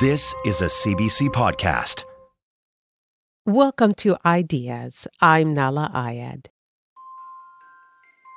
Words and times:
This 0.00 0.34
is 0.46 0.62
a 0.62 0.64
CBC 0.64 1.28
podcast. 1.28 2.04
Welcome 3.44 3.92
to 3.96 4.16
Ideas. 4.24 5.06
I'm 5.20 5.54
Nahlah 5.54 5.92
Ayed. 5.92 6.46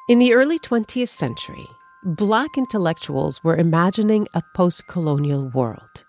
In 0.09 0.19
the 0.19 0.33
early 0.33 0.59
20th 0.59 1.07
century, 1.07 1.65
Black 2.03 2.57
intellectuals 2.57 3.41
were 3.45 3.55
imagining 3.55 4.27
a 4.33 4.41
post 4.53 4.87
colonial 4.87 5.51
world. 5.51 6.03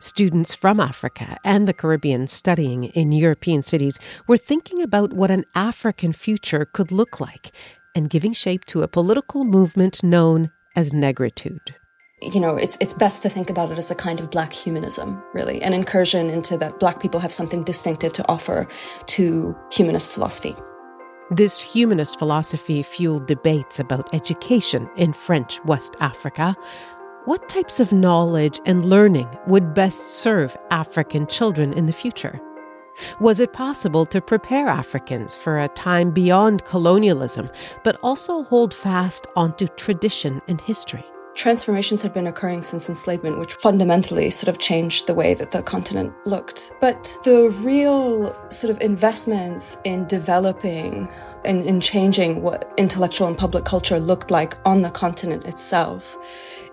Students 0.00 0.54
from 0.54 0.80
Africa 0.80 1.38
and 1.46 1.66
the 1.66 1.72
Caribbean 1.72 2.26
studying 2.26 2.84
in 2.92 3.10
European 3.10 3.62
cities 3.62 3.98
were 4.26 4.36
thinking 4.36 4.82
about 4.82 5.14
what 5.14 5.30
an 5.30 5.46
African 5.54 6.12
future 6.12 6.66
could 6.66 6.92
look 6.92 7.20
like 7.20 7.52
and 7.94 8.10
giving 8.10 8.34
shape 8.34 8.66
to 8.66 8.82
a 8.82 8.88
political 8.88 9.44
movement 9.44 10.02
known 10.02 10.50
as 10.76 10.92
negritude 10.92 11.77
you 12.20 12.40
know, 12.40 12.56
it's 12.56 12.76
it's 12.80 12.92
best 12.92 13.22
to 13.22 13.28
think 13.28 13.48
about 13.48 13.70
it 13.70 13.78
as 13.78 13.90
a 13.90 13.94
kind 13.94 14.20
of 14.20 14.30
black 14.30 14.52
humanism, 14.52 15.22
really, 15.32 15.62
an 15.62 15.72
incursion 15.72 16.30
into 16.30 16.56
that 16.58 16.80
black 16.80 17.00
people 17.00 17.20
have 17.20 17.32
something 17.32 17.62
distinctive 17.62 18.12
to 18.14 18.28
offer 18.28 18.66
to 19.06 19.56
humanist 19.70 20.14
philosophy. 20.14 20.56
This 21.30 21.60
humanist 21.60 22.18
philosophy 22.18 22.82
fueled 22.82 23.26
debates 23.26 23.78
about 23.78 24.12
education 24.14 24.88
in 24.96 25.12
French 25.12 25.62
West 25.64 25.94
Africa. 26.00 26.56
What 27.26 27.48
types 27.48 27.78
of 27.78 27.92
knowledge 27.92 28.60
and 28.64 28.86
learning 28.86 29.28
would 29.46 29.74
best 29.74 30.08
serve 30.08 30.56
African 30.70 31.26
children 31.26 31.74
in 31.74 31.84
the 31.84 31.92
future? 31.92 32.40
Was 33.20 33.38
it 33.38 33.52
possible 33.52 34.06
to 34.06 34.20
prepare 34.20 34.68
Africans 34.68 35.36
for 35.36 35.58
a 35.58 35.68
time 35.68 36.10
beyond 36.10 36.64
colonialism, 36.64 37.50
but 37.84 37.98
also 38.02 38.42
hold 38.44 38.74
fast 38.74 39.26
onto 39.36 39.68
tradition 39.68 40.40
and 40.48 40.60
history? 40.62 41.04
Transformations 41.38 42.02
had 42.02 42.12
been 42.12 42.26
occurring 42.26 42.64
since 42.64 42.88
enslavement, 42.88 43.38
which 43.38 43.54
fundamentally 43.54 44.28
sort 44.28 44.48
of 44.48 44.58
changed 44.58 45.06
the 45.06 45.14
way 45.14 45.34
that 45.34 45.52
the 45.52 45.62
continent 45.62 46.12
looked. 46.26 46.72
But 46.80 47.16
the 47.22 47.50
real 47.60 48.36
sort 48.50 48.72
of 48.72 48.80
investments 48.82 49.78
in 49.84 50.06
developing 50.06 51.08
and 51.44 51.64
in 51.64 51.80
changing 51.80 52.42
what 52.42 52.74
intellectual 52.76 53.28
and 53.28 53.38
public 53.38 53.64
culture 53.64 54.00
looked 54.00 54.32
like 54.32 54.58
on 54.66 54.82
the 54.82 54.90
continent 54.90 55.44
itself 55.46 56.18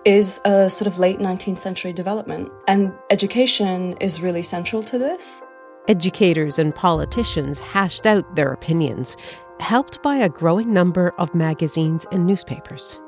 is 0.04 0.40
a 0.44 0.68
sort 0.68 0.88
of 0.88 0.98
late 0.98 1.20
19th 1.20 1.60
century 1.60 1.92
development. 1.92 2.50
And 2.66 2.92
education 3.10 3.96
is 4.00 4.20
really 4.20 4.42
central 4.42 4.82
to 4.82 4.98
this. 4.98 5.42
Educators 5.86 6.58
and 6.58 6.74
politicians 6.74 7.60
hashed 7.60 8.04
out 8.04 8.34
their 8.34 8.52
opinions, 8.52 9.16
helped 9.60 10.02
by 10.02 10.16
a 10.16 10.28
growing 10.28 10.74
number 10.74 11.14
of 11.18 11.32
magazines 11.36 12.04
and 12.10 12.26
newspapers. 12.26 12.98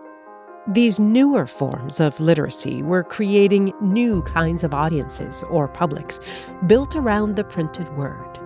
These 0.73 1.01
newer 1.01 1.47
forms 1.47 1.99
of 1.99 2.21
literacy 2.21 2.83
were 2.83 3.03
creating 3.03 3.73
new 3.81 4.21
kinds 4.25 4.63
of 4.63 4.75
audiences 4.75 5.43
or 5.45 5.67
publics 5.67 6.21
built 6.67 6.95
around 6.95 7.37
the 7.37 7.45
printed 7.45 7.89
word. 7.97 8.39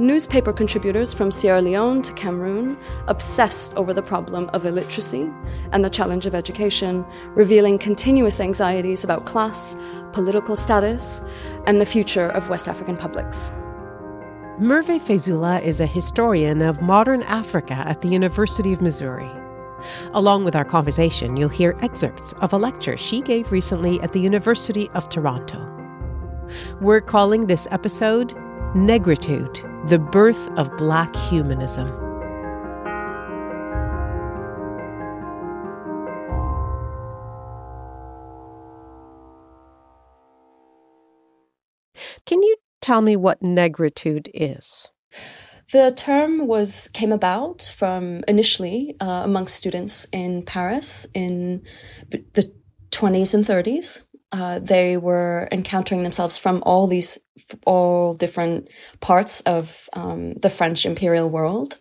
Newspaper 0.00 0.52
contributors 0.52 1.14
from 1.14 1.30
Sierra 1.30 1.62
Leone 1.62 2.02
to 2.02 2.12
Cameroon 2.14 2.76
obsessed 3.06 3.76
over 3.76 3.94
the 3.94 4.02
problem 4.02 4.50
of 4.52 4.66
illiteracy 4.66 5.30
and 5.70 5.84
the 5.84 5.90
challenge 5.90 6.26
of 6.26 6.34
education, 6.34 7.06
revealing 7.36 7.78
continuous 7.78 8.40
anxieties 8.40 9.04
about 9.04 9.24
class, 9.24 9.76
political 10.12 10.56
status, 10.56 11.20
and 11.66 11.80
the 11.80 11.86
future 11.86 12.30
of 12.30 12.48
West 12.48 12.66
African 12.66 12.96
publics. 12.96 13.52
Merve 14.58 15.00
Fejzula 15.00 15.62
is 15.62 15.80
a 15.80 15.86
historian 15.86 16.62
of 16.62 16.82
modern 16.82 17.22
Africa 17.22 17.74
at 17.74 18.00
the 18.00 18.08
University 18.08 18.72
of 18.72 18.80
Missouri. 18.80 19.30
Along 20.12 20.44
with 20.44 20.56
our 20.56 20.64
conversation, 20.64 21.36
you'll 21.36 21.48
hear 21.48 21.76
excerpts 21.80 22.32
of 22.40 22.52
a 22.52 22.58
lecture 22.58 22.96
she 22.96 23.20
gave 23.20 23.52
recently 23.52 24.00
at 24.00 24.12
the 24.12 24.20
University 24.20 24.88
of 24.90 25.08
Toronto. 25.08 25.66
We're 26.80 27.00
calling 27.00 27.46
this 27.46 27.68
episode 27.70 28.34
Negritude 28.74 29.88
The 29.88 29.98
Birth 29.98 30.48
of 30.56 30.76
Black 30.76 31.14
Humanism. 31.16 31.88
Can 42.26 42.42
you 42.42 42.56
tell 42.80 43.02
me 43.02 43.16
what 43.16 43.40
negritude 43.40 44.28
is? 44.32 44.90
The 45.72 45.92
term 45.92 46.46
was 46.48 46.88
came 46.88 47.12
about 47.12 47.62
from 47.62 48.24
initially 48.26 48.96
uh, 49.00 49.22
amongst 49.24 49.54
students 49.54 50.06
in 50.10 50.42
Paris 50.42 51.06
in 51.14 51.62
the 52.10 52.52
20s 52.90 53.34
and 53.34 53.44
30s. 53.44 54.02
Uh, 54.32 54.58
they 54.58 54.96
were 54.96 55.48
encountering 55.52 56.02
themselves 56.02 56.36
from 56.38 56.62
all 56.66 56.86
these 56.86 57.18
all 57.66 58.14
different 58.14 58.68
parts 59.00 59.40
of 59.42 59.88
um, 59.92 60.34
the 60.34 60.50
French 60.50 60.84
imperial 60.86 61.28
world, 61.28 61.78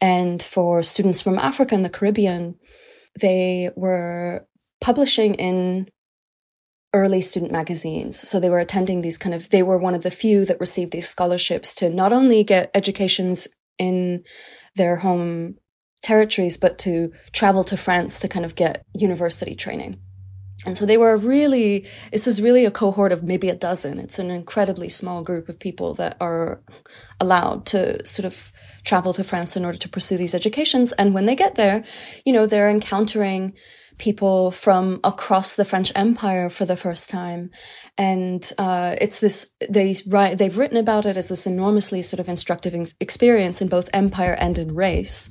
and 0.00 0.42
for 0.42 0.82
students 0.82 1.20
from 1.22 1.38
Africa 1.38 1.74
and 1.74 1.84
the 1.84 1.90
Caribbean, 1.90 2.56
they 3.20 3.70
were 3.76 4.46
publishing 4.80 5.34
in 5.34 5.88
early 6.94 7.20
student 7.20 7.52
magazines. 7.52 8.18
So 8.28 8.38
they 8.38 8.50
were 8.50 8.58
attending 8.58 9.00
these 9.00 9.18
kind 9.18 9.34
of, 9.34 9.48
they 9.48 9.62
were 9.62 9.78
one 9.78 9.94
of 9.94 10.02
the 10.02 10.10
few 10.10 10.44
that 10.44 10.60
received 10.60 10.92
these 10.92 11.08
scholarships 11.08 11.74
to 11.76 11.88
not 11.88 12.12
only 12.12 12.44
get 12.44 12.70
educations 12.74 13.48
in 13.78 14.22
their 14.76 14.96
home 14.96 15.56
territories, 16.02 16.56
but 16.56 16.78
to 16.78 17.12
travel 17.32 17.64
to 17.64 17.76
France 17.76 18.20
to 18.20 18.28
kind 18.28 18.44
of 18.44 18.54
get 18.54 18.84
university 18.94 19.54
training. 19.54 19.98
And 20.64 20.78
so 20.78 20.86
they 20.86 20.96
were 20.96 21.16
really, 21.16 21.88
this 22.12 22.26
is 22.26 22.40
really 22.40 22.64
a 22.64 22.70
cohort 22.70 23.10
of 23.10 23.24
maybe 23.24 23.48
a 23.48 23.54
dozen. 23.54 23.98
It's 23.98 24.18
an 24.18 24.30
incredibly 24.30 24.88
small 24.88 25.22
group 25.22 25.48
of 25.48 25.58
people 25.58 25.94
that 25.94 26.16
are 26.20 26.62
allowed 27.18 27.66
to 27.66 28.06
sort 28.06 28.26
of 28.26 28.52
travel 28.84 29.12
to 29.14 29.24
France 29.24 29.56
in 29.56 29.64
order 29.64 29.78
to 29.78 29.88
pursue 29.88 30.16
these 30.16 30.34
educations. 30.34 30.92
And 30.92 31.14
when 31.14 31.26
they 31.26 31.34
get 31.34 31.56
there, 31.56 31.84
you 32.24 32.32
know, 32.32 32.46
they're 32.46 32.70
encountering 32.70 33.54
people 33.98 34.50
from 34.50 35.00
across 35.04 35.56
the 35.56 35.64
French 35.64 35.92
Empire 35.94 36.50
for 36.50 36.64
the 36.64 36.76
first 36.76 37.10
time. 37.10 37.50
And 37.98 38.50
uh, 38.58 38.96
it's 39.00 39.20
this, 39.20 39.52
they 39.68 39.96
write, 40.06 40.38
they've 40.38 40.56
written 40.56 40.76
about 40.76 41.06
it 41.06 41.16
as 41.16 41.28
this 41.28 41.46
enormously 41.46 42.02
sort 42.02 42.20
of 42.20 42.28
instructive 42.28 42.74
experience 43.00 43.60
in 43.60 43.68
both 43.68 43.90
empire 43.92 44.36
and 44.38 44.58
in 44.58 44.74
race. 44.74 45.30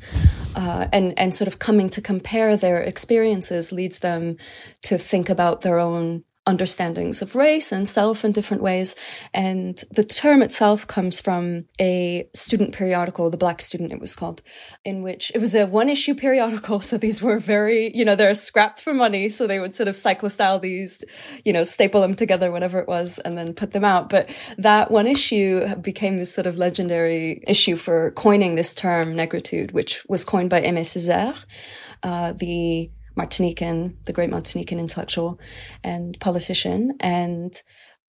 Uh, 0.55 0.88
and, 0.91 1.17
and 1.17 1.33
sort 1.33 1.47
of 1.47 1.59
coming 1.59 1.89
to 1.89 2.01
compare 2.01 2.57
their 2.57 2.81
experiences 2.81 3.72
leads 3.72 3.99
them 3.99 4.38
to 4.81 4.97
think 4.97 5.29
about 5.29 5.61
their 5.61 5.79
own 5.79 6.23
understandings 6.47 7.22
of 7.22 7.35
race 7.35 7.72
and 7.72 7.88
self 7.88 8.25
in 8.25 8.31
different 8.31 8.63
ways. 8.63 8.96
And 9.34 9.81
the 9.91 10.03
term 10.03 10.41
itself 10.41 10.88
comes 10.88 11.22
from 11.22 11.66
a 11.79 12.28
student 12.34 12.74
periodical, 12.74 13.29
The 13.29 13.38
Black 13.38 13.62
Student, 13.62 13.91
it 13.91 14.00
was 14.00 14.16
called, 14.16 14.41
in 14.84 15.03
which 15.03 15.31
it 15.35 15.40
was 15.40 15.53
a 15.53 15.68
one 15.68 15.90
issue 15.90 16.16
periodical. 16.16 16.81
So 16.91 16.97
these 16.97 17.22
were 17.22 17.40
very, 17.40 17.96
you 17.96 18.03
know, 18.03 18.16
they're 18.16 18.34
scrapped 18.34 18.79
for 18.81 18.94
money. 18.94 19.29
So 19.29 19.47
they 19.47 19.59
would 19.59 19.75
sort 19.75 19.88
of 19.88 19.96
cyclostyle 19.96 20.59
these, 20.59 21.06
you 21.46 21.53
know, 21.53 21.63
staple 21.63 22.02
them 22.02 22.16
together, 22.16 22.52
whatever 22.52 22.79
it 22.79 22.88
was, 22.88 23.17
and 23.20 23.37
then 23.37 23.53
put 23.53 23.72
them 23.72 23.85
out. 23.85 24.09
But 24.09 24.29
that 24.58 24.91
one 24.91 25.08
issue 25.08 25.76
became 25.76 26.17
this 26.17 26.34
sort 26.34 26.47
of 26.47 26.58
legendary 26.58 27.44
issue 27.47 27.78
for 27.78 28.11
coining 28.11 28.55
this 28.55 28.73
term 28.73 29.14
negritude, 29.14 29.72
which 29.72 30.03
was 30.09 30.26
coined 30.26 30.49
by 30.49 30.61
Aimé 30.61 30.82
Césaire, 30.82 31.37
uh, 32.03 32.34
the 32.34 32.91
Martinican, 33.22 34.03
the 34.06 34.14
great 34.14 34.29
Martinican 34.29 34.79
intellectual 34.79 35.40
and 35.84 36.20
politician, 36.20 36.96
and 37.00 37.53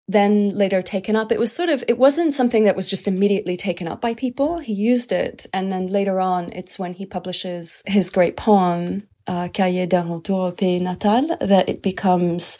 then 0.07 0.49
later 0.49 0.81
taken 0.81 1.15
up. 1.15 1.31
It 1.31 1.39
was 1.39 1.53
sort 1.53 1.69
of, 1.69 1.83
it 1.87 1.99
wasn't 1.99 2.33
something 2.33 2.63
that 2.63 2.75
was 2.75 2.89
just 2.89 3.07
immediately 3.07 3.55
taken 3.55 3.87
up 3.87 4.01
by 4.01 4.15
people. 4.15 4.57
He 4.57 4.73
used 4.73 5.11
it. 5.11 5.45
And 5.53 5.71
then 5.71 5.85
later 5.85 6.19
on, 6.19 6.51
it's 6.51 6.79
when 6.79 6.93
he 6.93 7.05
publishes 7.05 7.83
his 7.85 8.09
great 8.09 8.35
poem, 8.35 9.07
uh, 9.27 9.49
Cahier 9.49 9.87
d'un 9.87 10.09
retour 10.09 10.47
au 10.47 10.51
pays 10.51 10.81
natal, 10.81 11.37
that 11.39 11.69
it 11.69 11.83
becomes 11.83 12.57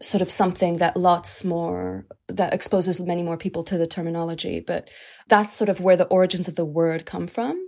sort 0.00 0.22
of 0.22 0.30
something 0.30 0.78
that 0.78 0.96
lots 0.96 1.44
more, 1.44 2.06
that 2.28 2.54
exposes 2.54 2.98
many 2.98 3.22
more 3.22 3.36
people 3.36 3.62
to 3.64 3.76
the 3.76 3.86
terminology. 3.86 4.64
But 4.66 4.88
that's 5.28 5.52
sort 5.52 5.68
of 5.68 5.80
where 5.80 5.96
the 5.96 6.06
origins 6.06 6.48
of 6.48 6.56
the 6.56 6.64
word 6.64 7.04
come 7.04 7.26
from. 7.26 7.60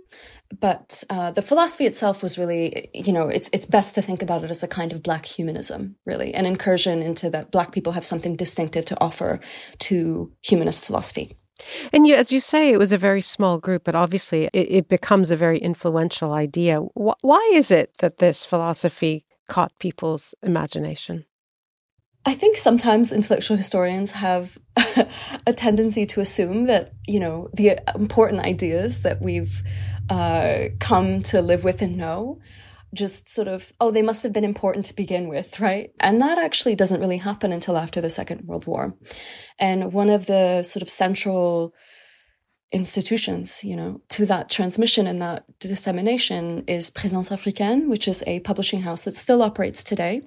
But 0.59 1.03
uh, 1.09 1.31
the 1.31 1.41
philosophy 1.41 1.85
itself 1.85 2.23
was 2.23 2.37
really, 2.37 2.89
you 2.93 3.11
know, 3.11 3.27
it's 3.27 3.49
it's 3.53 3.65
best 3.65 3.95
to 3.95 4.01
think 4.01 4.21
about 4.21 4.43
it 4.43 4.51
as 4.51 4.63
a 4.63 4.67
kind 4.67 4.93
of 4.93 5.03
black 5.03 5.25
humanism, 5.25 5.95
really, 6.05 6.33
an 6.33 6.45
incursion 6.45 7.01
into 7.01 7.29
that 7.29 7.51
black 7.51 7.71
people 7.71 7.93
have 7.93 8.05
something 8.05 8.35
distinctive 8.35 8.85
to 8.85 8.97
offer 9.01 9.39
to 9.79 10.31
humanist 10.41 10.85
philosophy. 10.85 11.37
And 11.91 12.05
you, 12.05 12.15
as 12.15 12.31
you 12.31 12.39
say, 12.39 12.71
it 12.71 12.77
was 12.77 12.91
a 12.91 12.97
very 12.97 13.21
small 13.21 13.57
group, 13.57 13.83
but 13.83 13.95
obviously 13.95 14.45
it, 14.53 14.71
it 14.71 14.89
becomes 14.89 15.31
a 15.31 15.35
very 15.35 15.57
influential 15.57 16.33
idea. 16.33 16.79
Wh- 16.79 17.17
why 17.21 17.51
is 17.53 17.71
it 17.71 17.97
that 17.97 18.19
this 18.19 18.45
philosophy 18.45 19.25
caught 19.47 19.77
people's 19.79 20.35
imagination? 20.43 21.25
I 22.25 22.33
think 22.33 22.57
sometimes 22.57 23.13
intellectual 23.13 23.55
historians 23.55 24.11
have 24.11 24.57
a 25.47 25.53
tendency 25.53 26.05
to 26.07 26.19
assume 26.19 26.65
that, 26.65 26.91
you 27.07 27.19
know, 27.19 27.49
the 27.53 27.79
important 27.95 28.41
ideas 28.45 29.01
that 29.01 29.21
we've 29.21 29.63
uh, 30.09 30.69
come 30.79 31.21
to 31.23 31.41
live 31.41 31.63
with 31.63 31.81
and 31.81 31.97
know 31.97 32.39
just 32.93 33.27
sort 33.27 33.47
of, 33.47 33.73
oh, 33.79 33.91
they 33.91 34.01
must 34.01 34.23
have 34.23 34.33
been 34.33 34.43
important 34.43 34.85
to 34.85 34.95
begin 34.95 35.27
with, 35.27 35.59
right? 35.59 35.91
And 35.99 36.21
that 36.21 36.37
actually 36.37 36.75
doesn't 36.75 37.01
really 37.01 37.17
happen 37.17 37.51
until 37.51 37.77
after 37.77 37.99
the 37.99 38.09
Second 38.09 38.41
World 38.45 38.65
War. 38.65 38.95
And 39.59 39.91
one 39.91 40.09
of 40.09 40.25
the 40.25 40.63
sort 40.63 40.81
of 40.81 40.89
central 40.89 41.73
institutions, 42.71 43.63
you 43.63 43.75
know, 43.75 44.01
to 44.09 44.25
that 44.25 44.49
transmission 44.49 45.07
and 45.07 45.21
that 45.21 45.45
dissemination 45.59 46.63
is 46.67 46.91
Présence 46.91 47.29
Africaine, 47.29 47.87
which 47.87 48.07
is 48.07 48.23
a 48.27 48.39
publishing 48.41 48.81
house 48.81 49.03
that 49.03 49.13
still 49.13 49.41
operates 49.41 49.83
today. 49.83 50.21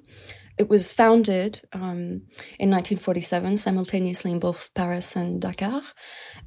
It 0.60 0.68
was 0.68 0.92
founded 0.92 1.62
um, 1.72 2.28
in 2.58 2.68
1947, 2.68 3.56
simultaneously 3.56 4.30
in 4.30 4.38
both 4.38 4.74
Paris 4.74 5.16
and 5.16 5.40
Dakar, 5.40 5.80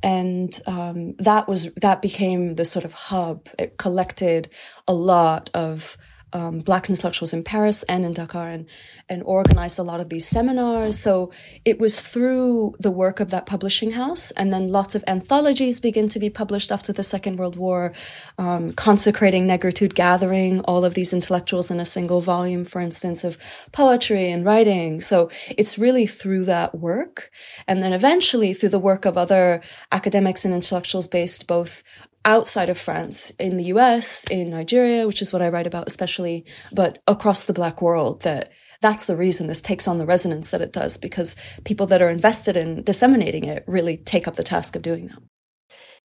and 0.04 0.62
um, 0.68 1.16
that 1.18 1.48
was 1.48 1.74
that 1.82 2.04
became 2.04 2.54
the 2.54 2.64
sort 2.64 2.86
of 2.86 2.94
hub. 2.94 3.50
It 3.58 3.80
collected 3.80 4.50
a 4.88 4.94
lot 4.94 5.50
of 5.56 5.98
um, 6.34 6.60
black 6.60 6.90
intellectuals 6.90 7.32
in 7.32 7.44
Paris 7.44 7.84
and 7.84 8.06
in 8.06 8.14
Dakar 8.14 8.50
and, 8.50 8.66
and 9.08 9.24
organized 9.24 9.80
a 9.80 9.84
lot 9.84 10.00
of 10.00 10.10
these 10.10 10.28
seminars. 10.28 11.00
So 11.00 11.32
it 11.64 11.80
was 11.80 12.02
through 12.02 12.76
the 12.80 12.92
work 12.92 13.20
of 13.20 13.30
that 13.30 13.46
publishing 13.46 13.92
house. 13.92 14.32
And 14.32 14.52
then 14.52 14.68
lots 14.68 14.96
of 14.96 15.04
anthologies 15.08 15.80
begin 15.80 16.10
to 16.10 16.20
be 16.20 16.30
published 16.30 16.72
after 16.72 16.92
the 16.92 17.04
Second 17.04 17.38
World 17.38 17.56
War, 17.56 17.94
um, 18.38 18.72
consecrating 18.72 19.48
Negritude 19.48 19.94
gathering 19.94 20.62
all 20.62 20.84
of 20.84 20.96
these 20.96 21.14
intellectuals 21.14 21.70
in 21.70 21.80
a 21.80 21.86
single 21.86 22.22
volume, 22.22 22.66
for 22.66 22.82
instance, 22.82 23.24
of 23.24 23.38
poetry 23.72 24.32
and 24.32 24.44
writing. 24.44 25.02
So 25.02 25.30
it's 25.50 25.78
really 25.78 26.08
through 26.08 26.46
that 26.46 26.76
work. 26.76 27.32
And 27.68 27.84
then 27.84 27.94
eventually 27.94 28.54
through 28.54 28.70
the 28.70 28.80
work 28.80 29.06
of 29.06 29.18
other 29.18 29.62
academics 29.92 30.46
and 30.46 30.54
intellectuals 30.54 31.08
based 31.08 31.48
both 31.48 31.84
outside 32.26 32.70
of 32.70 32.78
France, 32.78 33.32
in 33.32 33.58
the 33.58 33.66
US, 33.66 34.24
in 34.26 34.50
Nigeria, 34.50 35.08
which 35.08 35.22
is 35.22 35.34
what 35.34 35.42
I 35.42 35.50
write 35.50 35.68
about 35.68 35.88
especially, 35.88 36.46
but 36.72 37.00
across 37.08 37.46
the 37.46 37.54
black 37.54 37.82
world 37.82 38.22
that 38.22 38.52
that's 38.82 39.06
the 39.06 39.16
reason 39.16 39.48
this 39.48 39.62
takes 39.62 39.88
on 39.88 39.98
the 39.98 40.06
resonance 40.06 40.52
that 40.52 40.62
it 40.62 40.74
does 40.74 40.98
because 40.98 41.38
people 41.64 41.86
that 41.88 42.02
are 42.02 42.10
invested 42.10 42.58
in 42.58 42.84
disseminating 42.84 43.46
it 43.46 43.64
really 43.66 43.96
take 43.98 44.28
up 44.28 44.36
the 44.36 44.44
task 44.44 44.76
of 44.76 44.82
doing 44.82 45.08
that. 45.08 45.20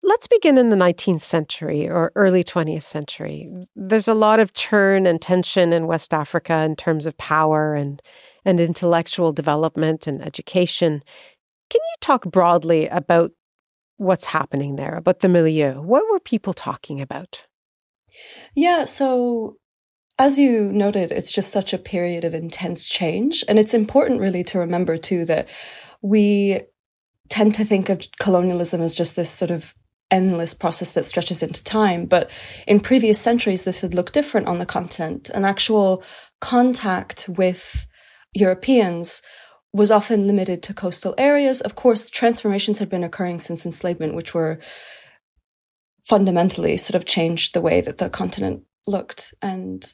Let's 0.03 0.27
begin 0.27 0.59
in 0.59 0.69
the 0.69 0.77
19th 0.77 1.23
century 1.23 1.89
or 1.89 2.13
early 2.15 2.45
20th 2.45 2.83
century. 2.83 3.51
There's 3.75 4.07
a 4.07 4.15
lot 4.15 4.39
of 4.39 4.53
churn 4.53 5.07
and 5.07 5.21
tension 5.21 5.73
in 5.73 5.87
West 5.87 6.13
Africa 6.13 6.63
in 6.63 6.77
terms 6.77 7.07
of 7.07 7.17
power 7.17 7.75
and, 7.75 8.01
and 8.45 8.61
intellectual 8.61 9.33
development 9.33 10.07
and 10.07 10.23
education. 10.23 11.03
Can 11.71 11.81
you 11.81 11.97
talk 12.03 12.25
broadly 12.27 12.87
about 12.89 13.33
what's 13.97 14.27
happening 14.27 14.77
there, 14.77 14.97
about 14.97 15.21
the 15.21 15.29
milieu. 15.29 15.81
What 15.81 16.05
were 16.11 16.21
people 16.21 16.53
talking 16.55 17.01
about? 17.01 17.43
Yeah, 18.55 18.85
so 18.85 19.57
as 20.19 20.39
you 20.39 20.73
noted, 20.73 21.13
it's 21.13 21.33
just 21.33 21.53
such 21.53 21.73
a 21.73 21.79
period 21.79 22.25
of 22.25 22.35
intense 22.35 22.89
change. 22.89 23.45
And 23.49 23.59
it's 23.59 23.75
important, 23.75 24.21
really, 24.21 24.45
to 24.45 24.59
remember, 24.59 24.97
too, 24.97 25.25
that 25.27 25.49
we 26.03 26.61
tend 27.29 27.55
to 27.55 27.65
think 27.65 27.89
of 27.89 28.07
colonialism 28.19 28.81
as 28.81 28.95
just 28.95 29.17
this 29.17 29.31
sort 29.31 29.51
of 29.51 29.75
endless 30.11 30.55
process 30.55 30.95
that 30.95 31.05
stretches 31.05 31.43
into 31.43 31.63
time. 31.65 32.07
But 32.07 32.31
in 32.67 32.81
previous 32.81 33.21
centuries, 33.21 33.65
this 33.65 33.81
had 33.81 33.93
looked 33.93 34.13
different 34.13 34.47
on 34.47 34.59
the 34.59 34.67
continent. 34.67 35.31
An 35.31 35.45
actual 35.45 36.03
contact 36.41 37.29
with 37.29 37.87
Europeans 38.33 39.23
was 39.77 39.91
often 39.91 40.27
limited 40.27 40.63
to 40.63 40.75
coastal 40.75 41.15
areas. 41.19 41.61
Of 41.61 41.75
course, 41.75 42.09
transformations 42.09 42.79
had 42.79 42.89
been 42.89 43.05
occurring 43.05 43.41
since 43.41 43.67
enslavement, 43.67 44.15
which 44.15 44.33
were 44.33 44.59
fundamentally 46.03 46.77
sort 46.77 46.95
of 46.95 47.05
changed 47.05 47.53
the 47.53 47.61
way 47.61 47.81
that 47.83 47.99
the 47.99 48.09
continent 48.09 48.63
looked. 48.87 49.35
And, 49.43 49.85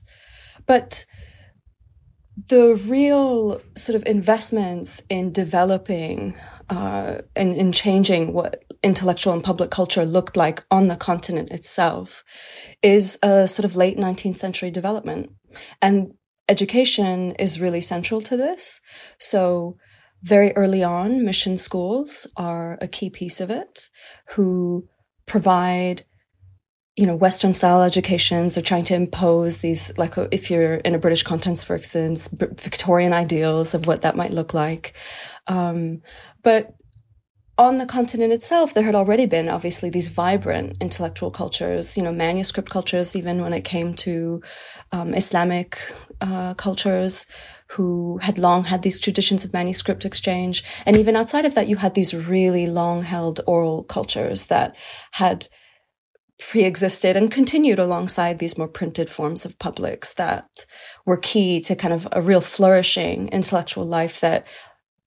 but 0.66 1.04
the 2.48 2.74
real 2.86 3.60
sort 3.76 3.96
of 3.96 4.06
investments 4.06 5.02
in 5.10 5.32
developing 5.32 6.34
uh, 6.70 7.22
and 7.34 7.52
in 7.52 7.72
changing 7.72 8.32
what 8.32 8.62
intellectual 8.84 9.32
and 9.32 9.42
public 9.42 9.70
culture 9.70 10.04
looked 10.04 10.36
like 10.36 10.64
on 10.70 10.88
the 10.88 10.96
continent 10.96 11.50
itself 11.50 12.24
is 12.82 13.18
a 13.22 13.48
sort 13.48 13.64
of 13.64 13.74
late 13.74 13.98
19th 13.98 14.38
century 14.38 14.70
development. 14.70 15.32
And 15.80 16.14
education 16.48 17.32
is 17.32 17.60
really 17.60 17.80
central 17.80 18.20
to 18.22 18.36
this. 18.36 18.80
So 19.18 19.76
very 20.22 20.52
early 20.56 20.82
on, 20.82 21.24
mission 21.24 21.56
schools 21.56 22.26
are 22.36 22.78
a 22.80 22.88
key 22.88 23.10
piece 23.10 23.40
of 23.40 23.50
it 23.50 23.88
who 24.30 24.88
provide 25.26 26.04
you 26.96 27.06
know, 27.06 27.16
Western 27.16 27.54
style 27.54 27.82
educations. 27.82 28.54
They're 28.54 28.62
trying 28.62 28.84
to 28.84 28.94
impose 28.94 29.58
these, 29.58 29.96
like, 29.96 30.14
if 30.30 30.50
you're 30.50 30.74
in 30.74 30.94
a 30.94 30.98
British 30.98 31.22
context, 31.22 31.66
for 31.66 31.76
instance, 31.76 32.28
Victorian 32.28 33.14
ideals 33.14 33.72
of 33.72 33.86
what 33.86 34.02
that 34.02 34.16
might 34.16 34.32
look 34.32 34.52
like. 34.52 34.92
Um, 35.46 36.02
but 36.42 36.74
on 37.56 37.78
the 37.78 37.86
continent 37.86 38.32
itself, 38.32 38.74
there 38.74 38.84
had 38.84 38.94
already 38.94 39.24
been 39.24 39.48
obviously 39.48 39.88
these 39.88 40.08
vibrant 40.08 40.76
intellectual 40.80 41.30
cultures, 41.30 41.96
you 41.96 42.02
know, 42.02 42.12
manuscript 42.12 42.70
cultures, 42.70 43.16
even 43.16 43.40
when 43.40 43.54
it 43.54 43.64
came 43.64 43.94
to 43.94 44.42
um, 44.90 45.14
Islamic 45.14 45.78
uh, 46.22 46.54
cultures 46.54 47.26
who 47.70 48.18
had 48.18 48.38
long 48.38 48.64
had 48.64 48.82
these 48.82 49.00
traditions 49.00 49.44
of 49.44 49.52
manuscript 49.52 50.04
exchange. 50.04 50.62
And 50.86 50.96
even 50.96 51.16
outside 51.16 51.44
of 51.44 51.54
that, 51.54 51.68
you 51.68 51.76
had 51.76 51.94
these 51.94 52.14
really 52.14 52.66
long 52.66 53.02
held 53.02 53.40
oral 53.46 53.82
cultures 53.82 54.46
that 54.46 54.76
had 55.12 55.48
pre-existed 56.38 57.16
and 57.16 57.30
continued 57.30 57.78
alongside 57.78 58.38
these 58.38 58.58
more 58.58 58.68
printed 58.68 59.08
forms 59.08 59.44
of 59.44 59.58
publics 59.58 60.14
that 60.14 60.46
were 61.06 61.16
key 61.16 61.60
to 61.60 61.76
kind 61.76 61.94
of 61.94 62.08
a 62.12 62.20
real 62.20 62.40
flourishing 62.40 63.28
intellectual 63.28 63.84
life 63.84 64.20
that 64.20 64.46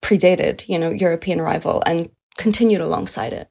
predated, 0.01 0.67
you 0.67 0.77
know, 0.77 0.91
European 0.91 1.39
arrival 1.39 1.81
and 1.85 2.09
continued 2.37 2.81
alongside 2.81 3.33
it. 3.33 3.47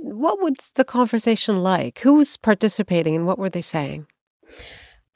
What 0.00 0.40
was 0.40 0.72
the 0.76 0.84
conversation 0.84 1.62
like? 1.62 1.98
Who 2.00 2.14
was 2.14 2.36
participating 2.36 3.16
and 3.16 3.26
what 3.26 3.38
were 3.38 3.50
they 3.50 3.62
saying? 3.62 4.06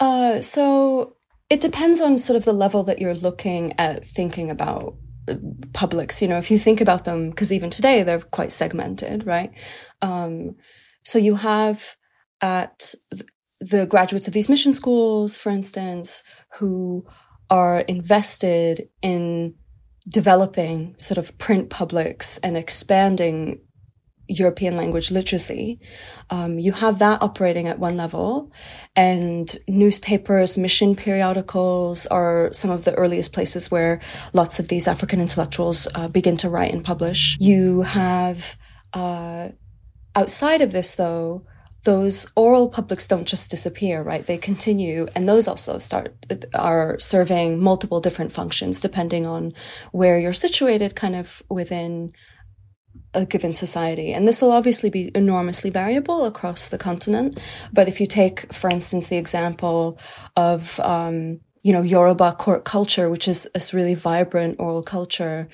Uh, 0.01 0.41
so 0.41 1.17
it 1.53 1.61
depends 1.61 2.01
on 2.01 2.17
sort 2.17 2.39
of 2.39 2.47
the 2.47 2.53
level 2.53 2.83
that 2.85 2.99
you're 2.99 3.15
looking 3.15 3.75
at 3.79 4.07
thinking 4.07 4.49
about 4.49 4.97
uh, 5.29 5.35
publics. 5.75 6.23
You 6.23 6.29
know, 6.29 6.39
if 6.39 6.51
you 6.51 6.59
think 6.59 6.81
about 6.81 7.05
them, 7.05 7.29
because 7.29 7.53
even 7.53 7.69
today 7.69 8.03
they're 8.03 8.21
quite 8.21 8.53
segmented, 8.53 9.27
right? 9.27 9.53
Um, 10.01 10.57
so 11.05 11.19
you 11.19 11.35
have 11.35 11.95
at 12.41 12.95
the 13.61 13.85
graduates 13.85 14.27
of 14.27 14.33
these 14.33 14.49
mission 14.49 14.73
schools, 14.73 15.37
for 15.37 15.51
instance, 15.51 16.25
who 16.55 17.05
are 17.51 17.81
invested 17.81 18.89
in 19.03 19.55
developing 20.09 20.95
sort 20.97 21.19
of 21.19 21.37
print 21.37 21.69
publics 21.69 22.39
and 22.39 22.57
expanding 22.57 23.61
European 24.29 24.77
language 24.77 25.11
literacy. 25.11 25.79
Um, 26.31 26.59
you 26.59 26.73
have 26.73 26.99
that 26.99 27.23
operating 27.23 27.67
at 27.69 27.79
one 27.79 27.97
level, 27.97 28.53
and 28.95 29.55
newspapers, 29.69 30.57
mission 30.57 30.95
periodicals 30.95 32.07
are 32.07 32.51
some 32.53 32.71
of 32.71 32.85
the 32.85 32.95
earliest 32.95 33.33
places 33.33 33.71
where 33.71 34.01
lots 34.33 34.59
of 34.59 34.69
these 34.69 34.89
African 34.89 35.21
intellectuals 35.21 35.89
uh, 35.95 36.09
begin 36.09 36.37
to 36.39 36.49
write 36.49 36.73
and 36.73 36.85
publish. 36.85 37.37
You 37.41 37.83
have 37.83 38.57
uh, 38.93 39.49
outside 40.15 40.61
of 40.61 40.73
this, 40.73 40.95
though, 40.95 41.45
those 41.85 42.31
oral 42.37 42.69
publics 42.69 43.09
don't 43.09 43.27
just 43.27 43.51
disappear, 43.51 44.03
right? 44.03 44.25
They 44.25 44.39
continue, 44.39 45.09
and 45.17 45.29
those 45.29 45.49
also 45.49 45.79
start 45.79 46.15
are 46.55 46.97
serving 46.99 47.61
multiple 47.61 48.01
different 48.01 48.31
functions 48.33 48.81
depending 48.81 49.27
on 49.27 49.53
where 49.91 50.19
you're 50.19 50.33
situated, 50.33 50.95
kind 50.95 51.17
of 51.17 51.43
within 51.51 52.13
a 53.15 53.27
given 53.27 53.53
society. 53.53 54.13
And 54.13 54.27
this 54.27 54.41
will 54.41 54.53
obviously 54.53 54.91
be 54.91 55.11
enormously 55.15 55.71
variable 55.71 56.25
across 56.25 56.69
the 56.69 56.79
continent. 56.79 57.39
But 57.73 57.89
if 57.89 58.01
you 58.01 58.07
take, 58.07 58.53
for 58.53 58.71
instance, 58.71 59.09
the 59.09 59.17
example 59.17 59.99
of, 60.37 60.81
um, 60.81 61.41
you 61.63 61.73
know, 61.73 61.83
Yoruba 61.83 62.33
court 62.33 62.65
culture, 62.65 63.11
which 63.11 63.29
is 63.29 63.49
this 63.55 63.75
really 63.75 63.95
vibrant 63.95 64.57
oral 64.59 64.83
culture, 64.83 65.49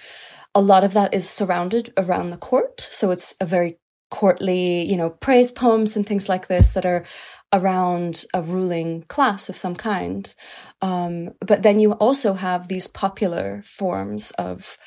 a 0.55 0.61
lot 0.61 0.85
of 0.85 0.93
that 0.93 1.13
is 1.13 1.29
surrounded 1.29 1.93
around 1.97 2.31
the 2.31 2.39
court. 2.39 2.81
So 2.81 3.11
it's 3.11 3.35
a 3.41 3.47
very 3.47 3.79
courtly, 4.11 4.83
you 4.91 4.97
know, 4.97 5.11
praise 5.11 5.53
poems 5.53 5.97
and 5.97 6.07
things 6.07 6.29
like 6.29 6.49
this 6.49 6.71
that 6.71 6.87
are 6.87 7.05
around 7.53 8.25
a 8.35 8.43
ruling 8.43 9.03
class 9.03 9.49
of 9.49 9.57
some 9.57 9.75
kind. 9.75 10.35
Um, 10.83 11.31
but 11.41 11.63
then 11.63 11.81
you 11.81 11.93
also 11.93 12.35
have 12.35 12.69
these 12.69 12.87
popular 12.87 13.63
forms 13.65 14.31
of 14.33 14.79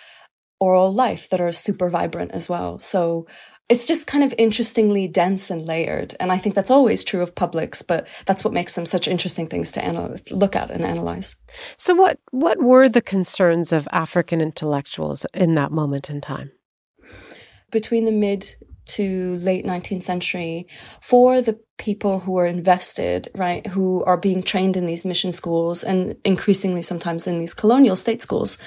oral 0.62 0.94
life 0.94 1.28
that 1.30 1.42
are 1.42 1.52
super 1.52 1.90
vibrant 1.90 2.32
as 2.32 2.48
well. 2.48 2.80
So 2.80 3.28
it's 3.68 3.88
just 3.88 4.06
kind 4.06 4.24
of 4.24 4.34
interestingly 4.38 5.08
dense 5.08 5.50
and 5.50 5.66
layered. 5.66 6.14
And 6.20 6.32
I 6.32 6.38
think 6.38 6.56
that's 6.56 6.70
always 6.70 7.04
true 7.04 7.22
of 7.22 7.36
publics, 7.36 7.82
but 7.82 8.08
that's 8.26 8.44
what 8.44 8.54
makes 8.54 8.76
them 8.76 8.86
such 8.86 9.08
interesting 9.08 9.48
things 9.48 9.72
to 9.72 9.86
anal- 9.86 10.18
look 10.30 10.56
at 10.56 10.70
and 10.70 10.84
analyze. 10.84 11.36
So 11.78 11.96
what 11.96 12.20
what 12.32 12.62
were 12.62 12.88
the 12.88 13.02
concerns 13.02 13.74
of 13.74 13.88
African 13.92 14.40
intellectuals 14.40 15.26
in 15.34 15.56
that 15.56 15.72
moment 15.72 16.10
in 16.10 16.22
time? 16.22 16.52
Between 17.72 18.06
the 18.06 18.12
mid 18.12 18.56
to 18.84 19.36
late 19.38 19.66
19th 19.66 20.04
century 20.04 20.68
for 21.00 21.42
the 21.42 21.58
people 21.78 22.20
who 22.20 22.38
are 22.38 22.46
invested, 22.46 23.30
right, 23.36 23.66
who 23.68 24.04
are 24.04 24.18
being 24.18 24.44
trained 24.44 24.76
in 24.76 24.86
these 24.86 25.06
mission 25.06 25.32
schools 25.32 25.84
and 25.84 26.18
increasingly 26.26 26.82
sometimes 26.82 27.26
in 27.26 27.40
these 27.40 27.54
colonial 27.54 27.96
state 27.96 28.22
schools, 28.22 28.58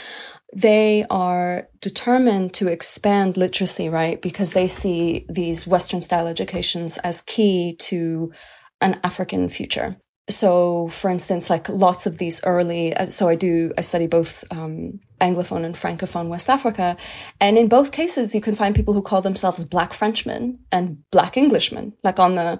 they 0.54 1.04
are 1.11 1.68
determined 1.80 2.54
to 2.54 2.68
expand 2.68 3.37
literacy, 3.37 3.88
right? 3.88 4.23
Because 4.23 4.52
they 4.52 4.68
see 4.68 5.26
these 5.28 5.66
Western 5.66 6.00
style 6.00 6.28
educations 6.28 6.96
as 6.99 7.20
key 7.20 7.76
to 7.80 8.32
an 8.80 9.00
African 9.02 9.49
future. 9.49 9.96
So, 10.30 10.88
for 10.88 11.11
instance, 11.11 11.50
like 11.50 11.68
lots 11.68 12.06
of 12.06 12.16
these 12.16 12.42
early, 12.44 12.94
uh, 12.94 13.06
so 13.06 13.28
I 13.28 13.34
do, 13.34 13.73
I 13.76 13.82
study 13.82 14.06
both 14.06 14.42
um, 14.50 15.00
Anglophone 15.20 15.64
and 15.64 15.75
Francophone 15.75 16.28
West 16.28 16.49
Africa. 16.49 16.96
And 17.40 17.58
in 17.58 17.68
both 17.68 17.92
cases, 17.92 18.34
you 18.34 18.40
can 18.40 18.54
find 18.54 18.75
people 18.75 18.94
who 18.94 19.02
call 19.02 19.20
themselves 19.20 19.64
Black 19.64 19.92
Frenchmen 19.92 20.61
and 20.73 20.99
Black 21.11 21.37
Englishmen, 21.37 21.92
like 22.02 22.18
on 22.18 22.37
the, 22.37 22.58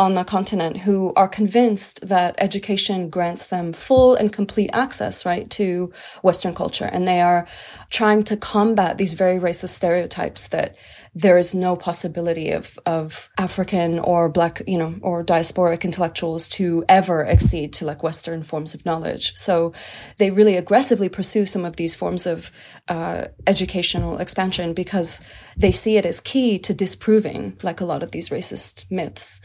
on 0.00 0.14
the 0.14 0.24
continent 0.24 0.78
who 0.78 1.12
are 1.14 1.28
convinced 1.28 2.08
that 2.08 2.34
education 2.38 3.10
grants 3.10 3.46
them 3.46 3.70
full 3.70 4.14
and 4.14 4.32
complete 4.32 4.70
access, 4.72 5.26
right, 5.26 5.50
to 5.50 5.92
Western 6.22 6.54
culture. 6.54 6.86
And 6.86 7.06
they 7.06 7.20
are 7.20 7.46
trying 7.90 8.24
to 8.24 8.36
combat 8.36 8.96
these 8.96 9.12
very 9.12 9.38
racist 9.38 9.68
stereotypes 9.68 10.48
that 10.48 10.74
there 11.14 11.36
is 11.36 11.54
no 11.54 11.76
possibility 11.76 12.50
of, 12.50 12.78
of 12.86 13.28
African 13.36 13.98
or 13.98 14.30
black, 14.30 14.62
you 14.66 14.78
know, 14.78 14.94
or 15.02 15.24
diasporic 15.24 15.82
intellectuals 15.82 16.48
to 16.48 16.82
ever 16.88 17.26
accede 17.26 17.72
to 17.74 17.84
like 17.84 18.02
Western 18.02 18.42
forms 18.42 18.74
of 18.74 18.86
knowledge. 18.86 19.36
So 19.36 19.74
they 20.18 20.30
really 20.30 20.56
aggressively 20.56 21.08
pursue 21.08 21.44
some 21.46 21.64
of 21.64 21.76
these 21.76 21.94
forms 21.94 22.26
of 22.26 22.50
uh, 22.88 23.26
educational 23.46 24.18
expansion 24.18 24.72
because 24.72 25.20
they 25.56 25.72
see 25.72 25.96
it 25.96 26.06
as 26.06 26.20
key 26.20 26.58
to 26.60 26.72
disproving 26.72 27.58
like 27.62 27.80
a 27.80 27.84
lot 27.84 28.02
of 28.02 28.12
these 28.12 28.30
racist 28.30 28.90
myths. 28.90 29.40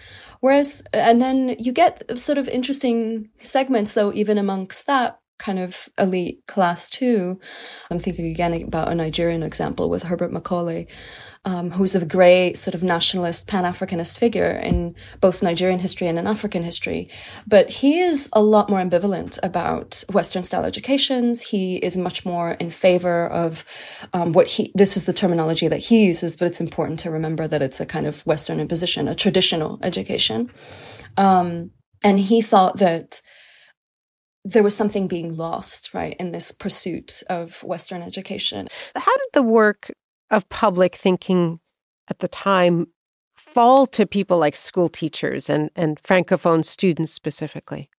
Whereas, 0.45 0.83
and 0.93 1.19
then 1.19 1.55
you 1.57 1.71
get 1.71 2.19
sort 2.19 2.37
of 2.37 2.47
interesting 2.47 3.31
segments 3.41 3.95
though, 3.95 4.13
even 4.13 4.37
amongst 4.37 4.85
that 4.85 5.17
kind 5.39 5.57
of 5.57 5.89
elite 5.97 6.43
class 6.47 6.87
too. 6.87 7.39
I'm 7.89 7.97
thinking 7.97 8.27
again 8.27 8.53
about 8.61 8.91
a 8.91 8.93
Nigerian 8.93 9.41
example 9.41 9.89
with 9.89 10.03
Herbert 10.03 10.31
Macaulay, 10.31 10.85
um, 11.45 11.71
who's 11.71 11.95
a 11.95 12.05
great 12.05 12.57
sort 12.57 12.73
of 12.73 12.83
nationalist, 12.83 13.47
pan-Africanist 13.47 14.17
figure 14.17 14.49
in 14.49 14.95
both 15.21 15.43
Nigerian 15.43 15.79
history 15.79 16.07
and 16.07 16.17
in 16.17 16.27
African 16.27 16.63
history. 16.63 17.09
But 17.47 17.69
he 17.69 17.99
is 17.99 18.29
a 18.33 18.41
lot 18.41 18.69
more 18.69 18.79
ambivalent 18.79 19.39
about 19.43 20.03
Western 20.11 20.43
style 20.43 20.65
educations. 20.65 21.41
He 21.41 21.77
is 21.77 21.95
much 21.95 22.25
more 22.25 22.51
in 22.53 22.71
favor 22.71 23.27
of 23.27 23.63
um, 24.13 24.33
what 24.33 24.47
he, 24.47 24.71
this 24.73 24.97
is 24.97 25.05
the 25.05 25.13
terminology 25.13 25.67
that 25.67 25.77
he 25.77 26.05
uses, 26.05 26.35
but 26.35 26.45
it's 26.45 26.61
important 26.61 26.99
to 26.99 27.11
remember 27.11 27.47
that 27.47 27.61
it's 27.61 27.79
a 27.79 27.85
kind 27.85 28.07
of 28.07 28.25
Western 28.25 28.59
imposition, 28.59 29.07
a 29.07 29.15
traditional 29.15 29.79
education. 29.83 30.51
Um, 31.17 31.71
and 32.03 32.19
he 32.19 32.41
thought 32.41 32.77
that 32.77 33.21
there 34.43 34.63
was 34.63 34.75
something 34.75 35.07
being 35.07 35.35
lost, 35.35 35.93
right, 35.93 36.15
in 36.19 36.31
this 36.31 36.51
pursuit 36.51 37.23
of 37.29 37.63
Western 37.63 38.03
education. 38.03 38.67
How 38.95 39.11
did 39.17 39.29
the 39.33 39.41
work 39.41 39.91
of 40.31 40.47
public 40.49 40.95
thinking 40.95 41.59
at 42.09 42.19
the 42.19 42.27
time 42.27 42.87
fall 43.35 43.85
to 43.87 44.05
people 44.05 44.37
like 44.37 44.55
school 44.55 44.89
teachers 44.89 45.49
and, 45.49 45.69
and 45.75 46.01
francophone 46.01 46.65
students 46.65 47.11
specifically? 47.11 47.89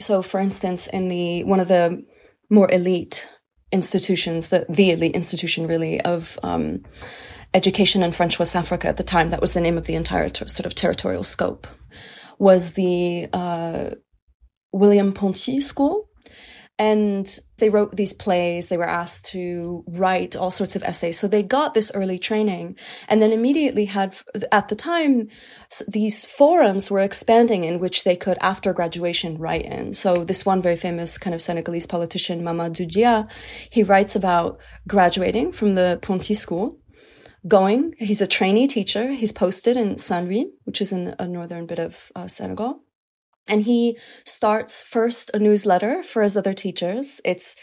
So, 0.00 0.22
for 0.22 0.40
instance, 0.40 0.86
in 0.86 1.08
the 1.08 1.44
one 1.44 1.60
of 1.60 1.68
the 1.68 2.04
more 2.50 2.70
elite 2.72 3.28
institutions, 3.70 4.48
the 4.48 4.66
the 4.68 4.90
elite 4.90 5.14
institution 5.14 5.66
really 5.66 6.00
of 6.00 6.38
um, 6.42 6.82
education 7.54 8.02
in 8.02 8.12
French 8.12 8.38
West 8.38 8.56
Africa 8.56 8.88
at 8.88 8.96
the 8.96 9.04
time, 9.04 9.30
that 9.30 9.40
was 9.40 9.54
the 9.54 9.60
name 9.60 9.78
of 9.78 9.86
the 9.86 9.94
entire 9.94 10.28
ter- 10.28 10.46
sort 10.46 10.66
of 10.66 10.74
territorial 10.74 11.24
scope, 11.24 11.66
was 12.38 12.72
the 12.72 13.28
uh, 13.32 13.90
William 14.72 15.12
Ponty 15.12 15.60
School, 15.60 16.08
and 16.82 17.38
they 17.58 17.70
wrote 17.70 17.94
these 17.94 18.12
plays. 18.12 18.68
They 18.68 18.76
were 18.76 18.88
asked 18.88 19.26
to 19.26 19.84
write 19.86 20.34
all 20.34 20.50
sorts 20.50 20.74
of 20.74 20.82
essays. 20.82 21.16
So 21.16 21.28
they 21.28 21.44
got 21.44 21.74
this 21.74 21.92
early 21.94 22.18
training 22.18 22.74
and 23.08 23.22
then 23.22 23.30
immediately 23.30 23.84
had, 23.84 24.16
at 24.50 24.66
the 24.66 24.74
time, 24.74 25.28
these 25.86 26.24
forums 26.24 26.90
were 26.90 26.98
expanding 26.98 27.62
in 27.62 27.78
which 27.78 28.02
they 28.02 28.16
could, 28.16 28.36
after 28.40 28.72
graduation, 28.72 29.38
write 29.38 29.64
in. 29.64 29.94
So 29.94 30.24
this 30.24 30.44
one 30.44 30.60
very 30.60 30.74
famous 30.74 31.18
kind 31.18 31.34
of 31.34 31.40
Senegalese 31.40 31.86
politician, 31.86 32.42
Mamadou 32.42 32.90
Dia, 32.90 33.28
he 33.70 33.84
writes 33.84 34.16
about 34.16 34.58
graduating 34.88 35.52
from 35.52 35.74
the 35.74 36.00
Ponty 36.02 36.34
school 36.34 36.80
going. 37.46 37.94
He's 37.98 38.20
a 38.20 38.26
trainee 38.26 38.66
teacher. 38.66 39.12
He's 39.12 39.30
posted 39.30 39.76
in 39.76 39.98
Saint 39.98 40.26
Louis, 40.26 40.50
which 40.64 40.80
is 40.80 40.90
in 40.90 41.14
a 41.20 41.28
northern 41.28 41.66
bit 41.66 41.78
of 41.78 42.10
uh, 42.16 42.26
Senegal. 42.26 42.82
And 43.48 43.62
he 43.62 43.98
starts 44.24 44.82
first 44.82 45.30
a 45.34 45.38
newsletter 45.38 46.02
for 46.02 46.22
his 46.22 46.36
other 46.36 46.52
teachers. 46.52 47.20
It's, 47.24 47.56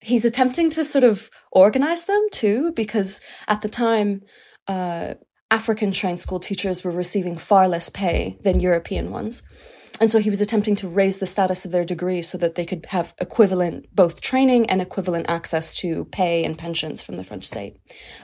he's 0.00 0.24
attempting 0.24 0.70
to 0.70 0.84
sort 0.84 1.04
of 1.04 1.30
organize 1.52 2.04
them 2.04 2.26
too, 2.32 2.72
because 2.72 3.20
at 3.46 3.60
the 3.62 3.68
time, 3.68 4.22
uh, 4.66 5.14
African 5.50 5.92
trained 5.92 6.20
school 6.20 6.40
teachers 6.40 6.82
were 6.82 6.90
receiving 6.90 7.36
far 7.36 7.68
less 7.68 7.88
pay 7.88 8.38
than 8.42 8.60
European 8.60 9.10
ones. 9.10 9.42
And 10.00 10.10
so 10.10 10.18
he 10.18 10.30
was 10.30 10.40
attempting 10.40 10.76
to 10.76 10.88
raise 10.88 11.18
the 11.18 11.26
status 11.26 11.64
of 11.64 11.70
their 11.70 11.84
degree 11.84 12.22
so 12.22 12.36
that 12.38 12.54
they 12.54 12.66
could 12.66 12.86
have 12.86 13.14
equivalent, 13.20 13.86
both 13.94 14.20
training 14.20 14.68
and 14.68 14.82
equivalent 14.82 15.28
access 15.28 15.74
to 15.76 16.04
pay 16.06 16.44
and 16.44 16.58
pensions 16.58 17.02
from 17.02 17.16
the 17.16 17.24
French 17.24 17.44
state. 17.44 17.76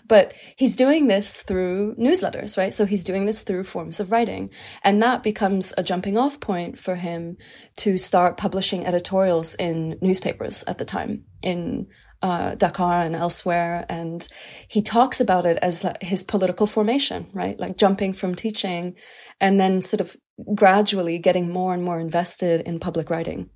But 0.07 0.35
he's 0.57 0.77
doing 0.77 1.09
this 1.09 1.43
through 1.43 1.95
newsletters, 1.97 2.59
right? 2.59 2.75
So 2.75 2.85
he's 2.85 3.05
doing 3.05 3.25
this 3.25 3.43
through 3.43 3.65
forms 3.65 4.01
of 4.01 4.11
writing. 4.11 4.51
And 4.85 5.03
that 5.03 5.23
becomes 5.23 5.73
a 5.79 5.83
jumping 5.83 6.19
off 6.19 6.41
point 6.41 6.77
for 6.77 6.97
him 6.97 7.37
to 7.77 7.97
start 7.97 8.37
publishing 8.37 8.87
editorials 8.87 9.55
in 9.55 9.99
newspapers 10.03 10.65
at 10.65 10.79
the 10.79 10.85
time 10.85 11.25
in 11.43 11.87
uh, 12.23 12.55
Dakar 12.55 13.03
and 13.03 13.17
elsewhere. 13.17 13.85
And 13.89 14.27
he 14.69 14.81
talks 14.83 15.21
about 15.21 15.45
it 15.45 15.59
as 15.61 15.85
his 16.01 16.23
political 16.23 16.67
formation, 16.67 17.27
right? 17.35 17.59
Like 17.59 17.77
jumping 17.77 18.13
from 18.13 18.35
teaching 18.35 18.95
and 19.41 19.61
then 19.61 19.83
sort 19.83 20.01
of 20.01 20.17
gradually 20.55 21.19
getting 21.19 21.51
more 21.51 21.75
and 21.75 21.83
more 21.83 22.01
invested 22.01 22.61
in 22.63 22.81
public 22.81 23.11
writing. 23.11 23.51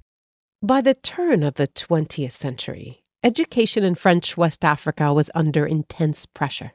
By 0.62 0.80
the 0.80 0.94
turn 0.94 1.42
of 1.42 1.54
the 1.54 1.66
20th 1.68 2.32
century, 2.32 3.02
education 3.22 3.84
in 3.84 3.94
French 3.94 4.36
West 4.36 4.64
Africa 4.64 5.12
was 5.12 5.30
under 5.34 5.66
intense 5.66 6.26
pressure. 6.26 6.72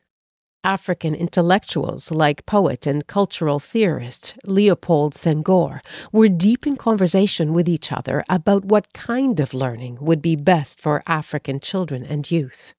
African 0.64 1.16
intellectuals 1.16 2.12
like 2.12 2.46
poet 2.46 2.86
and 2.86 3.08
cultural 3.08 3.60
theorist 3.60 4.38
Leopold 4.46 5.16
Senghor 5.16 5.80
were 6.12 6.30
deep 6.30 6.68
in 6.68 6.76
conversation 6.78 7.54
with 7.54 7.68
each 7.68 7.92
other 7.92 8.24
about 8.30 8.66
what 8.66 8.94
kind 8.94 9.40
of 9.40 9.56
learning 9.56 9.98
would 10.00 10.22
be 10.22 10.36
best 10.36 10.80
for 10.80 11.02
African 11.08 11.60
children 11.60 12.06
and 12.06 12.30
youth. 12.30 12.76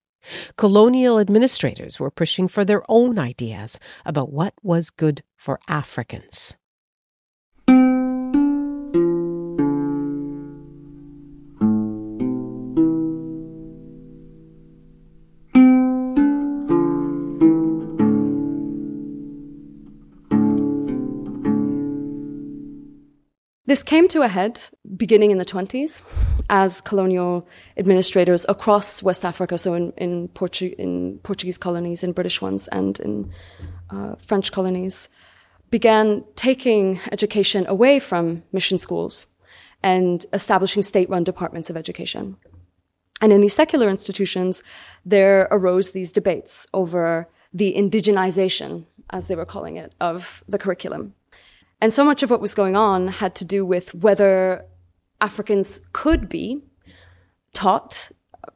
Colonial 0.56 1.18
administrators 1.18 1.98
were 1.98 2.10
pushing 2.10 2.46
for 2.46 2.64
their 2.64 2.82
own 2.88 3.18
ideas 3.18 3.80
about 4.04 4.32
what 4.32 4.54
was 4.62 4.90
good 4.90 5.24
for 5.36 5.58
Africans. 5.66 6.56
This 23.72 23.82
came 23.82 24.06
to 24.08 24.20
a 24.20 24.28
head 24.28 24.60
beginning 24.98 25.30
in 25.30 25.38
the 25.38 25.46
20s 25.46 26.02
as 26.50 26.82
colonial 26.82 27.48
administrators 27.78 28.44
across 28.46 29.02
West 29.02 29.24
Africa, 29.24 29.56
so 29.56 29.72
in, 29.72 29.92
in, 29.96 30.28
Portu- 30.28 30.74
in 30.74 31.20
Portuguese 31.22 31.56
colonies, 31.56 32.04
in 32.04 32.12
British 32.12 32.42
ones, 32.42 32.68
and 32.68 33.00
in 33.00 33.32
uh, 33.88 34.16
French 34.16 34.52
colonies, 34.52 35.08
began 35.70 36.22
taking 36.34 37.00
education 37.10 37.64
away 37.66 37.98
from 37.98 38.42
mission 38.52 38.76
schools 38.76 39.28
and 39.82 40.26
establishing 40.34 40.82
state 40.82 41.08
run 41.08 41.24
departments 41.24 41.70
of 41.70 41.76
education. 41.78 42.36
And 43.22 43.32
in 43.32 43.40
these 43.40 43.54
secular 43.54 43.88
institutions, 43.88 44.62
there 45.06 45.48
arose 45.50 45.92
these 45.92 46.12
debates 46.12 46.66
over 46.74 47.26
the 47.54 47.72
indigenization 47.72 48.84
as 49.08 49.28
they 49.28 49.34
were 49.34 49.46
calling 49.46 49.78
it, 49.78 49.94
of 49.98 50.44
the 50.46 50.58
curriculum. 50.58 51.14
And 51.82 51.92
so 51.92 52.04
much 52.04 52.22
of 52.22 52.30
what 52.30 52.40
was 52.40 52.54
going 52.54 52.76
on 52.76 53.08
had 53.08 53.34
to 53.34 53.44
do 53.44 53.66
with 53.66 53.92
whether 53.92 54.64
Africans 55.20 55.80
could 55.92 56.28
be 56.28 56.62
taught 57.52 58.12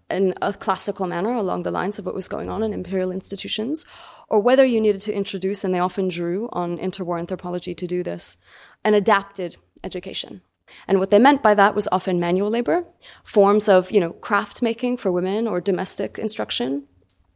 in 0.09 0.33
a 0.40 0.52
classical 0.52 1.09
manner 1.09 1.35
along 1.35 1.64
the 1.64 1.73
lines 1.73 1.99
of 1.99 2.06
what 2.06 2.14
was 2.14 2.28
going 2.28 2.49
on 2.49 2.62
in 2.62 2.73
imperial 2.73 3.11
institutions, 3.11 3.85
or 4.28 4.38
whether 4.38 4.64
you 4.64 4.80
needed 4.80 5.00
to 5.02 5.12
introduce, 5.12 5.64
and 5.64 5.75
they 5.75 5.80
often 5.80 6.06
drew 6.06 6.49
on 6.52 6.78
interwar 6.78 7.18
anthropology 7.18 7.75
to 7.75 7.87
do 7.87 8.04
this, 8.04 8.38
an 8.85 8.95
adapted 8.95 9.56
education. 9.83 10.40
And 10.87 11.00
what 11.00 11.11
they 11.11 11.18
meant 11.18 11.42
by 11.42 11.54
that 11.54 11.75
was 11.75 11.88
often 11.90 12.21
manual 12.21 12.50
labor, 12.50 12.85
forms 13.25 13.68
of, 13.68 13.90
you 13.90 13.99
know, 13.99 14.12
craft 14.12 14.62
making 14.62 14.99
for 14.99 15.11
women 15.11 15.49
or 15.49 15.61
domestic 15.61 16.16
instruction 16.16 16.85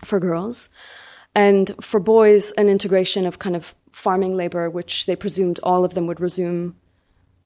for 0.05 0.21
girls. 0.21 0.69
And 1.41 1.73
for 1.81 2.01
boys, 2.01 2.53
an 2.53 2.69
integration 2.69 3.25
of 3.25 3.39
kind 3.39 3.57
of 3.57 3.75
farming 3.93 4.37
labor, 4.37 4.69
which 4.69 5.07
they 5.07 5.17
presumed 5.17 5.59
all 5.63 5.87
of 5.87 5.95
them 5.95 6.07
would 6.07 6.21
resume 6.21 6.77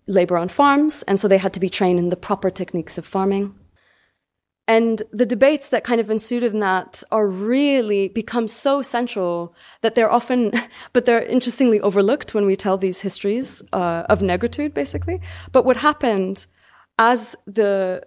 labor 0.08 0.36
on 0.36 0.48
farms. 0.48 1.04
And 1.04 1.20
so 1.20 1.28
they 1.28 1.38
had 1.38 1.54
to 1.54 1.60
be 1.60 1.68
trained 1.68 2.00
in 2.00 2.08
the 2.08 2.16
proper 2.16 2.50
techniques 2.50 2.98
of 2.98 3.06
farming. 3.06 3.54
And 4.66 5.02
the 5.12 5.26
debates 5.26 5.68
that 5.68 5.84
kind 5.84 6.00
of 6.00 6.10
ensued 6.10 6.42
in 6.42 6.58
that 6.58 7.04
are 7.12 7.28
really 7.28 8.08
become 8.08 8.48
so 8.48 8.82
central 8.82 9.54
that 9.82 9.94
they're 9.94 10.10
often, 10.10 10.50
but 10.92 11.06
they're 11.06 11.24
interestingly 11.36 11.80
overlooked 11.80 12.34
when 12.34 12.46
we 12.46 12.56
tell 12.56 12.76
these 12.76 13.02
histories 13.02 13.62
uh, 13.72 14.02
of 14.08 14.22
negritude, 14.22 14.74
basically. 14.74 15.20
But 15.52 15.64
what 15.64 15.76
happened 15.76 16.46
as 16.98 17.36
the 17.46 18.02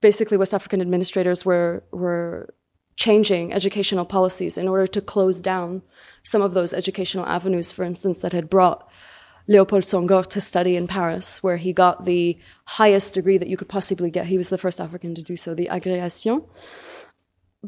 basically 0.00 0.36
West 0.36 0.54
African 0.54 0.80
administrators 0.80 1.44
were 1.44 1.82
were 1.90 2.54
changing 2.96 3.52
educational 3.52 4.04
policies 4.04 4.58
in 4.58 4.68
order 4.68 4.86
to 4.86 5.00
close 5.00 5.40
down 5.40 5.82
some 6.22 6.42
of 6.42 6.54
those 6.54 6.72
educational 6.72 7.26
avenues, 7.26 7.72
for 7.72 7.84
instance, 7.84 8.20
that 8.20 8.32
had 8.32 8.50
brought 8.50 8.88
Leopold 9.48 9.82
Senghor 9.82 10.26
to 10.28 10.40
study 10.40 10.76
in 10.76 10.86
Paris, 10.86 11.42
where 11.42 11.56
he 11.56 11.72
got 11.72 12.04
the 12.04 12.38
highest 12.66 13.14
degree 13.14 13.38
that 13.38 13.48
you 13.48 13.56
could 13.56 13.68
possibly 13.68 14.10
get. 14.10 14.26
He 14.26 14.38
was 14.38 14.50
the 14.50 14.58
first 14.58 14.80
African 14.80 15.14
to 15.14 15.22
do 15.22 15.36
so, 15.36 15.54
the 15.54 15.68
agrégation. 15.70 16.44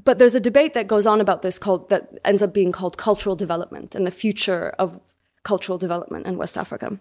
But 0.03 0.19
there's 0.19 0.35
a 0.35 0.41
debate 0.41 0.75
that 0.75 0.89
goes 0.89 1.07
on 1.07 1.21
about 1.21 1.43
this 1.43 1.59
called, 1.59 1.89
that 1.89 2.19
ends 2.25 2.43
up 2.43 2.53
being 2.53 2.73
called 2.73 2.97
cultural 2.97 3.37
development 3.37 3.95
and 3.95 4.07
the 4.07 4.11
future 4.11 4.75
of 4.79 5.01
cultural 5.43 5.79
development 5.79 6.27
in 6.27 6.37
West 6.37 6.57
Africa. 6.57 6.99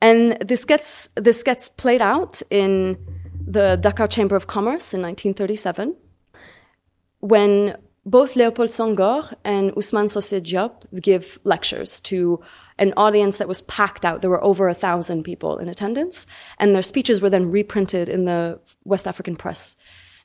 And 0.00 0.32
this 0.40 0.64
gets, 0.64 1.08
this 1.14 1.42
gets 1.42 1.68
played 1.68 2.02
out 2.02 2.42
in 2.50 2.98
the 3.46 3.76
Dakar 3.76 4.08
Chamber 4.08 4.34
of 4.34 4.46
Commerce 4.46 4.92
in 4.92 5.00
1937, 5.00 5.96
when 7.22 7.76
both 8.04 8.34
Leopold 8.34 8.70
Senghor 8.70 9.32
and 9.44 9.70
Ousmane 9.72 10.10
Socé 10.10 10.40
Diop 10.40 11.00
give 11.00 11.38
lectures 11.44 12.00
to 12.00 12.40
an 12.78 12.92
audience 12.96 13.38
that 13.38 13.46
was 13.46 13.62
packed 13.62 14.04
out. 14.04 14.22
There 14.22 14.30
were 14.30 14.42
over 14.42 14.68
a 14.68 14.74
thousand 14.74 15.22
people 15.22 15.58
in 15.58 15.68
attendance, 15.68 16.26
and 16.58 16.74
their 16.74 16.82
speeches 16.82 17.20
were 17.20 17.30
then 17.30 17.50
reprinted 17.50 18.08
in 18.08 18.24
the 18.24 18.60
West 18.84 19.06
African 19.06 19.36
press. 19.36 19.76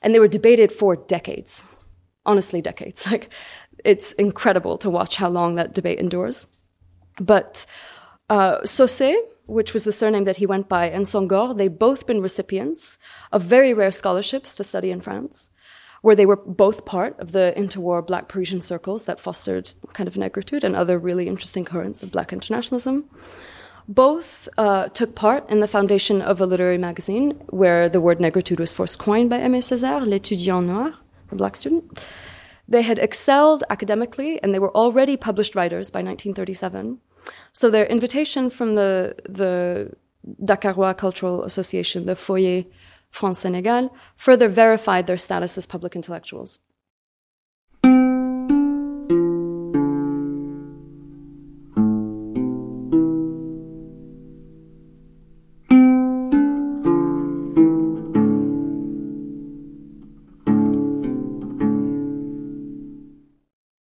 And 0.02 0.12
they 0.12 0.18
were 0.18 0.28
debated 0.28 0.72
for 0.72 0.96
decades. 0.96 1.62
Honestly, 2.26 2.60
decades. 2.60 3.06
Like, 3.10 3.30
it's 3.84 4.10
incredible 4.14 4.76
to 4.78 4.90
watch 4.90 5.16
how 5.16 5.28
long 5.28 5.54
that 5.54 5.72
debate 5.72 6.00
endures. 6.00 6.48
But 7.20 7.64
uh, 8.28 8.58
Socé, 8.62 9.14
which 9.46 9.72
was 9.72 9.84
the 9.84 9.92
surname 9.92 10.24
that 10.24 10.38
he 10.38 10.46
went 10.46 10.68
by, 10.68 10.90
and 10.90 11.04
Senghor, 11.04 11.56
they've 11.56 11.78
both 11.78 12.08
been 12.08 12.20
recipients 12.20 12.98
of 13.30 13.42
very 13.42 13.72
rare 13.72 13.92
scholarships 13.92 14.56
to 14.56 14.64
study 14.64 14.90
in 14.90 15.00
France 15.00 15.50
where 16.02 16.16
they 16.16 16.26
were 16.26 16.36
both 16.36 16.84
part 16.84 17.18
of 17.18 17.32
the 17.32 17.52
interwar 17.56 18.06
Black 18.06 18.28
Parisian 18.28 18.60
circles 18.60 19.04
that 19.04 19.18
fostered 19.18 19.72
kind 19.94 20.08
of 20.08 20.14
negritude 20.14 20.62
and 20.62 20.76
other 20.76 20.98
really 20.98 21.26
interesting 21.26 21.64
currents 21.64 22.02
of 22.02 22.12
Black 22.12 22.32
internationalism. 22.32 23.04
Both 23.88 24.50
uh, 24.58 24.88
took 24.88 25.14
part 25.14 25.48
in 25.48 25.60
the 25.60 25.66
foundation 25.66 26.20
of 26.20 26.42
a 26.42 26.46
literary 26.46 26.76
magazine 26.76 27.30
where 27.48 27.88
the 27.88 28.02
word 28.02 28.18
negritude 28.18 28.60
was 28.60 28.74
first 28.74 28.98
coined 28.98 29.30
by 29.30 29.38
Aimé 29.38 29.58
Césaire, 29.58 30.06
l'étudiant 30.06 30.66
noir, 30.66 30.94
the 31.30 31.36
black 31.36 31.56
student. 31.56 31.98
They 32.68 32.82
had 32.82 32.98
excelled 32.98 33.64
academically 33.70 34.42
and 34.42 34.52
they 34.52 34.58
were 34.58 34.76
already 34.76 35.16
published 35.16 35.54
writers 35.54 35.90
by 35.90 36.00
1937. 36.00 36.98
So 37.54 37.70
their 37.70 37.86
invitation 37.86 38.50
from 38.50 38.74
the, 38.74 39.16
the 39.26 39.94
Dakarois 40.44 40.96
Cultural 40.96 41.42
Association, 41.42 42.04
the 42.04 42.14
Foyer 42.14 42.64
France 43.10 43.44
Sénégal, 43.44 43.90
further 44.16 44.48
verified 44.48 45.06
their 45.06 45.16
status 45.16 45.58
as 45.58 45.66
public 45.66 45.96
intellectuals. 45.96 46.58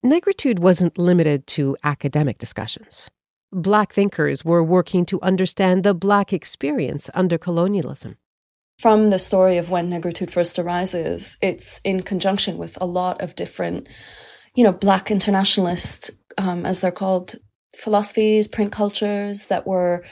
Negritude 0.04 0.60
wasn't 0.60 0.98
limited 0.98 1.48
to 1.48 1.78
academic 1.84 2.38
discussions. 2.38 3.10
Black 3.54 3.94
thinkers 3.94 4.44
were 4.44 4.64
working 4.64 5.06
to 5.06 5.22
understand 5.22 5.84
the 5.84 5.94
Black 5.94 6.34
experience 6.34 7.10
under 7.14 7.38
colonialism 7.38 8.18
from 8.82 9.12
the 9.12 9.20
story 9.20 9.58
of 9.58 9.70
when 9.70 9.92
negritude 9.92 10.32
first 10.32 10.58
arises, 10.58 11.38
it's 11.40 11.80
in 11.82 12.02
conjunction 12.02 12.58
with 12.58 12.80
a 12.82 12.86
lot 12.86 13.22
of 13.22 13.36
different, 13.36 13.88
you 14.56 14.64
know, 14.64 14.72
black 14.74 15.12
internationalist, 15.12 16.10
um, 16.40 16.66
as 16.66 16.82
they're 16.82 16.92
called, 16.92 17.36
philosophies, 17.76 18.48
print 18.48 18.72
cultures 18.72 19.46
that 19.46 19.68
were 19.68 20.04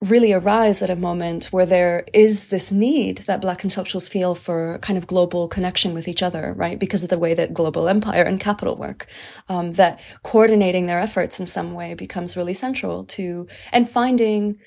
really 0.00 0.32
arise 0.32 0.82
at 0.82 0.88
a 0.88 0.94
moment 0.96 1.46
where 1.46 1.66
there 1.66 2.06
is 2.14 2.48
this 2.48 2.70
need 2.70 3.18
that 3.26 3.40
black 3.40 3.64
intellectuals 3.64 4.06
feel 4.06 4.36
for 4.36 4.78
kind 4.78 4.96
of 4.96 5.08
global 5.08 5.48
connection 5.48 5.92
with 5.92 6.06
each 6.06 6.22
other, 6.22 6.54
right? 6.56 6.78
Because 6.78 7.02
of 7.02 7.10
the 7.10 7.18
way 7.18 7.34
that 7.34 7.52
global 7.52 7.88
empire 7.88 8.22
and 8.22 8.38
capital 8.38 8.76
work, 8.76 9.08
um, 9.48 9.72
that 9.72 9.98
coordinating 10.22 10.86
their 10.86 11.00
efforts 11.00 11.40
in 11.40 11.44
some 11.44 11.74
way 11.74 11.94
becomes 11.94 12.36
really 12.36 12.54
central 12.54 13.04
to, 13.06 13.48
and 13.72 13.90
finding, 13.90 14.58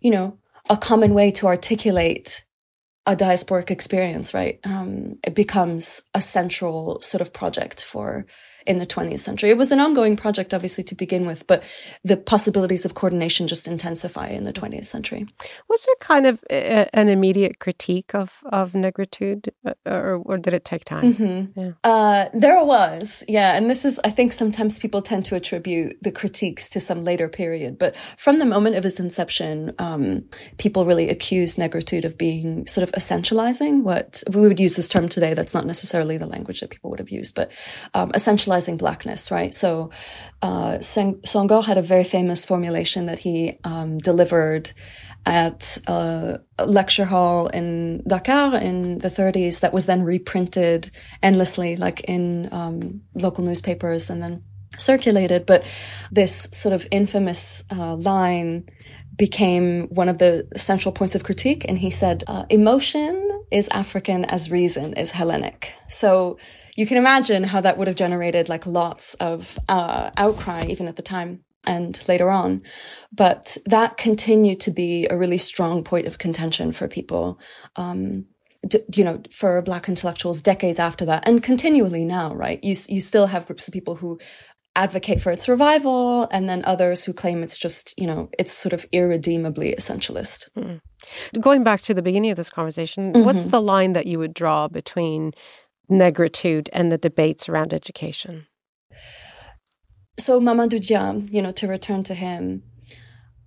you 0.00 0.10
know, 0.10 0.38
a 0.68 0.76
common 0.76 1.14
way 1.14 1.30
to 1.30 1.46
articulate 1.46 2.44
a 3.06 3.14
diasporic 3.14 3.70
experience, 3.70 4.32
right? 4.32 4.58
Um, 4.64 5.18
it 5.24 5.34
becomes 5.34 6.02
a 6.14 6.20
central 6.20 7.00
sort 7.02 7.20
of 7.20 7.32
project 7.32 7.84
for 7.84 8.26
in 8.66 8.78
the 8.78 8.86
20th 8.86 9.18
century. 9.18 9.50
It 9.50 9.58
was 9.58 9.72
an 9.72 9.80
ongoing 9.80 10.16
project, 10.16 10.54
obviously, 10.54 10.84
to 10.84 10.94
begin 10.94 11.26
with, 11.26 11.46
but 11.46 11.62
the 12.02 12.16
possibilities 12.16 12.84
of 12.84 12.94
coordination 12.94 13.46
just 13.46 13.68
intensify 13.68 14.28
in 14.28 14.44
the 14.44 14.52
20th 14.52 14.86
century. 14.86 15.26
Was 15.68 15.84
there 15.84 15.94
kind 16.00 16.26
of 16.26 16.42
a, 16.50 16.88
an 16.96 17.08
immediate 17.08 17.58
critique 17.58 18.14
of, 18.14 18.40
of 18.46 18.72
negritude, 18.72 19.48
uh, 19.66 19.74
or, 19.86 20.22
or 20.24 20.38
did 20.38 20.54
it 20.54 20.64
take 20.64 20.84
time? 20.84 21.14
Mm-hmm. 21.14 21.60
Yeah. 21.60 21.72
Uh, 21.84 22.28
there 22.32 22.64
was, 22.64 23.22
yeah. 23.28 23.56
And 23.56 23.68
this 23.68 23.84
is, 23.84 24.00
I 24.04 24.10
think 24.10 24.32
sometimes 24.32 24.78
people 24.78 25.02
tend 25.02 25.26
to 25.26 25.36
attribute 25.36 25.96
the 26.02 26.12
critiques 26.12 26.68
to 26.70 26.80
some 26.80 27.02
later 27.02 27.28
period, 27.28 27.78
but 27.78 27.94
from 28.16 28.38
the 28.38 28.46
moment 28.46 28.76
of 28.76 28.84
its 28.84 28.98
inception, 28.98 29.74
um, 29.78 30.24
people 30.56 30.86
really 30.86 31.10
accused 31.10 31.58
negritude 31.58 32.04
of 32.04 32.16
being 32.16 32.66
sort 32.66 32.88
of 32.88 32.94
essentializing 32.94 33.82
what 33.82 34.22
we 34.30 34.40
would 34.40 34.60
use 34.60 34.76
this 34.76 34.88
term 34.88 35.08
today. 35.08 35.34
That's 35.34 35.54
not 35.54 35.66
necessarily 35.66 36.16
the 36.16 36.26
language 36.26 36.60
that 36.60 36.70
people 36.70 36.90
would 36.90 36.98
have 36.98 37.10
used, 37.10 37.34
but 37.34 37.50
um, 37.92 38.10
essentializing 38.12 38.53
blackness, 38.76 39.30
right? 39.30 39.54
So 39.54 39.90
uh, 40.42 40.78
had 41.62 41.78
a 41.78 41.82
very 41.82 42.04
famous 42.04 42.44
formulation 42.44 43.06
that 43.06 43.20
he 43.20 43.58
um, 43.64 43.98
delivered 43.98 44.72
at 45.26 45.78
a 45.86 46.38
lecture 46.66 47.06
hall 47.06 47.46
in 47.48 48.02
Dakar 48.06 48.56
in 48.56 48.98
the 48.98 49.08
30s 49.08 49.60
that 49.60 49.72
was 49.72 49.86
then 49.86 50.02
reprinted 50.02 50.90
endlessly, 51.22 51.76
like 51.76 52.00
in 52.00 52.52
um, 52.52 53.00
local 53.14 53.44
newspapers 53.44 54.10
and 54.10 54.22
then 54.22 54.42
circulated. 54.76 55.46
But 55.46 55.64
this 56.10 56.48
sort 56.52 56.74
of 56.74 56.86
infamous 56.90 57.64
uh, 57.70 57.94
line 57.94 58.68
became 59.16 59.86
one 59.88 60.08
of 60.08 60.18
the 60.18 60.46
central 60.56 60.92
points 60.92 61.14
of 61.14 61.24
critique. 61.24 61.64
And 61.68 61.78
he 61.78 61.90
said, 61.90 62.24
uh, 62.26 62.44
emotion 62.50 63.30
is 63.50 63.68
African 63.68 64.24
as 64.26 64.50
reason 64.50 64.92
is 64.94 65.12
Hellenic. 65.12 65.72
So 65.88 66.38
you 66.76 66.86
can 66.86 66.96
imagine 66.96 67.44
how 67.44 67.60
that 67.60 67.76
would 67.76 67.86
have 67.86 67.96
generated 67.96 68.48
like 68.48 68.66
lots 68.66 69.14
of 69.14 69.58
uh, 69.68 70.10
outcry 70.16 70.64
even 70.68 70.88
at 70.88 70.96
the 70.96 71.02
time 71.02 71.44
and 71.66 72.06
later 72.08 72.30
on. 72.30 72.62
But 73.12 73.56
that 73.66 73.96
continued 73.96 74.60
to 74.60 74.70
be 74.70 75.06
a 75.08 75.16
really 75.16 75.38
strong 75.38 75.82
point 75.82 76.06
of 76.06 76.18
contention 76.18 76.72
for 76.72 76.88
people. 76.88 77.38
Um, 77.76 78.26
d- 78.66 78.80
you 78.94 79.04
know, 79.04 79.22
for 79.30 79.60
black 79.62 79.88
intellectuals 79.88 80.40
decades 80.40 80.78
after 80.78 81.04
that 81.06 81.26
and 81.26 81.42
continually 81.42 82.04
now, 82.04 82.34
right? 82.34 82.62
You, 82.62 82.74
you 82.88 83.00
still 83.00 83.28
have 83.28 83.46
groups 83.46 83.68
of 83.68 83.74
people 83.74 83.96
who 83.96 84.18
advocate 84.76 85.20
for 85.20 85.30
its 85.30 85.48
revival 85.48 86.26
and 86.32 86.48
then 86.48 86.62
others 86.64 87.04
who 87.04 87.12
claim 87.12 87.42
it's 87.42 87.58
just, 87.58 87.94
you 87.96 88.06
know, 88.06 88.28
it's 88.38 88.52
sort 88.52 88.72
of 88.72 88.84
irredeemably 88.90 89.72
essentialist. 89.78 90.48
Mm. 90.56 90.80
Going 91.40 91.62
back 91.62 91.82
to 91.82 91.94
the 91.94 92.02
beginning 92.02 92.30
of 92.32 92.36
this 92.36 92.50
conversation, 92.50 93.12
mm-hmm. 93.12 93.24
what's 93.24 93.46
the 93.46 93.62
line 93.62 93.92
that 93.92 94.06
you 94.06 94.18
would 94.18 94.34
draw 94.34 94.66
between 94.66 95.32
negritude 95.90 96.68
and 96.72 96.90
the 96.90 96.98
debates 96.98 97.48
around 97.48 97.72
education? 97.72 98.46
so 100.18 100.40
Mamadou 100.40 100.84
Dia, 100.84 101.20
you 101.30 101.42
know, 101.42 101.52
to 101.52 101.66
return 101.66 102.02
to 102.04 102.14
him, 102.14 102.62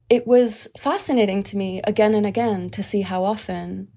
it 0.10 0.26
was 0.28 0.70
fascinating 0.78 1.44
to 1.44 1.58
me 1.58 1.82
again 1.86 2.14
and 2.14 2.26
again 2.26 2.70
to 2.72 2.84
see 2.84 3.02
how 3.02 3.24
often 3.24 3.90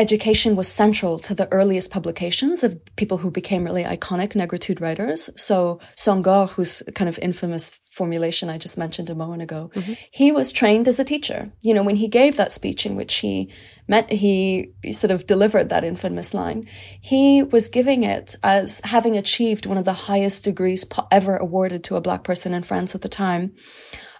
education 0.00 0.56
was 0.56 0.66
central 0.66 1.18
to 1.18 1.34
the 1.34 1.46
earliest 1.52 1.90
publications 1.90 2.64
of 2.64 2.80
people 2.96 3.18
who 3.18 3.30
became 3.30 3.64
really 3.64 3.84
iconic 3.84 4.32
negritude 4.32 4.80
writers. 4.80 5.28
So 5.36 5.78
Senghor, 5.94 6.48
whose 6.48 6.82
kind 6.94 7.08
of 7.08 7.18
infamous 7.18 7.78
formulation 7.90 8.48
I 8.48 8.56
just 8.56 8.78
mentioned 8.78 9.10
a 9.10 9.14
moment 9.14 9.42
ago, 9.42 9.70
mm-hmm. 9.74 9.92
he 10.10 10.32
was 10.32 10.52
trained 10.52 10.88
as 10.88 10.98
a 10.98 11.04
teacher. 11.04 11.52
You 11.60 11.74
know, 11.74 11.82
when 11.82 11.96
he 11.96 12.08
gave 12.08 12.36
that 12.36 12.50
speech 12.50 12.86
in 12.86 12.96
which 12.96 13.16
he 13.16 13.52
met, 13.88 14.10
he 14.10 14.72
sort 14.90 15.10
of 15.10 15.26
delivered 15.26 15.68
that 15.68 15.84
infamous 15.84 16.32
line, 16.32 16.66
he 17.00 17.42
was 17.42 17.68
giving 17.68 18.02
it 18.02 18.36
as 18.42 18.80
having 18.84 19.16
achieved 19.18 19.66
one 19.66 19.78
of 19.78 19.84
the 19.84 19.92
highest 20.08 20.44
degrees 20.44 20.86
ever 21.10 21.36
awarded 21.36 21.84
to 21.84 21.96
a 21.96 22.00
black 22.00 22.24
person 22.24 22.54
in 22.54 22.62
France 22.62 22.94
at 22.94 23.02
the 23.02 23.08
time. 23.08 23.52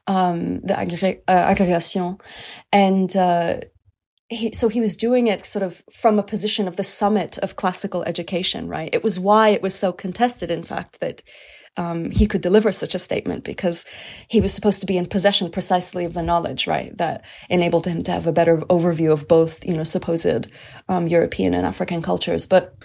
Um, 0.06 0.60
the 0.60 0.74
agré- 0.74 1.22
uh, 1.28 1.54
agrégation. 1.54 2.20
And, 2.72 3.16
uh, 3.16 3.60
he, 4.30 4.52
so 4.52 4.68
he 4.68 4.80
was 4.80 4.96
doing 4.96 5.26
it 5.26 5.44
sort 5.44 5.64
of 5.64 5.82
from 5.90 6.18
a 6.18 6.22
position 6.22 6.68
of 6.68 6.76
the 6.76 6.84
summit 6.84 7.36
of 7.38 7.56
classical 7.56 8.04
education, 8.04 8.68
right? 8.68 8.88
It 8.92 9.02
was 9.02 9.18
why 9.18 9.48
it 9.48 9.60
was 9.60 9.74
so 9.74 9.92
contested, 9.92 10.52
in 10.52 10.62
fact, 10.62 11.00
that 11.00 11.20
um, 11.76 12.12
he 12.12 12.26
could 12.26 12.40
deliver 12.40 12.70
such 12.70 12.94
a 12.94 12.98
statement 12.98 13.42
because 13.42 13.84
he 14.28 14.40
was 14.40 14.54
supposed 14.54 14.80
to 14.80 14.86
be 14.86 14.96
in 14.96 15.06
possession 15.06 15.50
precisely 15.50 16.04
of 16.04 16.14
the 16.14 16.22
knowledge, 16.22 16.68
right, 16.68 16.96
that 16.98 17.24
enabled 17.48 17.86
him 17.86 18.02
to 18.02 18.12
have 18.12 18.28
a 18.28 18.32
better 18.32 18.58
overview 18.58 19.12
of 19.12 19.26
both, 19.26 19.64
you 19.66 19.76
know, 19.76 19.84
supposed 19.84 20.46
um, 20.88 21.08
European 21.08 21.52
and 21.52 21.66
African 21.66 22.00
cultures. 22.00 22.46
But 22.46 22.76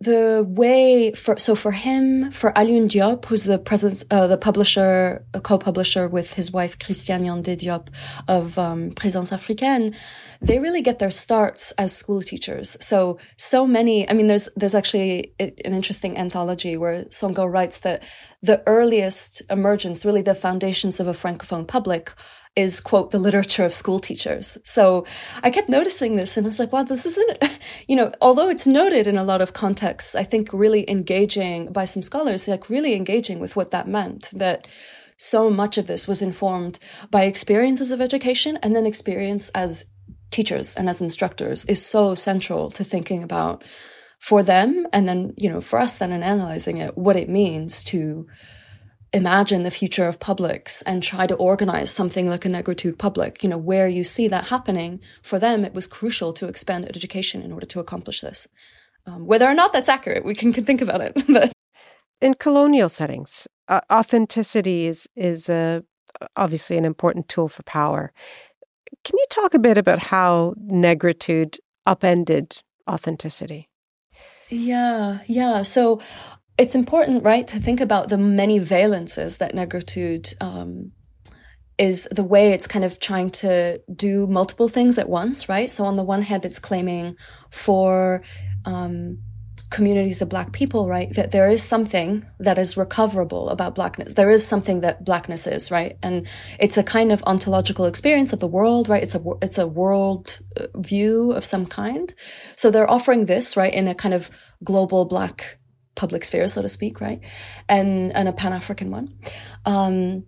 the 0.00 0.44
way 0.46 1.12
for 1.12 1.38
so 1.38 1.54
for 1.54 1.72
him 1.72 2.30
for 2.30 2.52
Alioune 2.52 2.88
Diop 2.88 3.24
who's 3.26 3.44
the 3.44 3.58
president 3.58 4.04
uh, 4.10 4.26
the 4.26 4.36
publisher 4.36 5.24
a 5.32 5.40
co-publisher 5.40 6.06
with 6.06 6.34
his 6.34 6.52
wife 6.52 6.78
Christiane 6.78 7.24
Yandé 7.24 7.56
Diop 7.56 7.88
of 8.28 8.58
um, 8.58 8.90
Présence 8.90 9.30
Africaine 9.30 9.94
they 10.42 10.58
really 10.58 10.82
get 10.82 10.98
their 10.98 11.10
starts 11.10 11.72
as 11.72 11.96
school 11.96 12.20
teachers. 12.20 12.76
So 12.80 13.18
so 13.38 13.66
many 13.66 14.08
I 14.08 14.12
mean 14.12 14.26
there's 14.26 14.48
there's 14.54 14.74
actually 14.74 15.32
an 15.40 15.72
interesting 15.72 16.16
anthology 16.18 16.76
where 16.76 17.04
Senghor 17.06 17.50
writes 17.50 17.78
that 17.80 18.02
the 18.42 18.62
earliest 18.66 19.42
emergence 19.50 20.04
really 20.04 20.22
the 20.22 20.34
foundations 20.34 21.00
of 21.00 21.06
a 21.06 21.12
francophone 21.12 21.66
public 21.66 22.12
is 22.56 22.80
quote 22.80 23.10
the 23.10 23.18
literature 23.18 23.64
of 23.64 23.74
school 23.74 23.98
teachers. 23.98 24.56
So 24.64 25.06
I 25.42 25.50
kept 25.50 25.68
noticing 25.68 26.16
this 26.16 26.36
and 26.36 26.46
I 26.46 26.48
was 26.48 26.58
like, 26.58 26.72
wow, 26.72 26.82
this 26.82 27.04
isn't, 27.04 27.38
you 27.86 27.94
know, 27.94 28.10
although 28.22 28.48
it's 28.48 28.66
noted 28.66 29.06
in 29.06 29.18
a 29.18 29.24
lot 29.24 29.42
of 29.42 29.52
contexts, 29.52 30.14
I 30.14 30.24
think 30.24 30.52
really 30.52 30.88
engaging 30.90 31.72
by 31.72 31.84
some 31.84 32.02
scholars, 32.02 32.48
like 32.48 32.70
really 32.70 32.94
engaging 32.94 33.38
with 33.38 33.54
what 33.54 33.70
that 33.72 33.86
meant 33.86 34.30
that 34.32 34.66
so 35.18 35.50
much 35.50 35.78
of 35.78 35.86
this 35.86 36.08
was 36.08 36.22
informed 36.22 36.78
by 37.10 37.24
experiences 37.24 37.90
of 37.90 38.00
education 38.00 38.58
and 38.62 38.74
then 38.74 38.86
experience 38.86 39.50
as 39.50 39.86
teachers 40.30 40.74
and 40.74 40.88
as 40.88 41.00
instructors 41.00 41.64
is 41.66 41.84
so 41.84 42.14
central 42.14 42.70
to 42.70 42.84
thinking 42.84 43.22
about 43.22 43.62
for 44.18 44.42
them 44.42 44.86
and 44.92 45.06
then, 45.06 45.34
you 45.36 45.48
know, 45.48 45.60
for 45.60 45.78
us 45.78 45.98
then 45.98 46.10
in 46.10 46.22
analyzing 46.22 46.78
it, 46.78 46.96
what 46.96 47.16
it 47.16 47.28
means 47.28 47.84
to 47.84 48.26
imagine 49.16 49.62
the 49.62 49.70
future 49.70 50.06
of 50.06 50.20
publics 50.20 50.82
and 50.82 51.02
try 51.02 51.26
to 51.26 51.34
organize 51.36 51.90
something 51.90 52.28
like 52.28 52.44
a 52.44 52.48
negritude 52.48 52.98
public, 52.98 53.42
you 53.42 53.48
know, 53.48 53.58
where 53.58 53.88
you 53.88 54.04
see 54.04 54.28
that 54.28 54.48
happening, 54.48 55.00
for 55.22 55.38
them, 55.38 55.64
it 55.64 55.74
was 55.74 55.86
crucial 55.86 56.32
to 56.34 56.46
expand 56.46 56.86
education 56.86 57.42
in 57.42 57.50
order 57.50 57.66
to 57.66 57.80
accomplish 57.80 58.20
this. 58.20 58.46
Um, 59.06 59.26
whether 59.26 59.46
or 59.46 59.54
not 59.54 59.72
that's 59.72 59.88
accurate, 59.88 60.24
we 60.24 60.34
can, 60.34 60.52
can 60.52 60.64
think 60.64 60.82
about 60.82 61.00
it. 61.00 61.14
but 61.28 61.52
in 62.20 62.34
colonial 62.34 62.88
settings, 62.88 63.48
uh, 63.68 63.80
authenticity 63.90 64.86
is 64.86 65.08
is 65.16 65.48
uh, 65.48 65.80
obviously 66.36 66.76
an 66.76 66.84
important 66.84 67.28
tool 67.28 67.48
for 67.48 67.62
power. 67.62 68.12
Can 69.04 69.16
you 69.18 69.26
talk 69.30 69.54
a 69.54 69.58
bit 69.58 69.78
about 69.78 69.98
how 69.98 70.54
negritude 70.60 71.58
upended 71.86 72.62
authenticity? 72.88 73.68
Yeah, 74.48 75.20
yeah. 75.26 75.62
So 75.62 76.00
it's 76.58 76.74
important, 76.74 77.24
right, 77.24 77.46
to 77.48 77.60
think 77.60 77.80
about 77.80 78.08
the 78.08 78.18
many 78.18 78.58
valences 78.58 79.38
that 79.38 79.54
negritude 79.54 80.34
um, 80.40 80.92
is 81.78 82.08
the 82.10 82.24
way 82.24 82.52
it's 82.52 82.66
kind 82.66 82.84
of 82.84 82.98
trying 82.98 83.30
to 83.30 83.80
do 83.94 84.26
multiple 84.26 84.68
things 84.68 84.96
at 84.96 85.08
once, 85.08 85.48
right? 85.48 85.70
So 85.70 85.84
on 85.84 85.96
the 85.96 86.02
one 86.02 86.22
hand, 86.22 86.44
it's 86.46 86.58
claiming 86.58 87.16
for 87.50 88.22
um, 88.64 89.18
communities 89.68 90.22
of 90.22 90.30
black 90.30 90.52
people, 90.52 90.88
right, 90.88 91.12
that 91.14 91.32
there 91.32 91.50
is 91.50 91.62
something 91.62 92.24
that 92.38 92.56
is 92.56 92.76
recoverable 92.78 93.50
about 93.50 93.74
blackness. 93.74 94.14
There 94.14 94.30
is 94.30 94.46
something 94.46 94.80
that 94.80 95.04
blackness 95.04 95.46
is, 95.46 95.70
right, 95.70 95.98
and 96.02 96.26
it's 96.58 96.78
a 96.78 96.82
kind 96.82 97.12
of 97.12 97.22
ontological 97.24 97.84
experience 97.84 98.32
of 98.32 98.40
the 98.40 98.46
world, 98.46 98.88
right? 98.88 99.02
It's 99.02 99.14
a 99.14 99.22
it's 99.42 99.58
a 99.58 99.66
world 99.66 100.40
uh, 100.58 100.66
view 100.76 101.32
of 101.32 101.44
some 101.44 101.66
kind. 101.66 102.14
So 102.54 102.70
they're 102.70 102.90
offering 102.90 103.26
this, 103.26 103.56
right, 103.56 103.74
in 103.74 103.88
a 103.88 103.94
kind 103.94 104.14
of 104.14 104.30
global 104.64 105.04
black 105.04 105.58
public 105.96 106.24
sphere, 106.24 106.46
so 106.46 106.62
to 106.62 106.68
speak, 106.68 107.00
right? 107.00 107.20
And, 107.68 108.14
and 108.14 108.28
a 108.28 108.32
Pan 108.32 108.52
African 108.52 108.90
one. 108.90 109.18
Um, 109.64 110.24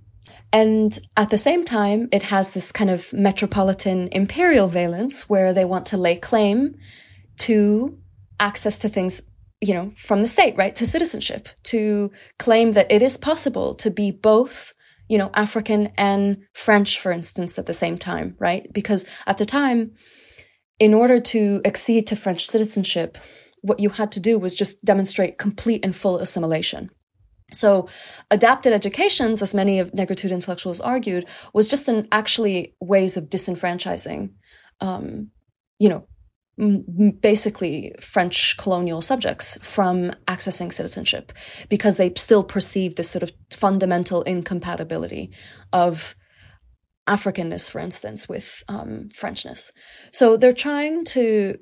and 0.52 0.98
at 1.16 1.30
the 1.30 1.38
same 1.38 1.62
time, 1.62 2.08
it 2.10 2.24
has 2.24 2.54
this 2.54 2.72
kind 2.72 2.90
of 2.90 3.12
metropolitan 3.12 4.08
imperial 4.12 4.68
valence 4.68 5.28
where 5.28 5.52
they 5.52 5.64
want 5.64 5.86
to 5.86 5.96
lay 5.96 6.16
claim 6.16 6.74
to 7.40 7.98
access 8.40 8.78
to 8.78 8.88
things, 8.88 9.20
you 9.60 9.74
know, 9.74 9.90
from 9.96 10.22
the 10.22 10.28
state, 10.28 10.56
right? 10.56 10.74
To 10.76 10.86
citizenship, 10.86 11.48
to 11.64 12.10
claim 12.38 12.72
that 12.72 12.90
it 12.90 13.02
is 13.02 13.16
possible 13.16 13.74
to 13.74 13.90
be 13.90 14.10
both, 14.10 14.72
you 15.08 15.18
know, 15.18 15.30
African 15.34 15.92
and 15.98 16.38
French, 16.54 16.98
for 16.98 17.12
instance, 17.12 17.58
at 17.58 17.66
the 17.66 17.74
same 17.74 17.98
time, 17.98 18.34
right? 18.38 18.72
Because 18.72 19.04
at 19.26 19.36
the 19.36 19.46
time, 19.46 19.92
in 20.78 20.94
order 20.94 21.20
to 21.20 21.60
accede 21.64 22.06
to 22.06 22.16
French 22.16 22.46
citizenship, 22.46 23.18
what 23.62 23.80
you 23.80 23.90
had 23.90 24.12
to 24.12 24.20
do 24.20 24.38
was 24.38 24.54
just 24.54 24.84
demonstrate 24.84 25.38
complete 25.38 25.84
and 25.84 25.94
full 25.94 26.18
assimilation. 26.18 26.90
So 27.52 27.88
adapted 28.30 28.72
educations, 28.72 29.40
as 29.40 29.54
many 29.54 29.78
of 29.78 29.92
negritude 29.92 30.30
intellectuals 30.30 30.80
argued, 30.80 31.24
was 31.54 31.68
just 31.68 31.88
an 31.88 32.06
actually 32.12 32.76
ways 32.80 33.16
of 33.16 33.30
disenfranchising, 33.30 34.32
um, 34.80 35.30
you 35.78 35.88
know, 35.88 36.06
basically 37.20 37.94
French 38.00 38.56
colonial 38.56 39.00
subjects 39.00 39.56
from 39.62 40.10
accessing 40.26 40.72
citizenship 40.72 41.32
because 41.68 41.96
they 41.96 42.12
still 42.16 42.42
perceived 42.42 42.96
this 42.96 43.08
sort 43.08 43.22
of 43.22 43.32
fundamental 43.50 44.22
incompatibility 44.22 45.30
of 45.72 46.16
Africanness, 47.08 47.70
for 47.70 47.78
instance, 47.78 48.28
with 48.28 48.62
um, 48.68 49.08
Frenchness. 49.16 49.70
So 50.12 50.36
they're 50.36 50.52
trying 50.52 51.04
to 51.06 51.58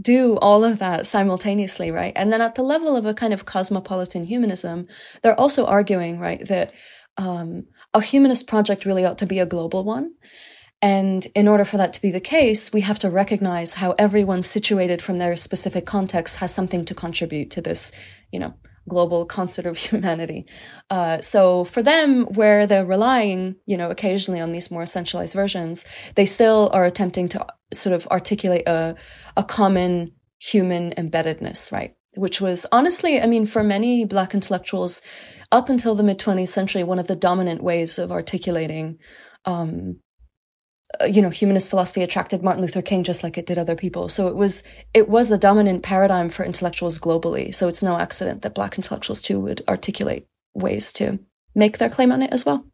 do 0.00 0.36
all 0.38 0.64
of 0.64 0.78
that 0.78 1.06
simultaneously, 1.06 1.90
right? 1.90 2.12
And 2.14 2.32
then 2.32 2.40
at 2.40 2.54
the 2.54 2.62
level 2.62 2.96
of 2.96 3.06
a 3.06 3.14
kind 3.14 3.32
of 3.32 3.44
cosmopolitan 3.44 4.24
humanism, 4.24 4.86
they're 5.22 5.38
also 5.38 5.66
arguing, 5.66 6.18
right, 6.18 6.46
that 6.46 6.72
um, 7.16 7.66
a 7.92 8.00
humanist 8.00 8.46
project 8.46 8.84
really 8.84 9.04
ought 9.04 9.18
to 9.18 9.26
be 9.26 9.40
a 9.40 9.46
global 9.46 9.84
one. 9.84 10.12
And 10.80 11.26
in 11.34 11.48
order 11.48 11.64
for 11.64 11.76
that 11.76 11.92
to 11.94 12.02
be 12.02 12.12
the 12.12 12.20
case, 12.20 12.72
we 12.72 12.82
have 12.82 13.00
to 13.00 13.10
recognize 13.10 13.74
how 13.74 13.94
everyone 13.98 14.44
situated 14.44 15.02
from 15.02 15.18
their 15.18 15.36
specific 15.36 15.86
context 15.86 16.36
has 16.36 16.54
something 16.54 16.84
to 16.84 16.94
contribute 16.94 17.50
to 17.50 17.60
this, 17.60 17.90
you 18.30 18.38
know, 18.38 18.54
global 18.88 19.24
concert 19.24 19.66
of 19.66 19.76
humanity. 19.88 20.46
Uh, 20.90 21.20
so 21.20 21.64
for 21.64 21.82
them, 21.82 22.24
where 22.34 22.66
they're 22.66 22.84
relying, 22.84 23.56
you 23.66 23.76
know, 23.76 23.90
occasionally 23.90 24.40
on 24.40 24.50
these 24.50 24.70
more 24.70 24.82
essentialized 24.82 25.34
versions, 25.34 25.84
they 26.14 26.26
still 26.26 26.70
are 26.72 26.84
attempting 26.84 27.28
to 27.28 27.46
sort 27.72 27.94
of 27.94 28.06
articulate 28.08 28.66
a, 28.66 28.96
a 29.36 29.44
common 29.44 30.12
human 30.40 30.92
embeddedness, 30.92 31.70
right? 31.72 31.94
Which 32.16 32.40
was 32.40 32.66
honestly, 32.72 33.20
I 33.20 33.26
mean, 33.26 33.46
for 33.46 33.62
many 33.62 34.04
Black 34.04 34.34
intellectuals 34.34 35.02
up 35.52 35.68
until 35.68 35.94
the 35.94 36.02
mid 36.02 36.18
20th 36.18 36.48
century, 36.48 36.82
one 36.82 36.98
of 36.98 37.06
the 37.06 37.16
dominant 37.16 37.62
ways 37.62 37.98
of 37.98 38.10
articulating 38.10 38.98
um, 39.44 40.00
Uh, 41.00 41.04
you 41.04 41.20
know, 41.20 41.28
humanist 41.28 41.68
philosophy 41.68 42.02
attracted 42.02 42.42
Martin 42.42 42.62
Luther 42.62 42.80
King 42.80 43.04
just 43.04 43.22
like 43.22 43.36
it 43.36 43.44
did 43.44 43.58
other 43.58 43.74
people. 43.74 44.08
So 44.08 44.26
it 44.26 44.34
was 44.34 44.62
it 44.94 45.08
was 45.08 45.28
the 45.28 45.36
dominant 45.36 45.82
paradigm 45.82 46.28
for 46.28 46.44
intellectuals 46.44 46.98
globally. 46.98 47.54
So 47.54 47.68
it's 47.68 47.82
no 47.82 47.98
accident 47.98 48.42
that 48.42 48.54
black 48.54 48.78
intellectuals 48.78 49.20
too 49.20 49.38
would 49.40 49.62
articulate 49.68 50.26
ways 50.54 50.92
to 50.94 51.18
make 51.54 51.78
their 51.78 51.90
claim 51.90 52.10
on 52.10 52.22
it 52.22 52.32
as 52.32 52.46
well. 52.46 52.64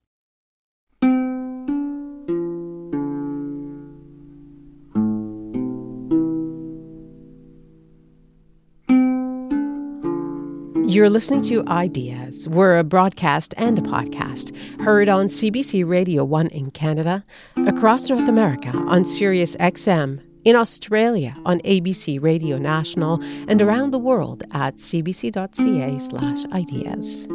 You're 10.94 11.10
listening 11.10 11.42
to 11.46 11.66
Ideas. 11.66 12.48
We're 12.48 12.78
a 12.78 12.84
broadcast 12.84 13.52
and 13.56 13.76
a 13.80 13.82
podcast, 13.82 14.56
heard 14.80 15.08
on 15.08 15.26
CBC 15.26 15.84
Radio 15.84 16.22
1 16.22 16.46
in 16.46 16.70
Canada, 16.70 17.24
across 17.66 18.08
North 18.08 18.28
America 18.28 18.70
on 18.70 19.04
Sirius 19.04 19.56
XM, 19.56 20.22
in 20.44 20.54
Australia 20.54 21.36
on 21.44 21.58
ABC 21.62 22.22
Radio 22.22 22.58
National, 22.58 23.20
and 23.48 23.60
around 23.60 23.90
the 23.90 23.98
world 23.98 24.44
at 24.52 24.76
cbc.ca/ideas. 24.76 27.26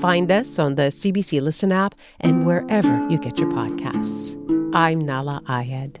Find 0.00 0.32
us 0.32 0.58
on 0.58 0.74
the 0.74 0.90
CBC 0.90 1.40
Listen 1.40 1.70
app 1.70 1.94
and 2.18 2.44
wherever 2.44 3.08
you 3.08 3.18
get 3.18 3.38
your 3.38 3.52
podcasts. 3.52 4.34
I'm 4.74 5.02
Nahlah 5.02 5.44
Ayed. 5.44 6.00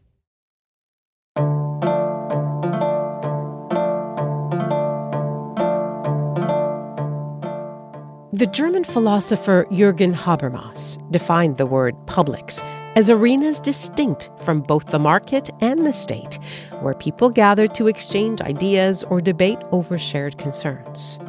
The 8.33 8.47
German 8.47 8.85
philosopher 8.85 9.67
Jürgen 9.71 10.15
Habermas 10.15 10.97
defined 11.11 11.57
the 11.57 11.65
word 11.65 11.95
publics 12.07 12.61
as 12.95 13.09
arenas 13.09 13.59
distinct 13.59 14.31
from 14.37 14.61
both 14.61 14.87
the 14.87 14.99
market 14.99 15.49
and 15.59 15.85
the 15.85 15.91
state, 15.91 16.39
where 16.79 16.93
people 16.93 17.29
gather 17.29 17.67
to 17.67 17.87
exchange 17.87 18.39
ideas 18.39 19.03
or 19.03 19.19
debate 19.19 19.59
over 19.73 19.99
shared 19.99 20.37
concerns. 20.37 21.19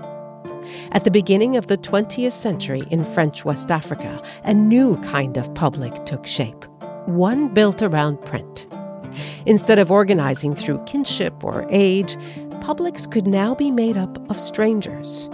At 0.92 1.02
the 1.02 1.10
beginning 1.10 1.56
of 1.56 1.66
the 1.66 1.76
20th 1.76 2.30
century 2.30 2.84
in 2.90 3.02
French 3.02 3.44
West 3.44 3.72
Africa, 3.72 4.22
a 4.44 4.54
new 4.54 4.96
kind 4.98 5.36
of 5.36 5.52
public 5.54 6.06
took 6.06 6.24
shape, 6.24 6.64
one 7.06 7.52
built 7.52 7.82
around 7.82 8.24
print. 8.24 8.66
Instead 9.46 9.78
of 9.78 9.90
organizing 9.90 10.54
through 10.54 10.82
kinship 10.84 11.44
or 11.44 11.66
age, 11.70 12.16
publics 12.60 13.06
could 13.06 13.26
now 13.26 13.54
be 13.54 13.70
made 13.70 13.96
up 13.96 14.18
of 14.30 14.38
strangers 14.38 15.28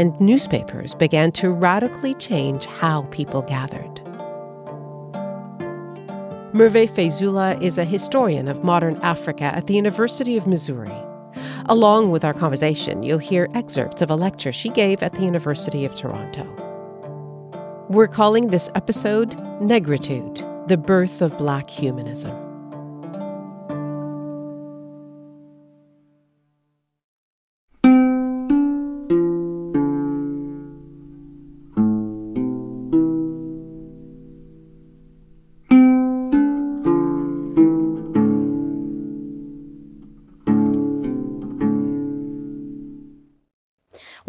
and 0.00 0.18
newspapers 0.18 0.94
began 0.94 1.30
to 1.30 1.50
radically 1.50 2.14
change 2.14 2.64
how 2.64 3.02
people 3.10 3.42
gathered. 3.42 4.00
Merve 6.54 6.90
Fejzula 6.90 7.60
is 7.62 7.76
a 7.76 7.84
historian 7.84 8.48
of 8.48 8.64
modern 8.64 8.96
Africa 9.02 9.44
at 9.44 9.66
the 9.66 9.74
University 9.74 10.38
of 10.38 10.46
Missouri. 10.46 10.90
Along 11.66 12.10
with 12.10 12.24
our 12.24 12.32
conversation, 12.32 13.02
you'll 13.02 13.18
hear 13.18 13.48
excerpts 13.54 14.00
of 14.00 14.10
a 14.10 14.16
lecture 14.16 14.52
she 14.52 14.70
gave 14.70 15.02
at 15.02 15.12
the 15.12 15.22
University 15.22 15.84
of 15.84 15.94
Toronto. 15.94 16.46
We're 17.90 18.08
calling 18.08 18.48
this 18.48 18.70
episode 18.74 19.32
Negritude, 19.60 20.66
the 20.66 20.78
Birth 20.78 21.20
of 21.20 21.36
Black 21.36 21.68
Humanism. 21.68 22.49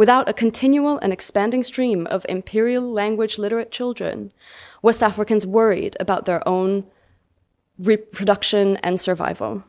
Without 0.01 0.27
a 0.27 0.33
continual 0.33 0.97
and 0.97 1.13
expanding 1.13 1.61
stream 1.61 2.07
of 2.07 2.25
imperial 2.27 2.91
language 2.91 3.37
literate 3.37 3.71
children, 3.71 4.33
West 4.81 5.03
Africans 5.03 5.45
worried 5.45 5.95
about 5.99 6.25
their 6.25 6.41
own 6.47 6.85
reproduction 7.77 8.77
and 8.77 8.99
survival. 8.99 9.63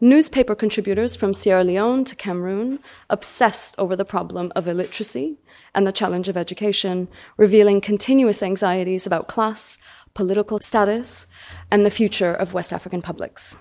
Newspaper 0.00 0.56
contributors 0.56 1.14
from 1.14 1.32
Sierra 1.32 1.62
Leone 1.62 2.02
to 2.02 2.16
Cameroon 2.16 2.80
obsessed 3.08 3.76
over 3.78 3.94
the 3.94 4.04
problem 4.04 4.50
of 4.56 4.66
illiteracy 4.66 5.38
and 5.72 5.86
the 5.86 5.92
challenge 5.92 6.28
of 6.28 6.36
education, 6.36 7.06
revealing 7.36 7.80
continuous 7.80 8.42
anxieties 8.42 9.06
about 9.06 9.28
class, 9.28 9.78
political 10.14 10.58
status, 10.58 11.28
and 11.70 11.86
the 11.86 11.90
future 11.90 12.34
of 12.34 12.54
West 12.54 12.72
African 12.72 13.00
publics. 13.00 13.52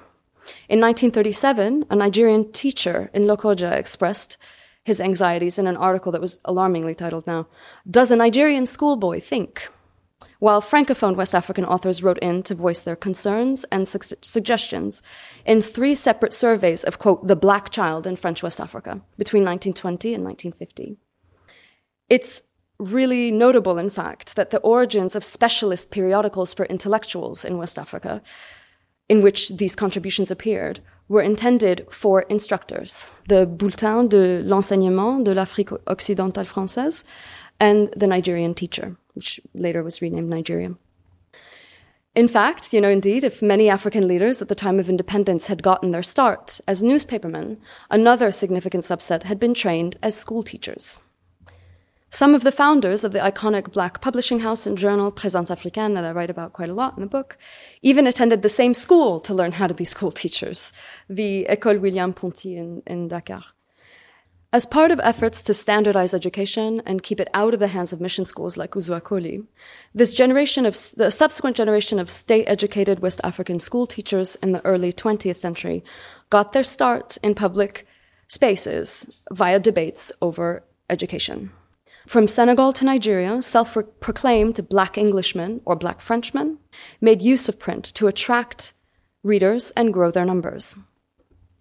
In 0.67 0.81
1937, 0.81 1.85
a 1.91 1.95
Nigerian 1.95 2.51
teacher 2.51 3.11
in 3.13 3.25
Lokoja 3.25 3.73
expressed 3.73 4.39
his 4.83 4.99
anxieties 4.99 5.57
in 5.57 5.67
an 5.67 5.77
article 5.77 6.11
that 6.11 6.21
was 6.21 6.39
alarmingly 6.45 6.93
titled 6.93 7.25
now, 7.25 7.47
Does 7.89 8.11
a 8.11 8.15
Nigerian 8.15 8.65
Schoolboy 8.65 9.19
Think? 9.19 9.69
While 10.39 10.61
Francophone 10.61 11.15
West 11.15 11.33
African 11.33 11.63
authors 11.63 12.03
wrote 12.03 12.19
in 12.19 12.43
to 12.43 12.53
voice 12.53 12.81
their 12.81 12.97
concerns 12.97 13.63
and 13.65 13.87
su- 13.87 14.17
suggestions 14.21 15.01
in 15.45 15.61
three 15.61 15.95
separate 15.95 16.33
surveys 16.33 16.83
of, 16.83 16.99
quote, 16.99 17.27
the 17.27 17.35
black 17.37 17.69
child 17.69 18.05
in 18.05 18.17
French 18.17 18.43
West 18.43 18.59
Africa 18.59 18.99
between 19.17 19.43
1920 19.43 20.13
and 20.13 20.25
1950. 20.25 20.97
It's 22.09 22.43
really 22.77 23.31
notable, 23.31 23.77
in 23.77 23.89
fact, 23.89 24.35
that 24.35 24.49
the 24.49 24.59
origins 24.59 25.15
of 25.15 25.23
specialist 25.23 25.91
periodicals 25.91 26.53
for 26.53 26.65
intellectuals 26.65 27.45
in 27.45 27.57
West 27.57 27.79
Africa, 27.79 28.21
in 29.07 29.21
which 29.21 29.47
these 29.47 29.77
contributions 29.77 30.29
appeared, 30.29 30.81
were 31.07 31.21
intended 31.21 31.85
for 31.89 32.21
instructors, 32.23 33.11
the 33.27 33.45
Bulletin 33.45 34.07
de 34.07 34.41
l'enseignement 34.41 35.23
de 35.23 35.33
l'Afrique 35.33 35.73
occidentale 35.87 36.45
française 36.45 37.03
and 37.59 37.89
the 37.95 38.07
Nigerian 38.07 38.53
teacher, 38.53 38.95
which 39.13 39.39
later 39.53 39.83
was 39.83 40.01
renamed 40.01 40.29
Nigeria. 40.29 40.75
In 42.15 42.27
fact, 42.27 42.73
you 42.73 42.79
know, 42.79 42.89
indeed, 42.89 43.23
if 43.23 43.41
many 43.41 43.69
African 43.69 44.07
leaders 44.07 44.41
at 44.41 44.47
the 44.47 44.55
time 44.55 44.79
of 44.79 44.87
independence 44.87 45.47
had 45.47 45.63
gotten 45.63 45.91
their 45.91 46.03
start 46.03 46.61
as 46.67 46.83
newspapermen, 46.83 47.57
another 47.89 48.31
significant 48.31 48.83
subset 48.83 49.23
had 49.23 49.39
been 49.39 49.55
trained 49.55 49.97
as 50.03 50.15
school 50.15 50.43
teachers. 50.43 50.99
Some 52.13 52.35
of 52.35 52.43
the 52.43 52.51
founders 52.51 53.03
of 53.03 53.11
the 53.11 53.17
iconic 53.17 53.71
black 53.71 53.99
publishing 53.99 54.41
house 54.41 54.67
and 54.67 54.77
journal 54.77 55.11
Présence 55.11 55.49
Africaine 55.49 55.95
that 55.95 56.05
I 56.05 56.11
write 56.11 56.29
about 56.29 56.53
quite 56.53 56.69
a 56.69 56.73
lot 56.73 56.95
in 56.95 57.01
the 57.01 57.09
book 57.09 57.39
even 57.81 58.05
attended 58.05 58.43
the 58.43 58.49
same 58.49 58.75
school 58.75 59.19
to 59.21 59.33
learn 59.33 59.53
how 59.53 59.65
to 59.65 59.73
be 59.73 59.83
school 59.83 60.11
teachers, 60.11 60.73
the 61.09 61.47
École 61.49 61.81
William 61.81 62.13
Ponty 62.13 62.55
in, 62.55 62.83
in 62.85 63.07
Dakar. 63.07 63.43
As 64.51 64.67
part 64.67 64.91
of 64.91 64.99
efforts 64.99 65.41
to 65.41 65.55
standardize 65.55 66.13
education 66.13 66.83
and 66.85 67.01
keep 67.01 67.19
it 67.19 67.31
out 67.33 67.55
of 67.55 67.59
the 67.59 67.69
hands 67.69 67.91
of 67.91 67.99
mission 67.99 68.25
schools 68.25 68.57
like 68.57 68.73
Uzuakoli, 68.73 69.47
this 69.95 70.13
generation 70.13 70.67
of 70.67 70.77
the 70.95 71.09
subsequent 71.09 71.57
generation 71.57 71.97
of 71.97 72.11
state-educated 72.11 72.99
West 72.99 73.21
African 73.23 73.57
school 73.57 73.87
teachers 73.87 74.35
in 74.35 74.51
the 74.51 74.63
early 74.63 74.93
20th 74.93 75.37
century 75.37 75.83
got 76.29 76.53
their 76.53 76.63
start 76.63 77.17
in 77.23 77.33
public 77.33 77.87
spaces 78.27 79.19
via 79.31 79.59
debates 79.59 80.11
over 80.21 80.63
education. 80.91 81.49
From 82.07 82.27
Senegal 82.27 82.73
to 82.73 82.85
Nigeria, 82.85 83.41
self 83.41 83.77
proclaimed 83.99 84.67
black 84.69 84.97
Englishmen 84.97 85.61
or 85.65 85.75
black 85.75 86.01
Frenchmen 86.01 86.57
made 86.99 87.21
use 87.21 87.47
of 87.47 87.59
print 87.59 87.85
to 87.95 88.07
attract 88.07 88.73
readers 89.23 89.71
and 89.71 89.93
grow 89.93 90.11
their 90.11 90.25
numbers. 90.25 90.75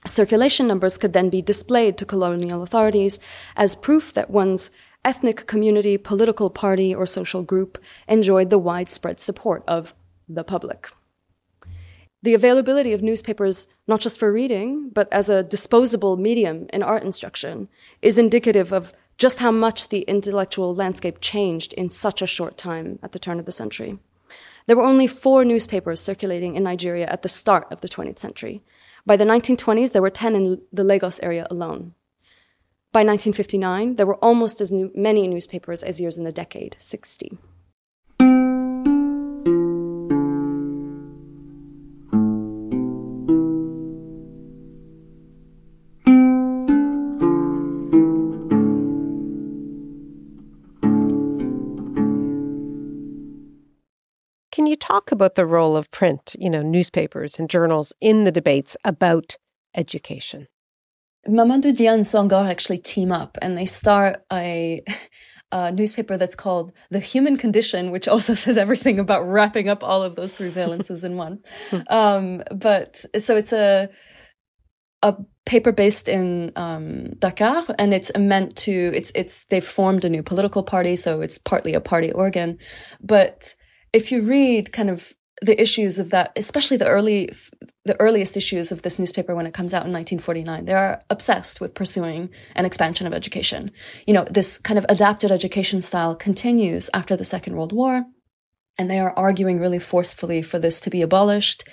Circulation 0.05 0.67
numbers 0.67 0.99
could 0.99 1.13
then 1.13 1.31
be 1.31 1.41
displayed 1.41 1.97
to 1.97 2.05
colonial 2.05 2.63
authorities 2.63 3.21
as 3.57 3.77
proof 3.77 4.13
that 4.15 4.31
one's 4.31 4.73
ethnic 5.05 5.47
community, 5.47 5.97
political 5.97 6.51
party, 6.51 6.93
or 6.93 7.07
social 7.07 7.43
group 7.43 7.79
enjoyed 8.09 8.51
the 8.51 8.59
widespread 8.59 9.21
support 9.21 9.63
of 9.69 9.95
the 10.29 10.43
public. 10.43 10.89
The 12.25 12.35
availability 12.35 12.93
of 12.93 13.03
newspapers, 13.03 13.69
not 13.87 14.01
just 14.01 14.19
for 14.19 14.33
reading, 14.33 14.91
but 14.91 15.13
as 15.13 15.29
a 15.29 15.43
disposable 15.43 16.17
medium 16.17 16.67
in 16.73 16.83
art 16.83 17.03
instruction, 17.03 17.69
is 18.01 18.19
indicative 18.19 18.73
of 18.73 18.93
just 19.23 19.39
how 19.39 19.53
much 19.53 19.89
the 19.89 20.01
intellectual 20.09 20.75
landscape 20.75 21.21
changed 21.21 21.73
in 21.75 21.89
such 21.89 22.21
a 22.23 22.27
short 22.27 22.59
time 22.59 22.99
at 23.05 23.13
the 23.13 23.21
turn 23.21 23.39
of 23.39 23.47
the 23.47 23.53
century. 23.53 23.97
There 24.67 24.75
were 24.75 24.83
only 24.83 25.07
four 25.07 25.45
newspapers 25.45 26.01
circulating 26.01 26.57
in 26.57 26.65
Nigeria 26.65 27.07
at 27.07 27.23
the 27.23 27.29
start 27.29 27.69
of 27.71 27.83
the 27.83 27.89
20th 27.89 28.19
century. 28.19 28.65
By 29.07 29.17
the 29.17 29.25
1920s, 29.25 29.93
there 29.93 30.03
were 30.03 30.11
10 30.11 30.35
in 30.35 30.61
the 30.73 30.83
Lagos 30.83 31.21
area 31.21 31.47
alone. 31.53 31.95
By 32.91 33.05
1959, 33.05 33.95
there 33.95 34.07
were 34.07 34.25
almost 34.25 34.61
as 34.61 34.73
new, 34.73 34.91
many 34.93 35.29
newspapers 35.29 35.85
as 35.85 36.01
years 36.01 36.19
in 36.19 36.25
the 36.25 36.33
decade, 36.33 36.75
60. 36.81 37.39
Talk 54.93 55.11
about 55.11 55.37
the 55.37 55.47
role 55.47 55.75
of 55.75 55.91
print, 55.91 56.37
you 56.39 56.51
know, 56.51 56.61
newspapers 56.61 57.39
and 57.39 57.49
journals 57.49 57.95
in 58.01 58.25
the 58.25 58.33
debates 58.33 58.77
about 58.85 59.37
education? 59.75 60.49
Mamadou 61.27 61.75
Dia 61.75 61.95
and 61.95 62.05
Senghor 62.05 62.51
actually 62.51 62.79
team 62.79 63.11
up 63.11 63.39
and 63.41 63.57
they 63.57 63.65
start 63.65 64.23
a, 64.31 64.83
a, 65.53 65.73
newspaper 65.73 66.19
that's 66.19 66.35
called 66.35 66.73
The 66.91 66.99
Human 66.99 67.39
Condition, 67.39 67.91
which 67.91 68.07
also 68.07 68.35
says 68.45 68.59
everything 68.59 68.99
about 68.99 69.27
wrapping 69.27 69.71
up 69.71 69.83
all 69.83 70.03
of 70.03 70.15
those 70.15 70.35
three 70.35 70.51
valences 70.51 71.05
in 71.05 71.17
one. 71.17 71.39
Um, 71.89 72.43
but 72.51 73.03
so 73.19 73.35
it's 73.37 73.53
a, 73.53 73.89
a 75.03 75.17
paper 75.47 75.73
based 75.73 76.07
in 76.07 76.53
um, 76.57 77.15
Dakar, 77.19 77.65
and 77.79 77.95
it's 77.95 78.13
meant 78.17 78.57
to. 78.59 78.93
It's 78.95 79.11
it's 79.15 79.45
they've 79.47 79.65
formed 79.65 80.05
a 80.05 80.09
new 80.09 80.23
political 80.23 80.63
party, 80.63 80.97
so 80.97 81.21
it's 81.21 81.39
partly 81.39 81.75
a 81.75 81.81
party 81.81 82.13
organ. 82.13 82.59
But 83.01 83.55
if 83.93 84.11
you 84.11 84.23
read 84.23 84.73
kind 84.73 84.91
of 84.91 85.15
the 85.41 85.61
issues 85.61 85.99
of 85.99 86.11
that, 86.11 86.33
especially 86.37 86.77
the 86.77 86.87
early 86.87 87.31
the 87.85 88.01
earliest 88.01 88.37
issues 88.37 88.71
of 88.71 88.83
this 88.83 89.01
newspaper 89.01 89.35
when 89.35 89.47
it 89.47 89.55
comes 89.55 89.75
out 89.75 89.85
in 89.85 89.93
1949, 89.93 90.67
they 90.67 90.73
are 90.73 91.03
obsessed 91.11 91.61
with 91.61 91.75
pursuing 91.75 92.31
an 92.55 92.65
expansion 92.65 93.09
of 93.09 93.13
education. 93.13 93.73
You 94.07 94.15
know, 94.15 94.25
this 94.31 94.57
kind 94.57 94.79
of 94.79 94.87
adapted 94.89 95.33
education 95.33 95.83
style 95.83 96.15
continues 96.15 96.89
after 96.95 97.17
the 97.17 97.25
Second 97.25 97.57
World 97.57 97.73
War, 97.73 98.05
and 98.79 98.89
they 98.89 99.01
are 99.01 99.13
arguing 99.19 99.59
really 99.59 99.81
forcefully 99.81 100.43
for 100.43 100.61
this 100.61 100.79
to 100.81 100.91
be 100.91 101.03
abolished 101.03 101.65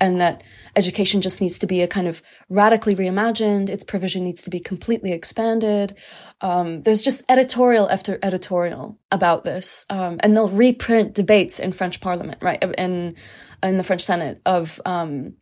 and 0.00 0.20
that 0.20 0.42
education 0.74 1.20
just 1.20 1.40
needs 1.40 1.58
to 1.58 1.66
be 1.66 1.80
a 1.80 1.88
kind 1.88 2.06
of 2.06 2.22
radically 2.50 2.94
reimagined. 2.94 3.68
Its 3.68 3.84
provision 3.84 4.24
needs 4.24 4.42
to 4.42 4.50
be 4.50 4.60
completely 4.60 5.12
expanded. 5.12 5.96
Um, 6.40 6.82
there's 6.82 7.02
just 7.02 7.24
editorial 7.30 7.88
after 7.88 8.18
editorial 8.22 8.98
about 9.10 9.44
this, 9.44 9.86
um, 9.90 10.18
and 10.20 10.36
they'll 10.36 10.48
reprint 10.48 11.14
debates 11.14 11.58
in 11.58 11.72
French 11.72 12.00
Parliament, 12.00 12.38
right, 12.42 12.62
in 12.62 13.14
in 13.62 13.78
the 13.78 13.84
French 13.84 14.02
Senate 14.02 14.40
of 14.44 14.80
um, 14.84 15.34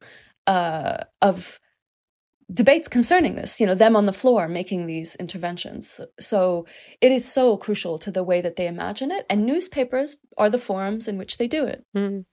uh, 0.47 0.99
of 1.21 1.59
debates 2.53 2.87
concerning 2.87 3.35
this. 3.35 3.61
You 3.61 3.67
know, 3.67 3.75
them 3.75 3.97
on 3.97 4.07
the 4.07 4.13
floor 4.13 4.47
making 4.47 4.87
these 4.87 5.17
interventions. 5.17 6.01
So 6.21 6.67
it 7.01 7.11
is 7.11 7.31
so 7.31 7.57
crucial 7.57 7.99
to 7.99 8.13
the 8.13 8.23
way 8.23 8.41
that 8.41 8.55
they 8.55 8.69
imagine 8.69 9.11
it, 9.11 9.27
and 9.29 9.45
newspapers 9.45 10.19
are 10.39 10.51
the 10.51 10.59
forums 10.59 11.09
in 11.09 11.19
which 11.19 11.39
they 11.39 11.49
do 11.49 11.67
it. 11.67 11.85
Mm. 11.97 12.27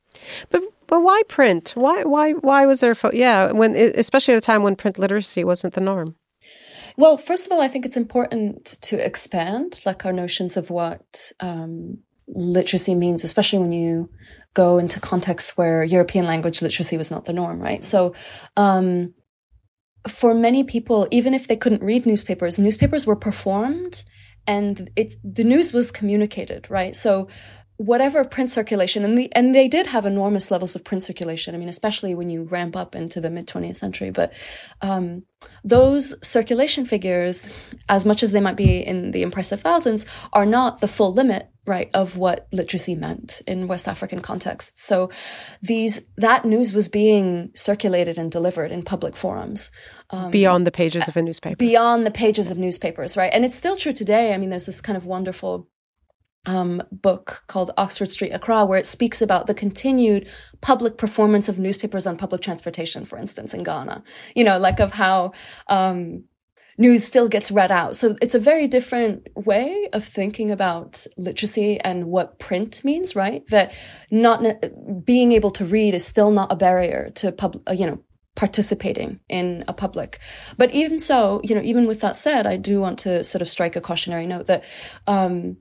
But 0.50 0.64
but 0.88 1.02
why 1.02 1.22
print? 1.28 1.74
Why 1.76 2.04
why 2.04 2.34
why 2.34 2.66
was 2.66 2.80
there? 2.80 2.96
Fo- 2.96 3.12
yeah, 3.14 3.52
when 3.52 3.76
especially 3.76 4.34
at 4.34 4.38
a 4.38 4.42
time 4.42 4.64
when 4.64 4.76
print 4.76 5.00
literacy 5.00 5.44
wasn't 5.44 5.74
the 5.74 5.82
norm. 5.82 6.16
Well, 6.98 7.18
first 7.18 7.46
of 7.46 7.52
all, 7.52 7.62
I 7.62 7.68
think 7.68 7.86
it's 7.86 7.98
important 7.98 8.66
to 8.82 9.04
expand 9.04 9.80
like 9.86 10.06
our 10.06 10.12
notions 10.12 10.58
of 10.58 10.70
what 10.70 11.32
um, 11.40 12.00
literacy 12.28 12.96
means, 12.96 13.24
especially 13.24 13.60
when 13.60 13.72
you 13.72 14.10
go 14.54 14.78
into 14.78 15.00
contexts 15.00 15.58
where 15.58 15.84
European 15.84 16.26
language 16.26 16.62
literacy 16.62 16.98
was 16.98 17.10
not 17.10 17.26
the 17.26 17.34
norm, 17.34 17.60
right? 17.60 17.84
So. 17.84 18.14
Um, 18.58 19.14
for 20.08 20.34
many 20.34 20.64
people, 20.64 21.08
even 21.12 21.36
if 21.36 21.48
they 21.48 21.56
couldn't 21.56 21.84
read 21.84 22.08
newspapers, 22.08 22.58
newspapers 22.58 23.06
were 23.06 23.16
performed 23.16 24.04
and 24.48 24.90
it's 24.96 25.18
the 25.24 25.44
news 25.44 25.74
was 25.74 25.92
communicated, 25.92 26.70
right? 26.70 26.96
So 26.96 27.28
whatever 27.82 28.24
print 28.24 28.50
circulation 28.50 29.04
and 29.04 29.18
the 29.18 29.34
and 29.36 29.56
they 29.56 29.68
did 29.68 29.88
have 29.88 30.06
enormous 30.06 30.52
levels 30.52 30.76
of 30.76 30.84
print 30.84 31.04
circulation. 31.04 31.56
I 31.56 31.58
mean 31.58 31.70
especially 31.70 32.14
when 32.14 32.30
you 32.30 32.44
ramp 32.44 32.76
up 32.76 32.96
into 32.96 33.20
the 33.20 33.30
mid 33.30 33.48
20th 33.48 33.78
century 33.78 34.12
but 34.12 34.34
um, 34.82 35.24
those 35.64 36.16
circulation 36.26 36.86
figures 36.86 37.50
as 37.90 38.06
much 38.06 38.22
as 38.22 38.32
they 38.32 38.42
might 38.42 38.58
be 38.58 38.80
in 38.80 39.12
the 39.12 39.24
impressive 39.24 39.62
thousands 39.62 40.06
are 40.34 40.46
not 40.46 40.82
the 40.82 40.88
full 40.88 41.12
limit 41.14 41.50
right 41.66 41.90
of 41.94 42.18
what 42.18 42.48
literacy 42.52 42.96
meant 42.96 43.42
in 43.48 43.68
west 43.68 43.88
african 43.88 44.20
contexts 44.20 44.84
so 44.84 45.10
these 45.62 46.10
that 46.18 46.44
news 46.44 46.74
was 46.74 46.90
being 46.90 47.52
circulated 47.56 48.18
and 48.18 48.32
delivered 48.32 48.72
in 48.72 48.82
public 48.84 49.16
forums 49.16 49.72
um, 50.10 50.32
beyond 50.32 50.68
the 50.68 50.72
pages 50.72 51.08
of 51.08 51.16
a 51.16 51.22
newspaper. 51.22 51.56
beyond 51.56 52.06
the 52.06 52.12
pages 52.12 52.52
of 52.52 52.58
newspapers 52.58 53.16
right? 53.16 53.32
And 53.34 53.46
it's 53.46 53.56
still 53.56 53.76
true 53.76 53.94
today. 53.94 54.34
I 54.34 54.38
mean 54.38 54.50
there's 54.50 54.66
this 54.66 54.82
kind 54.82 54.98
of 54.98 55.06
wonderful 55.06 55.68
um, 56.46 56.82
book 56.92 57.44
called 57.48 57.72
Oxford 57.78 58.10
Street 58.10 58.32
Accra, 58.32 58.66
where 58.66 58.80
it 58.80 58.88
speaks 58.88 59.22
about 59.22 59.48
the 59.48 59.54
continued 59.54 60.28
public 60.62 60.98
performance 60.98 61.48
of 61.48 61.60
newspapers 61.60 62.08
on 62.08 62.18
public 62.18 62.42
transportation, 62.42 63.06
for 63.06 63.18
instance, 63.18 63.54
in 63.54 63.64
Ghana. 63.64 64.04
You 64.36 64.44
know, 64.44 64.58
like 64.58 64.80
of 64.80 64.94
how 64.94 65.34
um, 65.68 66.24
news 66.78 67.04
still 67.04 67.28
gets 67.28 67.52
read 67.52 67.72
out. 67.72 67.96
So 67.96 68.16
it's 68.22 68.36
a 68.36 68.40
very 68.40 68.68
different 68.68 69.28
way 69.36 69.88
of 69.94 70.04
thinking 70.04 70.52
about 70.52 71.06
literacy 71.18 71.80
and 71.82 72.06
what 72.06 72.40
print 72.40 72.84
means, 72.84 73.16
right? 73.16 73.46
That 73.48 73.74
not 74.10 74.44
being 75.06 75.32
able 75.32 75.52
to 75.52 75.66
read 75.66 75.94
is 75.94 76.06
still 76.06 76.32
not 76.32 76.52
a 76.52 76.56
barrier 76.56 77.12
to 77.16 77.32
pub, 77.32 77.62
uh, 77.70 77.74
you 77.74 77.86
know, 77.86 78.04
participating 78.36 79.20
in 79.30 79.64
a 79.68 79.74
public. 79.74 80.20
But 80.58 80.72
even 80.72 81.00
so, 81.00 81.42
you 81.44 81.54
know, 81.54 81.62
even 81.62 81.86
with 81.86 82.00
that 82.02 82.16
said, 82.16 82.48
I 82.48 82.56
do 82.56 82.80
want 82.80 82.98
to 83.00 83.24
sort 83.24 83.42
of 83.42 83.50
strike 83.50 83.76
a 83.76 83.82
cautionary 83.82 84.26
note 84.26 84.48
that, 84.48 84.64
um, 85.06 85.58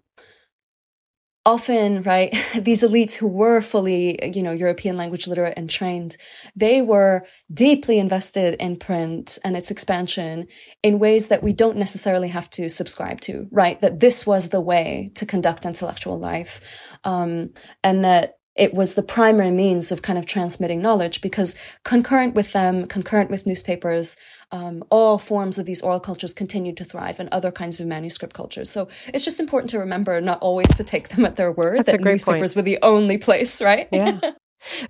often, 1.46 2.02
right, 2.02 2.34
these 2.58 2.82
elites 2.82 3.14
who 3.14 3.26
were 3.26 3.60
fully, 3.60 4.18
you 4.34 4.42
know, 4.42 4.52
European 4.52 4.96
language 4.96 5.26
literate 5.26 5.54
and 5.56 5.70
trained, 5.70 6.16
they 6.54 6.82
were 6.82 7.26
deeply 7.52 7.98
invested 7.98 8.54
in 8.54 8.76
print 8.76 9.38
and 9.44 9.56
its 9.56 9.70
expansion 9.70 10.46
in 10.82 10.98
ways 10.98 11.28
that 11.28 11.42
we 11.42 11.52
don't 11.52 11.76
necessarily 11.76 12.28
have 12.28 12.50
to 12.50 12.68
subscribe 12.68 13.20
to, 13.22 13.46
right? 13.50 13.80
That 13.80 14.00
this 14.00 14.26
was 14.26 14.48
the 14.48 14.60
way 14.60 15.10
to 15.16 15.26
conduct 15.26 15.64
intellectual 15.64 16.18
life. 16.18 16.60
Um, 17.04 17.50
and 17.82 18.04
that 18.04 18.34
it 18.60 18.74
was 18.74 18.94
the 18.94 19.02
primary 19.02 19.50
means 19.50 19.90
of 19.90 20.02
kind 20.02 20.18
of 20.18 20.26
transmitting 20.26 20.82
knowledge 20.82 21.22
because 21.22 21.56
concurrent 21.82 22.34
with 22.34 22.52
them, 22.52 22.86
concurrent 22.86 23.30
with 23.30 23.46
newspapers, 23.46 24.18
um, 24.52 24.84
all 24.90 25.16
forms 25.16 25.56
of 25.56 25.64
these 25.64 25.80
oral 25.80 25.98
cultures 25.98 26.34
continued 26.34 26.76
to 26.76 26.84
thrive 26.84 27.18
and 27.18 27.30
other 27.32 27.50
kinds 27.50 27.80
of 27.80 27.86
manuscript 27.86 28.34
cultures. 28.34 28.68
So 28.68 28.88
it's 29.14 29.24
just 29.24 29.40
important 29.40 29.70
to 29.70 29.78
remember 29.78 30.20
not 30.20 30.38
always 30.42 30.74
to 30.76 30.84
take 30.84 31.08
them 31.08 31.24
at 31.24 31.36
their 31.36 31.50
word 31.50 31.78
That's 31.78 31.92
that 31.92 32.02
newspapers 32.02 32.54
point. 32.54 32.56
were 32.56 32.70
the 32.70 32.78
only 32.82 33.16
place, 33.16 33.62
right? 33.62 33.88
Yeah. 33.90 34.20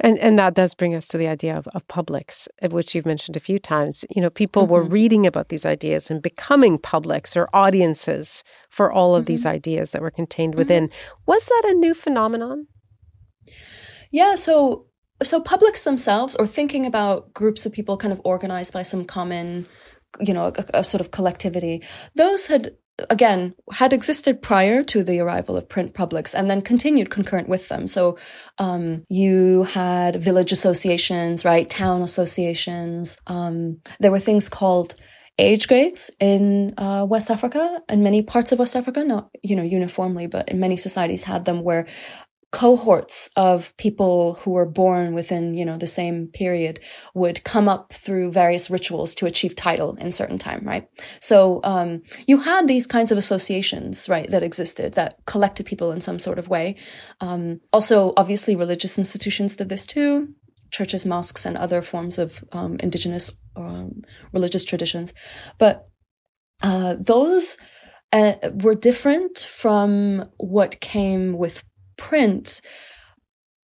And 0.01 0.19
and 0.19 0.37
that 0.37 0.55
does 0.55 0.75
bring 0.75 0.97
us 0.97 1.07
to 1.07 1.17
the 1.17 1.29
idea 1.29 1.57
of, 1.57 1.69
of 1.69 1.87
publics, 1.87 2.49
which 2.71 2.93
you've 2.93 3.07
mentioned 3.07 3.37
a 3.37 3.41
few 3.41 3.61
times. 3.61 4.05
You 4.11 4.21
know, 4.21 4.29
people 4.29 4.65
mm-hmm. 4.65 4.73
were 4.73 4.83
reading 4.83 5.29
about 5.29 5.49
these 5.49 5.65
ideas 5.65 6.11
and 6.11 6.21
becoming 6.21 6.77
publics 6.77 7.37
or 7.37 7.49
audiences 7.55 8.43
for 8.69 8.91
all 8.91 9.15
of 9.15 9.21
mm-hmm. 9.21 9.27
these 9.29 9.47
ideas 9.47 9.93
that 9.93 10.03
were 10.03 10.11
contained 10.11 10.57
within. 10.57 10.89
Mm-hmm. 10.89 11.23
Was 11.27 11.47
that 11.47 11.63
a 11.69 11.75
new 11.75 11.95
phenomenon? 11.95 12.67
Yeah, 14.11 14.35
so 14.35 14.87
so 15.23 15.41
publics 15.41 15.83
themselves 15.83 16.35
or 16.37 16.47
thinking 16.47 16.87
about 16.87 17.35
groups 17.35 17.67
of 17.67 17.73
people 17.73 17.97
kind 17.97 18.13
of 18.13 18.21
organized 18.25 18.73
by 18.73 18.83
some 18.83 19.05
common 19.05 19.67
you 20.19 20.35
know 20.35 20.47
a, 20.57 20.79
a, 20.81 20.85
sort 20.85 21.01
of 21.01 21.13
collectivity 21.13 21.83
those 22.17 22.47
had 22.47 22.75
again 23.11 23.55
had 23.73 23.93
existed 23.93 24.43
prior 24.43 24.83
to 24.83 25.05
the 25.05 25.21
arrival 25.21 25.57
of 25.57 25.69
print 25.69 25.95
publics 25.95 26.35
and 26.35 26.51
then 26.51 26.61
continued 26.61 27.11
concurrent 27.11 27.49
with 27.49 27.69
them. 27.69 27.87
So 27.87 28.19
um, 28.59 29.05
you 29.09 29.65
had 29.65 30.17
village 30.17 30.53
associations 30.53 31.45
right 31.45 31.69
town 31.69 32.03
associations 32.03 33.19
um, 33.27 33.81
there 34.01 34.11
were 34.11 34.19
things 34.19 34.49
called 34.49 34.95
age 35.39 35.69
grades 35.69 36.11
in 36.21 36.75
uh, 36.77 37.07
West 37.09 37.31
Africa 37.31 37.81
and 37.89 38.03
many 38.03 38.23
parts 38.23 38.53
of 38.53 38.59
West 38.59 38.77
Africa, 38.77 39.03
not 39.05 39.31
you 39.43 39.57
know 39.57 39.63
uniformly, 39.63 40.27
but 40.27 40.49
in 40.49 40.61
many 40.61 40.77
societies 40.77 41.25
had 41.25 41.45
them 41.45 41.63
where 41.63 41.87
cohorts 42.53 43.31
of 43.37 43.77
people 43.77 44.35
who 44.35 44.51
were 44.51 44.67
born 44.67 45.15
within, 45.15 45.55
you 45.55 45.65
know, 45.65 45.77
the 45.77 45.87
same 45.87 46.27
period 46.27 46.81
would 47.15 47.45
come 47.45 47.69
up 47.69 47.93
through 47.93 48.33
various 48.33 48.69
rituals 48.69 49.15
to 49.15 49.27
achieve 49.27 49.55
title 49.55 49.95
in 49.97 50.11
certain 50.11 50.39
time, 50.39 50.63
right? 50.65 50.89
So, 51.21 51.61
um, 51.63 52.03
you 52.27 52.41
had 52.41 52.67
these 52.67 52.89
kinds 52.89 53.13
of 53.13 53.19
associations, 53.19 54.09
right, 54.09 54.29
that 54.31 54.43
existed 54.43 54.95
that 54.95 55.15
collected 55.27 55.67
people 55.67 55.93
in 55.93 56.01
some 56.01 56.19
sort 56.19 56.39
of 56.39 56.49
way. 56.49 56.77
Um, 57.21 57.61
also, 57.73 58.13
obviously, 58.17 58.57
religious 58.57 58.99
institutions 58.99 59.55
did 59.55 59.69
this 59.69 59.87
too. 59.87 60.35
Churches, 60.73 61.07
mosques, 61.07 61.47
and 61.47 61.57
other 61.57 61.83
forms 61.83 62.19
of 62.19 62.45
um, 62.53 62.77
indigenous 62.81 63.31
um, 63.57 64.03
religious 64.33 64.65
traditions. 64.65 65.13
But 65.59 65.89
uh, 66.63 66.97
those 66.99 67.57
uh, 68.13 68.35
were 68.55 68.75
different 68.75 69.39
from 69.39 70.25
what 70.39 70.81
came 70.81 71.37
with 71.37 71.65
print 72.01 72.61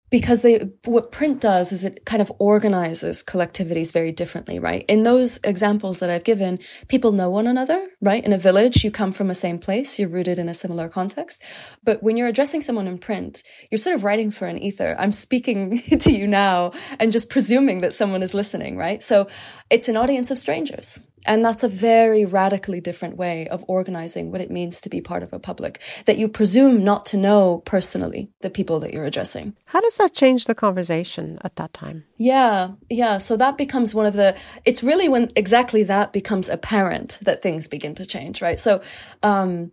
because 0.08 0.42
they 0.42 0.70
what 0.84 1.10
print 1.10 1.40
does 1.40 1.72
is 1.72 1.82
it 1.82 2.04
kind 2.04 2.22
of 2.22 2.32
organizes 2.38 3.24
collectivities 3.24 3.92
very 3.92 4.12
differently 4.12 4.58
right? 4.58 4.84
In 4.88 5.02
those 5.02 5.40
examples 5.42 5.98
that 5.98 6.10
i've 6.10 6.22
given 6.22 6.60
people 6.86 7.12
know 7.12 7.28
one 7.28 7.46
another 7.46 7.88
right? 8.00 8.24
In 8.24 8.32
a 8.32 8.38
village 8.38 8.84
you 8.84 8.90
come 8.90 9.12
from 9.12 9.28
the 9.28 9.34
same 9.34 9.58
place 9.58 9.98
you're 9.98 10.08
rooted 10.08 10.38
in 10.38 10.48
a 10.48 10.54
similar 10.54 10.88
context. 10.88 11.42
But 11.82 12.02
when 12.02 12.16
you're 12.16 12.28
addressing 12.28 12.60
someone 12.60 12.86
in 12.86 12.98
print 12.98 13.42
you're 13.70 13.78
sort 13.78 13.96
of 13.96 14.04
writing 14.04 14.30
for 14.30 14.46
an 14.46 14.58
ether. 14.58 14.94
I'm 14.98 15.12
speaking 15.12 15.80
to 16.04 16.12
you 16.12 16.26
now 16.26 16.72
and 17.00 17.10
just 17.10 17.28
presuming 17.30 17.80
that 17.80 17.92
someone 17.92 18.22
is 18.22 18.34
listening 18.34 18.76
right? 18.76 19.02
So 19.02 19.26
it's 19.70 19.88
an 19.88 19.96
audience 19.96 20.30
of 20.30 20.38
strangers 20.38 21.00
And 21.26 21.44
that's 21.44 21.62
a 21.62 21.68
very 21.68 22.24
radically 22.24 22.80
different 22.80 23.16
way 23.16 23.46
of 23.48 23.64
organizing 23.68 24.30
what 24.30 24.40
it 24.40 24.50
means 24.50 24.80
to 24.80 24.88
be 24.88 25.00
part 25.00 25.22
of 25.22 25.32
a 25.32 25.38
public 25.38 25.82
that 26.06 26.18
you 26.18 26.28
presume 26.28 26.84
not 26.84 27.04
to 27.06 27.16
know 27.16 27.62
personally 27.64 28.30
the 28.40 28.50
people 28.50 28.80
that 28.80 28.94
you're 28.94 29.04
addressing. 29.04 29.56
How 29.66 29.80
does 29.80 29.96
that 29.96 30.14
change 30.14 30.44
the 30.44 30.54
conversation 30.54 31.38
at 31.44 31.56
that 31.56 31.72
time? 31.72 32.04
Yeah, 32.16 32.70
yeah. 32.88 33.18
So 33.18 33.36
that 33.36 33.58
becomes 33.58 33.94
one 33.94 34.06
of 34.06 34.14
the, 34.14 34.36
it's 34.64 34.82
really 34.82 35.08
when 35.08 35.30
exactly 35.36 35.82
that 35.84 36.12
becomes 36.12 36.48
apparent 36.48 37.18
that 37.22 37.42
things 37.42 37.68
begin 37.68 37.94
to 37.96 38.06
change, 38.06 38.40
right? 38.40 38.58
So, 38.58 38.80
um, 39.22 39.72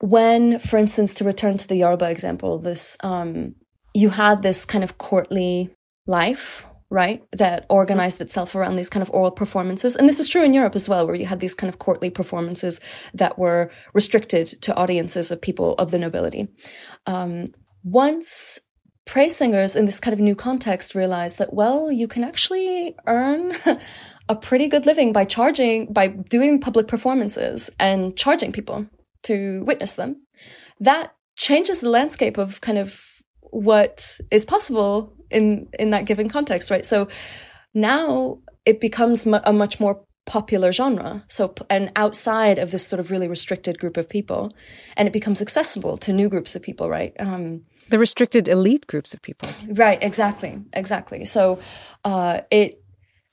when, 0.00 0.58
for 0.58 0.76
instance, 0.76 1.14
to 1.14 1.24
return 1.24 1.56
to 1.56 1.66
the 1.66 1.76
Yoruba 1.76 2.10
example, 2.10 2.58
this, 2.58 2.98
um, 3.02 3.54
you 3.94 4.10
had 4.10 4.42
this 4.42 4.66
kind 4.66 4.84
of 4.84 4.98
courtly 4.98 5.74
life 6.06 6.66
right? 6.90 7.24
That 7.32 7.66
organized 7.68 8.20
itself 8.20 8.54
around 8.54 8.76
these 8.76 8.90
kind 8.90 9.02
of 9.02 9.10
oral 9.10 9.30
performances. 9.30 9.96
And 9.96 10.08
this 10.08 10.20
is 10.20 10.28
true 10.28 10.44
in 10.44 10.54
Europe 10.54 10.76
as 10.76 10.88
well, 10.88 11.06
where 11.06 11.16
you 11.16 11.26
had 11.26 11.40
these 11.40 11.54
kind 11.54 11.68
of 11.68 11.78
courtly 11.78 12.10
performances 12.10 12.80
that 13.14 13.38
were 13.38 13.70
restricted 13.92 14.46
to 14.62 14.76
audiences 14.76 15.30
of 15.30 15.42
people 15.42 15.74
of 15.74 15.90
the 15.90 15.98
nobility. 15.98 16.48
Um, 17.06 17.54
once 17.82 18.60
praise 19.04 19.36
singers 19.36 19.76
in 19.76 19.84
this 19.84 20.00
kind 20.00 20.12
of 20.12 20.20
new 20.20 20.34
context 20.34 20.94
realized 20.94 21.38
that, 21.38 21.54
well, 21.54 21.90
you 21.90 22.08
can 22.08 22.24
actually 22.24 22.94
earn 23.06 23.54
a 24.28 24.36
pretty 24.36 24.68
good 24.68 24.86
living 24.86 25.12
by 25.12 25.24
charging, 25.24 25.92
by 25.92 26.08
doing 26.08 26.60
public 26.60 26.88
performances 26.88 27.70
and 27.78 28.16
charging 28.16 28.52
people 28.52 28.86
to 29.22 29.64
witness 29.64 29.94
them. 29.94 30.22
That 30.80 31.14
changes 31.36 31.80
the 31.80 31.90
landscape 31.90 32.38
of 32.38 32.60
kind 32.60 32.78
of 32.78 33.00
what 33.50 34.18
is 34.30 34.44
possible 34.44 35.15
in 35.30 35.68
in 35.78 35.90
that 35.90 36.04
given 36.04 36.28
context, 36.28 36.70
right? 36.70 36.84
So 36.84 37.08
now 37.74 38.38
it 38.64 38.80
becomes 38.80 39.26
a 39.26 39.52
much 39.52 39.78
more 39.78 40.04
popular 40.26 40.72
genre. 40.72 41.24
So, 41.28 41.54
and 41.70 41.90
outside 41.96 42.58
of 42.58 42.72
this 42.72 42.86
sort 42.86 43.00
of 43.00 43.10
really 43.10 43.28
restricted 43.28 43.78
group 43.78 43.96
of 43.96 44.08
people, 44.08 44.50
and 44.96 45.08
it 45.08 45.12
becomes 45.12 45.40
accessible 45.40 45.96
to 45.98 46.12
new 46.12 46.28
groups 46.28 46.56
of 46.56 46.62
people, 46.62 46.88
right? 46.88 47.14
Um, 47.18 47.62
the 47.88 47.98
restricted 47.98 48.48
elite 48.48 48.86
groups 48.88 49.14
of 49.14 49.22
people. 49.22 49.48
Right, 49.68 50.02
exactly, 50.02 50.58
exactly. 50.72 51.24
So, 51.24 51.60
uh, 52.04 52.40
it 52.50 52.82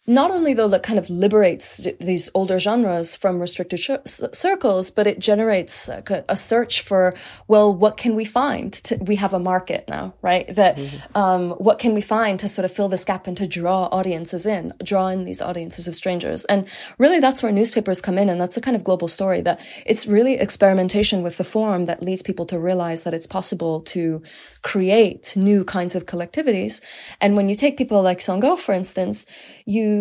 not 0.06 0.32
only 0.32 0.54
though 0.54 0.68
that 0.68 0.84
kind 0.84 1.00
of 1.00 1.10
liberates 1.10 1.88
these 2.02 2.30
older 2.34 2.60
genres 2.60 3.16
from 3.16 3.40
restricted 3.40 3.80
sh- 3.80 3.92
circles, 4.06 4.92
but 4.92 5.08
it 5.08 5.18
generates 5.18 5.88
a, 5.88 6.26
a, 6.28 6.36
search 6.36 6.82
for, 6.82 7.14
well, 7.48 7.74
what 7.74 7.96
can 7.96 8.14
we 8.14 8.26
find? 8.26 8.74
To, 8.74 8.98
we 8.98 9.16
have 9.16 9.34
a 9.34 9.40
market 9.40 9.86
now, 9.88 10.14
right? 10.22 10.54
That, 10.54 10.76
mm-hmm. 10.76 11.18
um, 11.18 11.52
what 11.52 11.80
can 11.80 11.94
we 11.94 12.02
find 12.02 12.38
to 12.42 12.50
sort 12.50 12.66
of 12.66 12.72
fill 12.72 12.90
this 12.90 13.06
gap 13.06 13.28
and 13.28 13.38
to 13.38 13.48
draw 13.48 13.86
audiences 13.94 14.46
in, 14.46 14.74
draw 14.84 15.08
in 15.08 15.24
these 15.24 15.42
audiences 15.42 15.88
of 15.88 15.96
strangers? 15.96 16.44
And 16.46 16.68
really 16.98 17.22
that's 17.22 17.42
where 17.42 17.54
newspapers 17.54 18.02
come 18.02 18.18
in. 18.18 18.28
And 18.28 18.42
that's 18.42 18.58
a 18.58 18.62
kind 18.62 18.76
of 18.76 18.84
global 18.84 19.08
story 19.08 19.40
that 19.42 19.66
it's 19.86 20.06
really 20.06 20.34
experimentation 20.34 21.24
with 21.24 21.38
the 21.38 21.46
form 21.46 21.86
that 21.86 22.04
leads 22.04 22.22
people 22.22 22.46
to 22.48 22.60
realize 22.60 23.04
that 23.04 23.14
it's 23.14 23.28
possible 23.28 23.80
to 23.80 24.22
create 24.64 25.34
new 25.38 25.64
kinds 25.64 25.96
of 25.96 26.06
collectivities. 26.06 26.82
And 27.22 27.38
when 27.38 27.48
you 27.48 27.56
take 27.56 27.78
people 27.78 28.02
like 28.02 28.20
Senghor, 28.20 28.60
for 28.60 28.74
instance, 28.74 29.26
you 29.66 29.93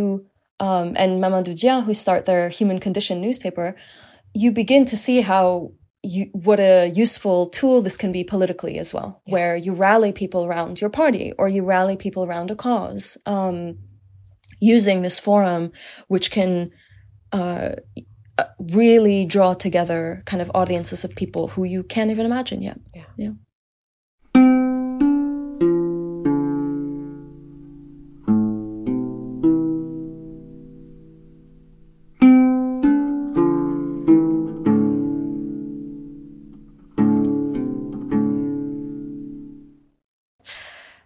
um, 0.61 0.95
and 0.97 1.23
Mamadou 1.23 1.59
Dia, 1.59 1.81
who 1.81 1.95
start 1.95 2.27
their 2.27 2.49
Human 2.49 2.79
Condition 2.79 3.21
newspaper, 3.21 3.75
you 4.35 4.53
begin 4.53 4.85
to 4.87 4.97
see 4.97 5.21
how 5.21 5.73
you, 6.03 6.31
what 6.33 6.61
a 6.61 6.89
useful 6.89 7.47
tool 7.47 7.83
this 7.83 7.97
can 7.97 8.13
be 8.13 8.25
politically 8.25 8.79
as 8.79 8.93
well, 8.93 9.21
yeah. 9.27 9.33
where 9.33 9.57
you 9.57 9.73
rally 9.73 10.13
people 10.13 10.45
around 10.45 10.81
your 10.81 10.91
party 10.91 11.33
or 11.39 11.49
you 11.49 11.65
rally 11.65 11.97
people 11.97 12.25
around 12.25 12.51
a 12.51 12.57
cause, 12.57 13.19
um, 13.27 13.79
using 14.61 15.03
this 15.03 15.19
forum, 15.19 15.73
which 16.09 16.31
can 16.31 16.71
uh, 17.33 17.71
uh 18.39 18.45
really 18.59 19.25
draw 19.25 19.55
together 19.55 20.23
kind 20.27 20.43
of 20.43 20.51
audiences 20.55 21.05
of 21.05 21.15
people 21.17 21.49
who 21.49 21.65
you 21.65 21.83
can't 21.83 22.11
even 22.11 22.27
imagine 22.27 22.63
yet. 22.63 22.79
Yeah. 22.95 23.11
yeah. 23.17 23.33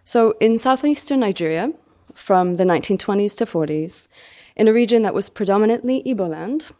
So, 0.07 0.35
in 0.39 0.57
southeastern 0.57 1.19
Nigeria, 1.19 1.73
from 2.13 2.55
the 2.55 2.63
1920s 2.63 3.35
to 3.39 3.45
40s, 3.45 4.07
in 4.55 4.69
a 4.69 4.71
region 4.71 5.01
that 5.01 5.13
was 5.13 5.29
predominantly 5.29 6.01
Igbo 6.03 6.29
land, 6.29 6.71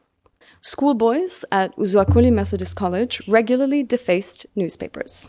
schoolboys 0.61 1.43
at 1.51 1.75
Uzuakoli 1.75 2.32
Methodist 2.32 2.78
College 2.78 3.28
regularly 3.28 3.84
defaced 3.84 4.45
newspapers. 4.55 5.28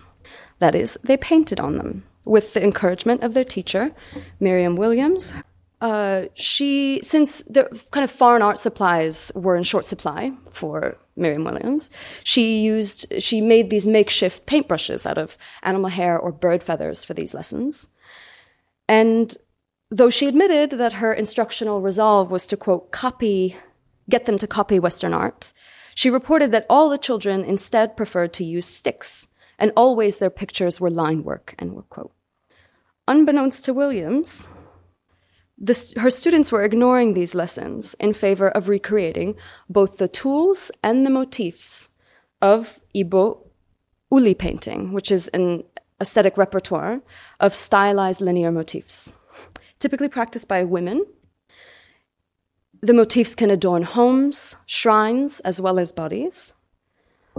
That 0.60 0.76
is, 0.76 0.96
they 1.02 1.16
painted 1.16 1.58
on 1.58 1.74
them 1.74 2.04
with 2.24 2.54
the 2.54 2.62
encouragement 2.62 3.24
of 3.24 3.34
their 3.34 3.42
teacher, 3.42 3.90
Miriam 4.38 4.76
Williams. 4.76 5.34
Uh, 5.80 6.26
she, 6.34 7.00
since 7.02 7.42
the 7.48 7.64
kind 7.90 8.04
of 8.04 8.12
foreign 8.12 8.42
art 8.42 8.58
supplies 8.58 9.32
were 9.34 9.56
in 9.56 9.64
short 9.64 9.84
supply 9.84 10.30
for 10.50 10.96
Miriam 11.18 11.44
Williams, 11.44 11.90
she 12.24 12.60
used, 12.60 13.12
she 13.22 13.40
made 13.40 13.70
these 13.70 13.86
makeshift 13.86 14.46
paintbrushes 14.46 15.04
out 15.04 15.18
of 15.18 15.36
animal 15.62 15.90
hair 15.90 16.18
or 16.18 16.32
bird 16.32 16.62
feathers 16.62 17.04
for 17.04 17.14
these 17.14 17.34
lessons. 17.34 17.88
And 18.88 19.36
though 19.90 20.10
she 20.10 20.28
admitted 20.28 20.78
that 20.78 20.94
her 20.94 21.12
instructional 21.12 21.80
resolve 21.80 22.30
was 22.30 22.46
to, 22.46 22.56
quote, 22.56 22.90
copy, 22.90 23.56
get 24.08 24.26
them 24.26 24.38
to 24.38 24.46
copy 24.46 24.78
Western 24.78 25.12
art, 25.12 25.52
she 25.94 26.10
reported 26.10 26.52
that 26.52 26.66
all 26.70 26.88
the 26.88 26.98
children 26.98 27.44
instead 27.44 27.96
preferred 27.96 28.32
to 28.34 28.44
use 28.44 28.66
sticks, 28.66 29.28
and 29.58 29.72
always 29.76 30.18
their 30.18 30.30
pictures 30.30 30.80
were 30.80 30.90
line 30.90 31.24
work, 31.24 31.54
end 31.58 31.74
quote. 31.90 32.12
Unbeknownst 33.08 33.64
to 33.64 33.74
Williams, 33.74 34.46
her 35.96 36.10
students 36.10 36.52
were 36.52 36.64
ignoring 36.64 37.14
these 37.14 37.34
lessons 37.34 37.94
in 37.94 38.12
favor 38.12 38.48
of 38.48 38.68
recreating 38.68 39.34
both 39.68 39.98
the 39.98 40.08
tools 40.08 40.70
and 40.82 41.04
the 41.04 41.10
motifs 41.10 41.90
of 42.40 42.80
Igbo 42.94 43.48
uli 44.10 44.34
painting, 44.34 44.92
which 44.92 45.10
is 45.10 45.28
an 45.28 45.64
aesthetic 46.00 46.36
repertoire 46.36 47.00
of 47.40 47.54
stylized 47.54 48.20
linear 48.20 48.52
motifs, 48.52 49.12
typically 49.78 50.08
practiced 50.08 50.48
by 50.48 50.62
women. 50.64 51.04
The 52.80 52.94
motifs 52.94 53.34
can 53.34 53.50
adorn 53.50 53.82
homes, 53.82 54.56
shrines, 54.66 55.40
as 55.40 55.60
well 55.60 55.78
as 55.80 55.90
bodies. 55.92 56.54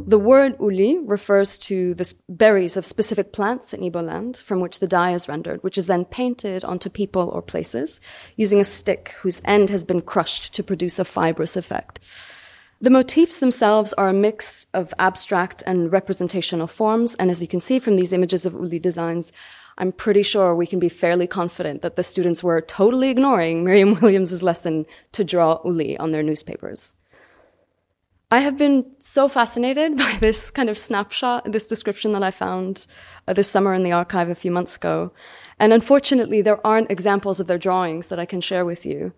The 0.06 0.20
word 0.20 0.56
uli 0.60 1.00
refers 1.00 1.58
to 1.60 1.94
the 1.94 2.14
berries 2.28 2.78
of 2.78 2.86
specific 2.86 3.32
plants 3.34 3.74
in 3.74 3.82
Igbo 3.82 4.04
land 4.04 4.38
from 4.38 4.60
which 4.60 4.80
the 4.80 4.88
dye 4.88 5.12
is 5.12 5.28
rendered, 5.28 5.64
which 5.64 5.78
is 5.78 5.88
then 5.88 6.06
painted 6.06 6.64
onto 6.64 6.90
people 6.90 7.30
or 7.30 7.42
places 7.42 8.00
using 8.36 8.60
a 8.60 8.64
stick 8.64 9.16
whose 9.20 9.42
end 9.46 9.70
has 9.70 9.86
been 9.86 10.02
crushed 10.02 10.54
to 10.54 10.64
produce 10.64 11.00
a 11.00 11.06
fibrous 11.06 11.56
effect. 11.56 12.00
The 12.82 12.90
motifs 12.90 13.40
themselves 13.40 13.92
are 13.94 14.10
a 14.10 14.14
mix 14.14 14.68
of 14.74 14.94
abstract 14.98 15.64
and 15.68 15.92
representational 15.92 16.68
forms, 16.68 17.16
and 17.16 17.30
as 17.30 17.42
you 17.42 17.48
can 17.48 17.60
see 17.60 17.78
from 17.78 17.98
these 17.98 18.14
images 18.14 18.46
of 18.46 18.54
Uli 18.54 18.80
designs, 18.80 19.34
I'm 19.78 19.92
pretty 19.92 20.24
sure 20.24 20.56
we 20.56 20.68
can 20.68 20.80
be 20.80 20.90
fairly 20.90 21.28
confident 21.28 21.82
that 21.82 21.96
the 21.96 22.04
students 22.04 22.44
were 22.44 22.62
totally 22.62 23.10
ignoring 23.10 23.64
Miriam 23.64 23.96
Williams's 24.02 24.44
lesson 24.44 24.86
to 25.12 25.24
draw 25.24 25.60
Uli 25.66 25.98
on 25.98 26.12
their 26.12 26.24
newspapers. 26.24 26.96
I 28.32 28.40
have 28.40 28.58
been 28.58 28.86
so 29.00 29.28
fascinated 29.28 29.98
by 29.98 30.18
this 30.20 30.52
kind 30.52 30.70
of 30.70 30.78
snapshot, 30.78 31.52
this 31.52 31.68
description 31.68 32.12
that 32.14 32.24
I 32.24 32.32
found 32.32 32.86
uh, 33.28 33.34
this 33.34 33.50
summer 33.50 33.74
in 33.74 33.84
the 33.84 33.92
archive 33.92 34.30
a 34.30 34.36
few 34.36 34.52
months 34.52 34.76
ago. 34.76 35.12
And 35.60 35.74
unfortunately, 35.74 36.42
there 36.42 36.66
aren't 36.66 36.92
examples 36.92 37.40
of 37.40 37.48
their 37.48 37.58
drawings 37.58 38.08
that 38.08 38.20
I 38.20 38.26
can 38.26 38.42
share 38.42 38.66
with 38.66 38.86
you. 38.86 39.14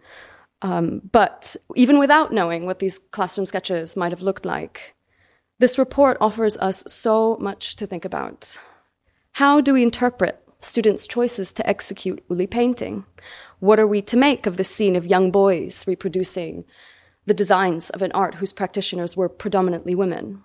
Um, 0.61 1.01
but 1.11 1.55
even 1.75 1.99
without 1.99 2.31
knowing 2.31 2.65
what 2.65 2.79
these 2.79 2.99
classroom 2.99 3.45
sketches 3.45 3.97
might 3.97 4.11
have 4.11 4.21
looked 4.21 4.45
like, 4.45 4.95
this 5.59 5.77
report 5.77 6.17
offers 6.21 6.57
us 6.57 6.83
so 6.87 7.37
much 7.39 7.75
to 7.75 7.87
think 7.87 8.05
about. 8.05 8.57
How 9.33 9.61
do 9.61 9.73
we 9.73 9.83
interpret 9.83 10.43
students' 10.59 11.07
choices 11.07 11.51
to 11.53 11.67
execute 11.67 12.23
Uli 12.29 12.47
painting? 12.47 13.05
What 13.59 13.79
are 13.79 13.87
we 13.87 14.01
to 14.03 14.17
make 14.17 14.45
of 14.45 14.57
the 14.57 14.63
scene 14.63 14.95
of 14.95 15.05
young 15.05 15.31
boys 15.31 15.85
reproducing 15.87 16.65
the 17.25 17.33
designs 17.33 17.89
of 17.91 18.01
an 18.01 18.11
art 18.13 18.35
whose 18.35 18.53
practitioners 18.53 19.15
were 19.15 19.29
predominantly 19.29 19.95
women? 19.95 20.43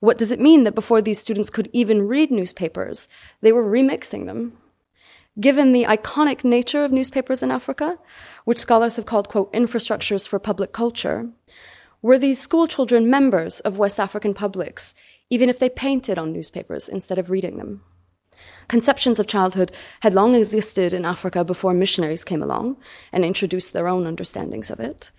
What 0.00 0.18
does 0.18 0.30
it 0.30 0.40
mean 0.40 0.64
that 0.64 0.74
before 0.74 1.00
these 1.00 1.18
students 1.18 1.50
could 1.50 1.70
even 1.72 2.06
read 2.06 2.30
newspapers, 2.30 3.08
they 3.40 3.52
were 3.52 3.64
remixing 3.64 4.26
them 4.26 4.58
Given 5.38 5.72
the 5.72 5.84
iconic 5.84 6.44
nature 6.44 6.82
of 6.82 6.92
newspapers 6.92 7.42
in 7.42 7.50
Africa, 7.50 7.98
which 8.44 8.56
scholars 8.56 8.96
have 8.96 9.04
called, 9.04 9.28
quote, 9.28 9.52
infrastructures 9.52 10.26
for 10.26 10.38
public 10.38 10.72
culture, 10.72 11.28
were 12.00 12.18
these 12.18 12.40
school 12.40 12.66
children 12.66 13.10
members 13.10 13.60
of 13.60 13.76
West 13.76 14.00
African 14.00 14.32
publics, 14.32 14.94
even 15.28 15.50
if 15.50 15.58
they 15.58 15.68
painted 15.68 16.16
on 16.16 16.32
newspapers 16.32 16.88
instead 16.88 17.18
of 17.18 17.28
reading 17.28 17.58
them? 17.58 17.82
Conceptions 18.66 19.18
of 19.18 19.26
childhood 19.26 19.72
had 20.00 20.14
long 20.14 20.34
existed 20.34 20.94
in 20.94 21.04
Africa 21.04 21.44
before 21.44 21.74
missionaries 21.74 22.24
came 22.24 22.42
along 22.42 22.78
and 23.12 23.22
introduced 23.22 23.74
their 23.74 23.88
own 23.88 24.06
understandings 24.06 24.70
of 24.70 24.80
it. 24.80 25.10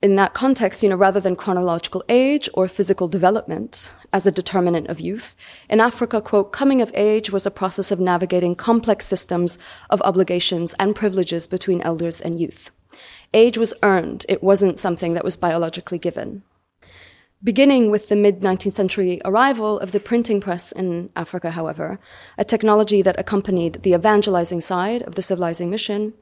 In 0.00 0.14
that 0.14 0.32
context, 0.32 0.82
you 0.82 0.88
know, 0.88 0.96
rather 0.96 1.18
than 1.20 1.34
chronological 1.34 2.04
age 2.08 2.48
or 2.54 2.68
physical 2.68 3.08
development 3.08 3.92
as 4.12 4.26
a 4.26 4.32
determinant 4.32 4.86
of 4.88 5.00
youth, 5.00 5.36
in 5.68 5.80
Africa, 5.80 6.20
quote, 6.20 6.52
coming 6.52 6.80
of 6.80 6.92
age 6.94 7.30
was 7.30 7.46
a 7.46 7.50
process 7.50 7.90
of 7.90 7.98
navigating 7.98 8.54
complex 8.54 9.06
systems 9.06 9.58
of 9.90 10.00
obligations 10.02 10.74
and 10.78 10.94
privileges 10.94 11.46
between 11.48 11.80
elders 11.82 12.20
and 12.20 12.40
youth. 12.40 12.70
Age 13.34 13.58
was 13.58 13.74
earned. 13.82 14.24
It 14.28 14.42
wasn't 14.42 14.78
something 14.78 15.14
that 15.14 15.24
was 15.24 15.36
biologically 15.36 15.98
given. 15.98 16.42
Beginning 17.42 17.90
with 17.90 18.08
the 18.08 18.16
mid 18.16 18.40
19th 18.40 18.72
century 18.72 19.20
arrival 19.24 19.78
of 19.78 19.92
the 19.92 20.00
printing 20.00 20.40
press 20.40 20.72
in 20.72 21.10
Africa, 21.14 21.52
however, 21.52 22.00
a 22.36 22.44
technology 22.44 23.02
that 23.02 23.18
accompanied 23.18 23.82
the 23.82 23.94
evangelizing 23.94 24.60
side 24.60 25.02
of 25.02 25.14
the 25.14 25.22
civilizing 25.22 25.70
mission, 25.70 26.14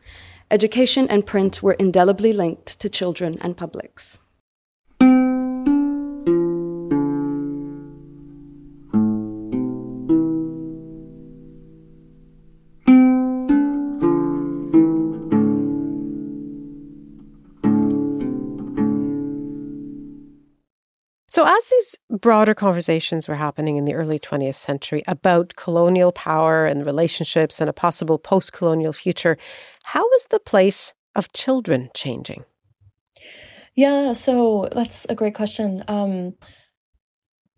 education 0.50 1.08
and 1.08 1.26
print 1.26 1.62
were 1.62 1.74
indelibly 1.74 2.32
linked 2.32 2.78
to 2.80 2.88
children 2.88 3.38
and 3.40 3.56
publics. 3.56 4.18
So, 21.36 21.44
as 21.44 21.68
these 21.68 21.98
broader 22.18 22.54
conversations 22.54 23.28
were 23.28 23.34
happening 23.34 23.76
in 23.76 23.84
the 23.84 23.92
early 23.92 24.18
20th 24.18 24.54
century 24.54 25.02
about 25.06 25.54
colonial 25.54 26.10
power 26.10 26.64
and 26.64 26.86
relationships 26.86 27.60
and 27.60 27.68
a 27.68 27.74
possible 27.74 28.18
post 28.18 28.54
colonial 28.54 28.94
future, 28.94 29.36
how 29.82 30.00
was 30.00 30.28
the 30.30 30.40
place 30.40 30.94
of 31.14 31.34
children 31.34 31.90
changing? 31.92 32.46
Yeah, 33.74 34.14
so 34.14 34.70
that's 34.72 35.04
a 35.10 35.14
great 35.14 35.34
question. 35.34 35.84
Um, 35.88 36.36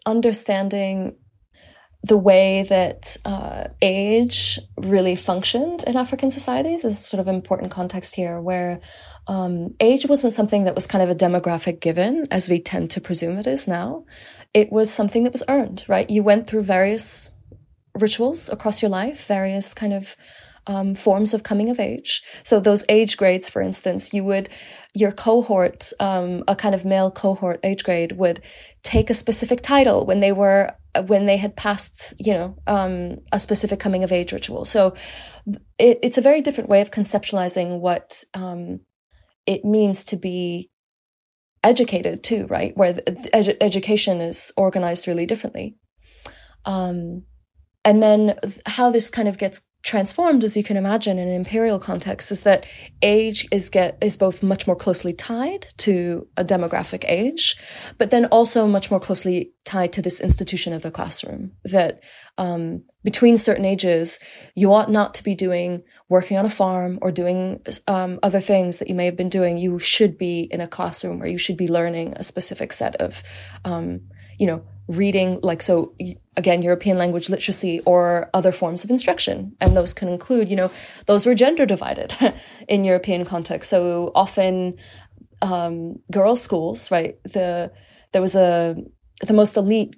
understanding 0.07 1.15
the 2.03 2.17
way 2.17 2.65
that 2.65 3.17
uh, 3.25 3.69
age 3.81 4.59
really 4.77 5.15
functioned 5.15 5.85
in 5.85 5.97
African 5.97 6.33
societies 6.33 6.85
is 6.85 6.99
sort 6.99 7.21
of 7.21 7.29
important 7.29 7.71
context 7.71 8.17
here, 8.17 8.41
where 8.41 8.81
um, 9.29 9.75
age 9.79 10.07
wasn't 10.07 10.33
something 10.33 10.65
that 10.65 10.75
was 10.75 10.87
kind 10.87 11.03
of 11.03 11.11
a 11.11 11.15
demographic 11.15 11.81
given, 11.81 12.27
as 12.31 12.49
we 12.49 12.59
tend 12.59 12.91
to 12.91 13.01
presume 13.01 13.39
it 13.39 13.47
is 13.47 13.69
now. 13.69 14.05
It 14.55 14.73
was 14.73 14.91
something 14.91 15.25
that 15.25 15.33
was 15.33 15.45
earned, 15.49 15.85
right? 15.87 16.09
You 16.09 16.23
went 16.23 16.47
through 16.47 16.63
various 16.63 17.33
rituals 17.95 18.49
across 18.49 18.81
your 18.81 18.89
life, 18.89 19.27
various 19.27 19.75
kind 19.75 19.93
of 19.93 20.17
um, 20.67 20.95
forms 20.95 21.35
of 21.35 21.43
coming 21.43 21.71
of 21.71 21.79
age. 21.79 22.23
So 22.43 22.61
those 22.61 22.85
age 22.89 23.17
grades, 23.17 23.49
for 23.49 23.63
instance, 23.63 24.13
you 24.13 24.25
would 24.25 24.49
your 24.95 25.13
cohort, 25.13 25.93
um, 26.01 26.43
a 26.49 26.57
kind 26.57 26.75
of 26.75 26.85
male 26.85 27.11
cohort 27.11 27.61
age 27.63 27.85
grade, 27.85 28.13
would 28.13 28.41
take 28.83 29.11
a 29.11 29.15
specific 29.15 29.61
title 29.61 30.07
when 30.07 30.21
they 30.21 30.33
were 30.33 30.73
when 31.07 31.27
they 31.27 31.37
had 31.37 31.55
passed, 31.55 32.15
you 32.19 32.33
know, 32.33 32.57
um, 32.67 33.19
a 33.31 33.39
specific 33.39 33.79
coming 33.79 34.03
of 34.03 34.11
age 34.11 34.33
ritual. 34.33 34.65
So 34.65 34.95
it, 35.79 35.99
it's 36.03 36.19
a 36.19 36.23
very 36.23 36.41
different 36.41 36.71
way 36.71 36.81
of 36.81 36.91
conceptualizing 36.91 37.79
what 37.81 38.25
um, 38.35 38.81
it 39.49 39.65
means 39.65 40.05
to 40.05 40.17
be 40.17 40.71
educated 41.65 42.23
too, 42.23 42.47
right? 42.49 42.77
Where 42.77 42.93
edu- 42.93 43.57
education 43.63 44.21
is 44.21 44.53
organized 44.59 45.09
really 45.09 45.25
differently. 45.25 45.79
Um, 46.67 47.25
and 47.83 48.03
then 48.03 48.39
how 48.67 48.91
this 48.91 49.09
kind 49.09 49.27
of 49.27 49.39
gets 49.39 49.63
transformed, 49.83 50.45
as 50.45 50.57
you 50.57 50.63
can 50.63 50.77
imagine, 50.77 51.19
in 51.19 51.29
an 51.29 51.35
imperial 51.35 51.79
context, 51.79 52.31
is 52.31 52.43
that 52.43 52.67
age 53.01 53.47
is 53.51 53.71
get 53.71 53.97
is 54.03 54.17
both 54.17 54.43
much 54.43 54.67
more 54.67 54.77
closely 54.77 55.13
tied 55.13 55.67
to 55.79 56.27
a 56.37 56.45
demographic 56.45 57.05
age, 57.09 57.57
but 57.97 58.11
then 58.11 58.27
also 58.27 58.67
much 58.67 58.91
more 58.91 59.01
closely 59.01 59.53
tied 59.65 59.93
to 59.93 60.03
this 60.03 60.21
institution 60.21 60.73
of 60.73 60.83
the 60.83 60.91
classroom. 60.91 61.53
That 61.65 62.03
um, 62.37 62.85
between 63.05 63.39
certain 63.39 63.65
ages, 63.65 64.19
you 64.55 64.73
ought 64.73 64.91
not 64.91 65.15
to 65.15 65.25
be 65.25 65.35
doing 65.35 65.85
working 66.09 66.39
on 66.39 66.47
a 66.47 66.51
farm 66.51 66.99
or 67.03 67.13
doing 67.13 67.61
um, 67.87 68.19
other 68.23 68.41
things 68.41 68.79
that 68.79 68.89
you 68.89 68.95
may 68.95 69.05
have 69.05 69.17
been 69.17 69.29
doing. 69.29 69.59
You 69.59 69.79
should 69.79 70.17
be 70.19 70.49
in 70.51 70.61
a 70.61 70.69
classroom 70.69 71.19
where 71.19 71.29
you 71.29 71.39
should 71.39 71.57
be 71.57 71.69
learning 71.69 72.15
a 72.17 72.25
specific 72.25 72.73
set 72.73 72.97
of, 72.97 73.23
um, 73.65 74.01
you 74.39 74.47
know, 74.47 74.65
reading, 74.89 75.39
like, 75.43 75.61
so 75.61 75.95
again, 76.39 76.63
European 76.63 76.97
language 76.97 77.29
literacy 77.29 77.81
or 77.81 78.31
other 78.33 78.53
forms 78.53 78.85
of 78.85 78.91
instruction. 78.91 79.57
And 79.61 79.77
those 79.77 79.93
can 79.93 80.09
include, 80.09 80.49
you 80.49 80.57
know, 80.57 80.71
those 81.07 81.27
were 81.27 81.35
gender 81.35 81.67
divided 81.67 82.15
in 82.69 82.85
European 82.85 83.25
context. 83.25 83.69
So 83.69 84.13
often, 84.15 84.77
um, 85.43 85.97
girls' 86.13 86.41
schools, 86.41 86.91
right? 86.91 87.21
The, 87.25 87.73
there 88.13 88.23
was 88.23 88.37
a, 88.37 88.77
the 89.27 89.35
most 89.35 89.57
elite 89.57 89.97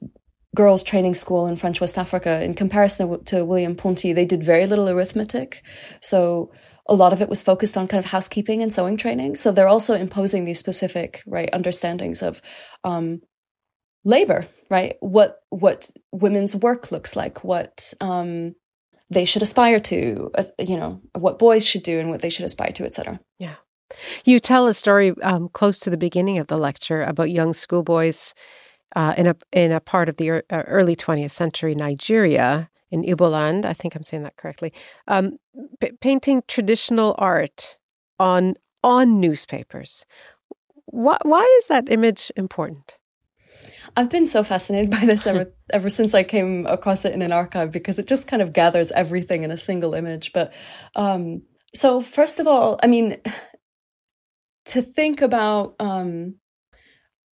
girls 0.56 0.82
training 0.82 1.14
school 1.14 1.46
in 1.46 1.56
French 1.56 1.80
West 1.80 1.98
Africa 1.98 2.42
in 2.42 2.54
comparison 2.54 3.22
to 3.26 3.44
William 3.44 3.76
Ponty. 3.76 4.12
They 4.12 4.24
did 4.24 4.42
very 4.42 4.66
little 4.66 4.88
arithmetic. 4.88 5.62
So, 6.00 6.50
a 6.86 6.94
lot 6.94 7.12
of 7.12 7.22
it 7.22 7.28
was 7.28 7.42
focused 7.42 7.76
on 7.76 7.86
kind 7.86 8.04
of 8.04 8.10
housekeeping 8.10 8.62
and 8.62 8.72
sewing 8.72 8.96
training. 8.96 9.36
So 9.36 9.52
they're 9.52 9.68
also 9.68 9.94
imposing 9.94 10.44
these 10.44 10.58
specific, 10.58 11.22
right, 11.24 11.48
understandings 11.52 12.20
of, 12.20 12.42
um, 12.82 13.20
labor, 14.04 14.48
right? 14.70 14.96
What 15.00 15.40
what 15.50 15.90
women's 16.12 16.56
work 16.56 16.90
looks 16.92 17.16
like, 17.16 17.44
what 17.44 17.92
um, 18.00 18.54
they 19.10 19.24
should 19.24 19.42
aspire 19.42 19.80
to, 19.80 20.30
you 20.58 20.76
know, 20.76 21.00
what 21.14 21.38
boys 21.38 21.66
should 21.66 21.82
do 21.82 21.98
and 21.98 22.08
what 22.08 22.20
they 22.20 22.30
should 22.30 22.46
aspire 22.46 22.72
to, 22.72 22.84
etc. 22.84 23.20
Yeah. 23.38 23.56
You 24.24 24.38
tell 24.38 24.68
a 24.68 24.74
story 24.74 25.14
um, 25.22 25.48
close 25.48 25.80
to 25.80 25.90
the 25.90 25.96
beginning 25.96 26.38
of 26.38 26.46
the 26.46 26.56
lecture 26.56 27.02
about 27.02 27.30
young 27.30 27.52
schoolboys 27.52 28.34
uh, 28.94 29.14
in 29.16 29.26
a 29.26 29.36
in 29.52 29.72
a 29.72 29.80
part 29.80 30.08
of 30.08 30.16
the 30.16 30.30
uh, 30.30 30.40
early 30.50 30.94
20th 30.94 31.32
century 31.32 31.74
Nigeria 31.74 32.70
in 32.92 33.02
Igboland. 33.02 33.64
I 33.64 33.72
think 33.72 33.94
I'm 33.94 34.04
saying 34.04 34.22
that 34.22 34.36
correctly. 34.36 34.72
Um, 35.08 35.38
p- 35.80 35.92
painting 36.00 36.42
traditional 36.46 37.16
art 37.18 37.78
on 38.20 38.54
on 38.84 39.20
newspapers. 39.20 40.06
Why, 40.86 41.18
why 41.22 41.42
is 41.60 41.66
that 41.66 41.90
image 41.90 42.32
important? 42.36 42.96
I've 43.96 44.10
been 44.10 44.26
so 44.26 44.44
fascinated 44.44 44.90
by 44.90 45.04
this 45.04 45.26
ever 45.26 45.52
ever 45.72 45.90
since 45.90 46.14
I 46.14 46.22
came 46.22 46.66
across 46.66 47.04
it 47.04 47.12
in 47.12 47.22
an 47.22 47.32
archive 47.32 47.70
because 47.72 47.98
it 47.98 48.06
just 48.06 48.26
kind 48.26 48.42
of 48.42 48.52
gathers 48.52 48.92
everything 48.92 49.42
in 49.42 49.50
a 49.50 49.56
single 49.56 49.94
image. 49.94 50.32
But 50.32 50.52
um, 50.96 51.42
so 51.74 52.00
first 52.00 52.38
of 52.38 52.46
all, 52.46 52.78
I 52.82 52.86
mean, 52.86 53.16
to 54.66 54.82
think 54.82 55.22
about 55.22 55.76
um, 55.80 56.36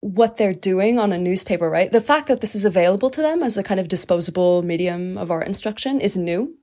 what 0.02 0.38
they're 0.38 0.54
doing 0.54 1.00
on 1.00 1.12
a 1.12 1.18
newspaper, 1.18 1.70
right? 1.70 1.92
The 1.92 2.02
fact 2.02 2.28
that 2.28 2.42
this 2.42 2.56
is 2.56 2.66
available 2.66 3.10
to 3.10 3.22
them 3.22 3.44
as 3.44 3.58
a 3.58 3.64
kind 3.64 3.80
of 3.80 3.88
disposable 3.88 4.62
medium 4.62 5.18
of 5.18 5.32
art 5.32 5.48
instruction 5.48 6.00
is 6.00 6.18
new. 6.18 6.56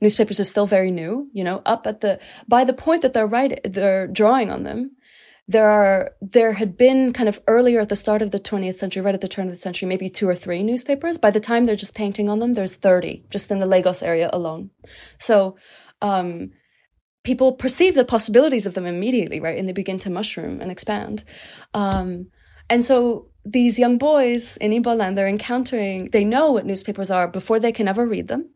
Newspapers 0.00 0.40
are 0.40 0.44
still 0.44 0.66
very 0.66 0.90
new, 0.90 1.28
you 1.34 1.44
know, 1.44 1.60
up 1.66 1.86
at 1.86 2.00
the, 2.00 2.18
by 2.48 2.64
the 2.64 2.72
point 2.72 3.02
that 3.02 3.12
they're 3.12 3.26
writing, 3.26 3.58
they're 3.64 4.06
drawing 4.06 4.50
on 4.50 4.62
them 4.62 4.92
there 5.50 5.68
are 5.68 6.12
there 6.20 6.52
had 6.52 6.76
been 6.76 7.12
kind 7.12 7.28
of 7.28 7.40
earlier 7.46 7.80
at 7.80 7.88
the 7.88 7.96
start 7.96 8.22
of 8.22 8.30
the 8.30 8.38
20th 8.38 8.74
century 8.74 9.02
right 9.02 9.14
at 9.14 9.22
the 9.22 9.28
turn 9.28 9.46
of 9.46 9.52
the 9.52 9.56
century 9.56 9.88
maybe 9.88 10.08
two 10.08 10.28
or 10.28 10.34
three 10.34 10.62
newspapers 10.62 11.18
by 11.18 11.30
the 11.30 11.40
time 11.40 11.64
they're 11.64 11.74
just 11.74 11.94
painting 11.94 12.28
on 12.28 12.38
them 12.38 12.52
there's 12.52 12.74
30 12.74 13.24
just 13.30 13.50
in 13.50 13.58
the 13.58 13.66
lagos 13.66 14.02
area 14.02 14.30
alone 14.32 14.70
so 15.18 15.56
um, 16.02 16.50
people 17.24 17.52
perceive 17.52 17.94
the 17.94 18.04
possibilities 18.04 18.66
of 18.66 18.74
them 18.74 18.86
immediately 18.86 19.40
right 19.40 19.58
and 19.58 19.66
they 19.66 19.72
begin 19.72 19.98
to 19.98 20.10
mushroom 20.10 20.60
and 20.60 20.70
expand 20.70 21.24
um, 21.74 22.28
and 22.70 22.84
so 22.84 23.30
these 23.44 23.78
young 23.78 23.98
boys 23.98 24.56
in 24.58 24.72
Igboland, 24.72 25.16
they're 25.16 25.28
encountering, 25.28 26.10
they 26.10 26.24
know 26.24 26.52
what 26.52 26.66
newspapers 26.66 27.10
are 27.10 27.26
before 27.28 27.58
they 27.58 27.72
can 27.72 27.88
ever 27.88 28.06
read 28.06 28.28
them. 28.28 28.50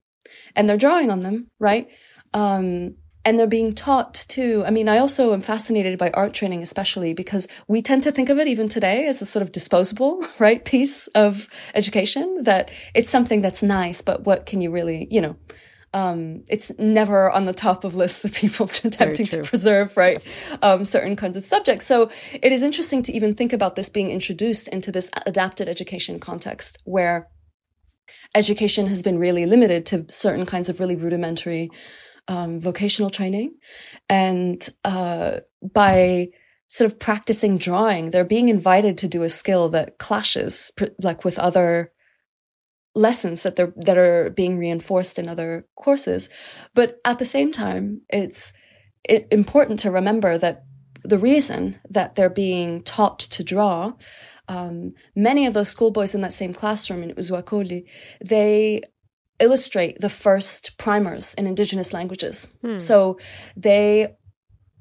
And 0.54 0.68
they're 0.68 0.76
drawing 0.76 1.10
on 1.10 1.20
them, 1.20 1.48
right? 1.58 1.88
Um, 2.34 2.96
and 3.24 3.38
they're 3.38 3.46
being 3.46 3.72
taught 3.72 4.14
too. 4.28 4.64
I 4.66 4.70
mean, 4.70 4.88
I 4.88 4.98
also 4.98 5.32
am 5.32 5.40
fascinated 5.40 5.98
by 5.98 6.10
art 6.10 6.34
training, 6.34 6.62
especially 6.62 7.14
because 7.14 7.46
we 7.68 7.82
tend 7.82 8.02
to 8.04 8.12
think 8.12 8.28
of 8.28 8.38
it 8.38 8.48
even 8.48 8.68
today 8.68 9.06
as 9.06 9.22
a 9.22 9.26
sort 9.26 9.42
of 9.42 9.52
disposable, 9.52 10.26
right, 10.38 10.64
piece 10.64 11.06
of 11.08 11.48
education 11.74 12.42
that 12.42 12.70
it's 12.94 13.10
something 13.10 13.40
that's 13.40 13.62
nice, 13.62 14.02
but 14.02 14.24
what 14.24 14.46
can 14.46 14.60
you 14.60 14.70
really, 14.70 15.06
you 15.10 15.20
know, 15.20 15.36
um, 15.94 16.42
it's 16.48 16.76
never 16.78 17.30
on 17.30 17.44
the 17.44 17.52
top 17.52 17.84
of 17.84 17.94
lists 17.94 18.24
of 18.24 18.34
people 18.34 18.66
attempting 18.84 19.26
to 19.26 19.42
preserve, 19.42 19.96
right, 19.96 20.26
um, 20.62 20.84
certain 20.84 21.16
kinds 21.16 21.36
of 21.36 21.44
subjects. 21.44 21.86
So 21.86 22.10
it 22.32 22.50
is 22.50 22.62
interesting 22.62 23.02
to 23.02 23.12
even 23.12 23.34
think 23.34 23.52
about 23.52 23.76
this 23.76 23.88
being 23.88 24.10
introduced 24.10 24.68
into 24.68 24.90
this 24.90 25.10
adapted 25.26 25.68
education 25.68 26.18
context 26.18 26.78
where 26.84 27.28
education 28.34 28.86
has 28.86 29.02
been 29.02 29.18
really 29.18 29.44
limited 29.44 29.84
to 29.86 30.06
certain 30.08 30.46
kinds 30.46 30.68
of 30.68 30.80
really 30.80 30.96
rudimentary 30.96 31.70
um, 32.32 32.58
vocational 32.58 33.10
training. 33.10 33.54
And 34.08 34.66
uh, 34.84 35.40
by 35.74 36.28
sort 36.68 36.90
of 36.90 36.98
practicing 36.98 37.58
drawing, 37.58 38.10
they're 38.10 38.24
being 38.24 38.48
invited 38.48 38.96
to 38.98 39.08
do 39.08 39.22
a 39.22 39.28
skill 39.28 39.68
that 39.70 39.98
clashes 39.98 40.70
like 40.98 41.24
with 41.24 41.38
other 41.38 41.92
lessons 42.94 43.42
that 43.42 43.56
they're 43.56 43.74
that 43.76 43.98
are 43.98 44.30
being 44.30 44.58
reinforced 44.58 45.18
in 45.18 45.28
other 45.28 45.66
courses. 45.76 46.30
But 46.74 46.98
at 47.04 47.18
the 47.18 47.26
same 47.26 47.52
time, 47.52 48.00
it's 48.08 48.52
it, 49.04 49.28
important 49.30 49.78
to 49.80 49.90
remember 49.90 50.38
that 50.38 50.64
the 51.04 51.18
reason 51.18 51.80
that 51.90 52.14
they're 52.14 52.30
being 52.30 52.82
taught 52.82 53.18
to 53.18 53.44
draw, 53.44 53.92
um, 54.48 54.92
many 55.14 55.46
of 55.46 55.52
those 55.52 55.68
schoolboys 55.68 56.14
in 56.14 56.22
that 56.22 56.32
same 56.32 56.54
classroom 56.54 57.02
in 57.02 57.14
Uzuakoli, 57.14 57.84
they 58.24 58.82
illustrate 59.42 60.00
the 60.00 60.08
first 60.08 60.78
primers 60.78 61.34
in 61.34 61.46
indigenous 61.46 61.92
languages. 61.92 62.48
Hmm. 62.62 62.78
So 62.78 63.18
they 63.56 64.14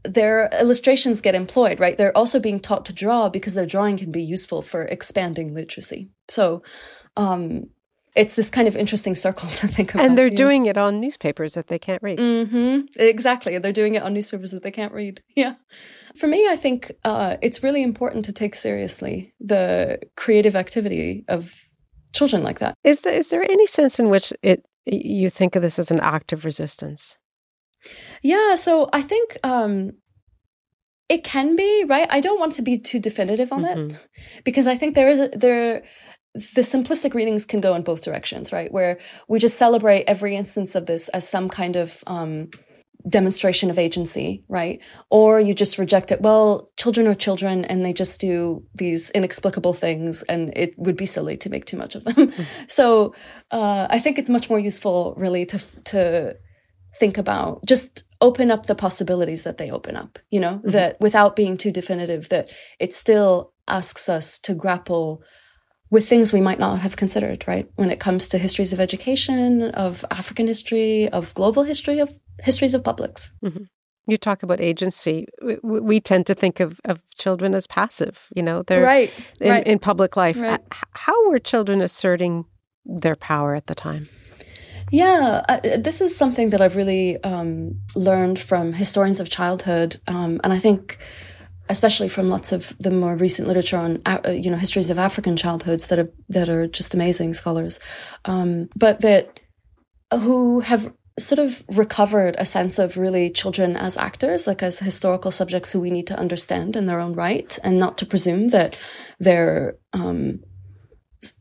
their 0.04 0.50
illustrations 0.60 1.22
get 1.22 1.36
employed, 1.36 1.80
right? 1.80 1.96
They're 1.98 2.18
also 2.18 2.40
being 2.40 2.60
taught 2.60 2.86
to 2.86 2.94
draw 2.94 3.30
because 3.30 3.54
their 3.54 3.68
drawing 3.68 3.98
can 3.98 4.12
be 4.12 4.24
useful 4.24 4.62
for 4.64 4.86
expanding 4.86 5.54
literacy. 5.54 6.10
So 6.28 6.64
um, 7.16 7.70
it's 8.16 8.36
this 8.36 8.50
kind 8.50 8.68
of 8.68 8.76
interesting 8.76 9.16
circle 9.16 9.50
to 9.62 9.68
think 9.68 9.94
about. 9.94 10.06
And 10.06 10.18
they're 10.18 10.30
know? 10.30 10.36
doing 10.36 10.66
it 10.66 10.78
on 10.78 11.00
newspapers 11.00 11.54
that 11.54 11.68
they 11.68 11.80
can't 11.80 12.02
read. 12.02 12.20
Mm-hmm. 12.20 12.88
Exactly. 12.96 13.58
They're 13.58 13.72
doing 13.72 13.96
it 13.96 14.04
on 14.04 14.14
newspapers 14.14 14.52
that 14.52 14.64
they 14.64 14.72
can't 14.72 14.94
read. 14.94 15.22
Yeah. 15.36 15.56
For 16.16 16.28
me, 16.28 16.46
I 16.50 16.56
think 16.56 16.92
uh, 17.06 17.38
it's 17.42 17.64
really 17.64 17.82
important 17.82 18.26
to 18.26 18.34
take 18.34 18.56
seriously 18.56 19.34
the 19.40 20.00
creative 20.18 20.58
activity 20.58 21.24
of 21.30 21.71
children 22.14 22.44
like 22.44 22.60
that. 22.60 22.76
Is 22.84 23.02
there 23.02 23.14
is 23.14 23.30
there 23.30 23.44
any 23.44 23.68
sense 23.68 24.00
in 24.00 24.10
which 24.10 24.34
it 24.42 24.66
you 24.86 25.30
think 25.30 25.56
of 25.56 25.62
this 25.62 25.80
as 25.80 25.92
an 25.92 26.00
act 26.00 26.34
of 26.34 26.46
resistance? 26.46 27.18
Yeah. 28.24 28.56
So 28.56 28.90
I 28.94 29.02
think 29.02 29.38
um, 29.44 29.94
it 31.10 31.24
can 31.24 31.56
be 31.56 31.84
right. 31.88 32.08
I 32.12 32.20
don't 32.22 32.40
want 32.40 32.54
to 32.54 32.62
be 32.62 32.78
too 32.78 33.00
definitive 33.00 33.52
on 33.52 33.64
Mhm. 33.64 33.92
it 33.94 34.08
because 34.44 34.68
I 34.68 34.76
think 34.78 34.96
there 34.96 35.10
is 35.10 35.20
a, 35.20 35.28
there. 35.30 35.84
The 36.34 36.62
simplistic 36.62 37.14
readings 37.14 37.46
can 37.46 37.60
go 37.60 37.76
in 37.76 37.82
both 37.84 38.02
directions, 38.04 38.54
right? 38.54 38.72
Where 38.72 38.98
we 39.28 39.38
just 39.38 39.58
celebrate 39.58 40.06
every 40.08 40.38
instance 40.38 40.76
of 40.76 40.86
this 40.86 41.10
as 41.10 41.28
some 41.28 41.50
kind 41.50 41.76
of 41.76 42.04
um, 42.08 42.50
demonstration 43.08 43.70
of 43.70 43.80
agency, 43.80 44.44
right? 44.48 44.82
Or 45.10 45.40
you 45.40 45.54
just 45.54 45.78
reject 45.78 46.12
it. 46.12 46.22
Well, 46.22 46.70
children 46.78 47.08
are 47.08 47.16
children 47.16 47.66
and 47.66 47.86
they 47.86 47.94
just 47.94 48.20
do 48.22 48.64
these 48.76 49.10
inexplicable 49.12 49.74
things 49.74 50.24
and 50.24 50.52
it 50.56 50.74
would 50.78 50.98
be 50.98 51.06
silly 51.06 51.38
to 51.38 51.50
make 51.50 51.66
too 51.66 51.78
much 51.78 51.96
of 51.96 52.04
them. 52.04 52.34
so, 52.68 53.16
uh, 53.52 53.88
I 53.90 54.00
think 54.00 54.18
it's 54.18 54.30
much 54.30 54.50
more 54.50 54.60
useful 54.60 55.14
really 55.18 55.46
to, 55.48 55.60
to 55.86 56.38
think 57.00 57.18
about 57.18 57.66
just 57.66 58.04
open 58.22 58.52
up 58.52 58.68
the 58.68 58.76
possibilities 58.76 59.44
that 59.44 59.58
they 59.58 59.72
open 59.72 59.96
up, 59.96 60.20
you 60.30 60.40
know, 60.40 60.62
that 60.64 61.00
without 61.02 61.36
being 61.36 61.58
too 61.58 61.72
definitive, 61.72 62.30
that 62.30 62.50
it 62.80 62.94
still 62.94 63.54
asks 63.68 64.08
us 64.08 64.38
to 64.40 64.54
grapple 64.54 65.24
with 65.92 66.08
things 66.08 66.32
we 66.32 66.40
might 66.40 66.60
not 66.60 66.80
have 66.80 66.96
considered, 66.96 67.44
right? 67.48 67.70
When 67.76 67.92
it 67.92 68.00
comes 68.00 68.30
to 68.30 68.38
histories 68.38 68.72
of 68.72 68.80
education, 68.80 69.64
of 69.72 70.06
African 70.10 70.48
history, 70.48 71.10
of 71.10 71.34
global 71.34 71.64
history, 71.64 72.00
of 72.00 72.18
histories 72.42 72.74
of 72.74 72.84
publics. 72.84 73.32
You 74.08 74.18
talk 74.18 74.44
about 74.44 74.60
agency. 74.60 75.28
We, 75.42 75.80
we 75.80 76.00
tend 76.00 76.26
to 76.28 76.36
think 76.36 76.60
of, 76.60 76.82
of 76.86 77.00
children 77.18 77.54
as 77.54 77.68
passive. 77.68 78.28
You 78.36 78.44
know, 78.44 78.64
they're 78.64 78.84
right. 78.84 79.12
in, 79.40 79.50
right. 79.50 79.68
in 79.68 79.80
public 79.80 80.18
life. 80.18 80.40
Right. 80.42 80.60
How 80.94 81.30
were 81.30 81.40
children 81.40 81.82
asserting 81.82 82.46
their 82.84 83.16
power 83.16 83.56
at 83.56 83.68
the 83.68 83.76
time? 83.76 84.10
Yeah, 84.92 85.46
uh, 85.48 85.60
this 85.78 86.02
is 86.02 86.18
something 86.18 86.50
that 86.50 86.60
I've 86.60 86.76
really 86.76 87.22
um, 87.24 87.80
learned 87.96 88.40
from 88.40 88.74
historians 88.74 89.22
of 89.22 89.30
childhood, 89.30 90.02
um, 90.08 90.42
and 90.44 90.52
I 90.52 90.60
think, 90.60 90.98
especially 91.70 92.10
from 92.10 92.28
lots 92.28 92.52
of 92.52 92.76
the 92.78 92.92
more 92.92 93.16
recent 93.16 93.48
literature 93.48 93.78
on, 93.78 94.02
uh, 94.06 94.20
you 94.32 94.52
know, 94.52 94.58
histories 94.58 94.90
of 94.90 95.00
African 95.00 95.38
childhoods 95.38 95.88
that 95.88 95.98
are 96.00 96.12
that 96.28 96.50
are 96.50 96.68
just 96.68 96.94
amazing 96.94 97.34
scholars, 97.34 97.80
um, 98.26 98.68
but 98.76 99.00
that 99.00 99.40
who 100.12 100.60
have 100.60 100.92
sort 101.20 101.40
of 101.40 101.64
recovered 101.70 102.36
a 102.38 102.46
sense 102.46 102.80
of 102.80 102.98
really 102.98 103.30
children 103.30 103.76
as 103.76 103.98
actors, 103.98 104.48
like 104.48 104.64
as 104.64 104.80
historical 104.80 105.32
subjects 105.32 105.72
who 105.72 105.80
we 105.80 105.92
need 105.92 106.08
to 106.08 106.18
understand 106.18 106.76
in 106.76 106.86
their 106.86 107.00
own 107.00 107.14
right, 107.14 107.58
and 107.64 107.78
not 107.78 107.98
to 107.98 108.06
presume 108.06 108.50
that 108.50 108.78
they're 109.20 109.78
um, 109.94 110.40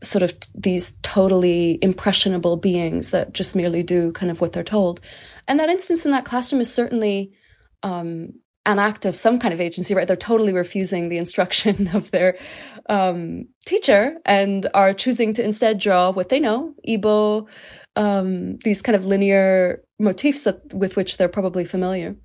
sort 0.02 0.22
of 0.22 0.34
these 0.54 0.92
totally 1.02 1.78
impressionable 1.82 2.56
beings 2.56 3.10
that 3.10 3.32
just 3.32 3.56
merely 3.56 3.82
do 3.82 4.12
kind 4.12 4.30
of 4.30 4.40
what 4.40 4.52
they're 4.52 4.64
told. 4.64 5.00
And 5.48 5.58
that 5.58 5.70
instance 5.70 6.04
in 6.04 6.12
that 6.12 6.24
classroom 6.24 6.60
is 6.60 6.72
certainly 6.72 7.32
um, 7.82 8.34
an 8.66 8.78
act 8.78 9.06
of 9.06 9.16
some 9.16 9.38
kind 9.38 9.54
of 9.54 9.60
agency, 9.60 9.94
right? 9.94 10.06
They're 10.06 10.16
totally 10.16 10.52
refusing 10.52 11.08
the 11.08 11.18
instruction 11.18 11.88
of 11.94 12.10
their 12.10 12.38
um, 12.88 13.46
teacher 13.64 14.16
and 14.26 14.68
are 14.74 14.92
choosing 14.92 15.32
to 15.34 15.44
instead 15.44 15.78
draw 15.78 16.10
what 16.10 16.28
they 16.28 16.40
know, 16.40 16.74
Igbo, 16.86 17.48
um, 17.96 18.56
these 18.58 18.82
kind 18.82 18.96
of 18.96 19.06
linear 19.06 19.82
motifs 19.98 20.44
that 20.44 20.72
with 20.72 20.96
which 20.96 21.16
they're 21.16 21.28
probably 21.28 21.64
familiar. 21.64 22.16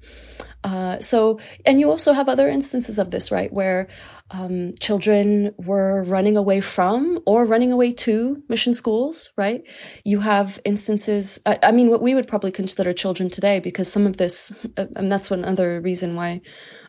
Uh, 0.63 0.99
so, 0.99 1.39
and 1.63 1.80
you 1.80 1.91
also 1.91 2.13
have 2.13 2.28
other 2.28 2.47
instances 2.47 2.97
of 2.97 3.11
this, 3.11 3.32
right, 3.32 3.53
where 3.53 3.88
um, 4.32 4.72
children 4.80 5.53
were 5.59 6.03
running 6.05 6.36
away 6.36 6.59
from 6.59 7.20
or 7.28 7.45
running 7.45 7.72
away 7.72 7.93
to 7.93 8.41
mission 8.49 8.74
schools, 8.74 9.30
right? 9.38 9.61
You 10.03 10.22
have 10.22 10.59
instances, 10.66 11.39
I, 11.45 11.59
I 11.61 11.72
mean, 11.72 11.89
what 11.89 12.01
we 12.01 12.16
would 12.16 12.28
probably 12.28 12.51
consider 12.51 12.93
children 12.93 13.30
today, 13.30 13.59
because 13.59 13.91
some 13.91 14.07
of 14.07 14.18
this, 14.18 14.55
uh, 14.76 14.88
and 14.95 15.11
that's 15.11 15.30
one 15.30 15.45
other 15.45 15.80
reason 15.82 16.16
why 16.16 16.41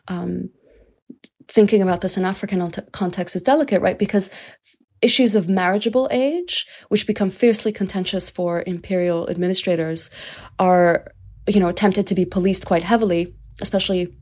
um, 0.07 0.49
thinking 1.47 1.83
about 1.83 2.01
this 2.01 2.17
in 2.17 2.25
African 2.25 2.71
context 2.93 3.35
is 3.35 3.43
delicate, 3.43 3.81
right? 3.81 3.99
Because 3.99 4.31
issues 5.01 5.35
of 5.35 5.49
marriageable 5.49 6.07
age, 6.11 6.65
which 6.89 7.07
become 7.07 7.29
fiercely 7.29 7.71
contentious 7.71 8.29
for 8.29 8.63
imperial 8.65 9.29
administrators, 9.29 10.09
are, 10.59 11.05
you 11.47 11.59
know, 11.59 11.67
attempted 11.67 12.07
to 12.07 12.15
be 12.15 12.25
policed 12.25 12.65
quite 12.65 12.83
heavily, 12.83 13.35
especially, 13.61 14.13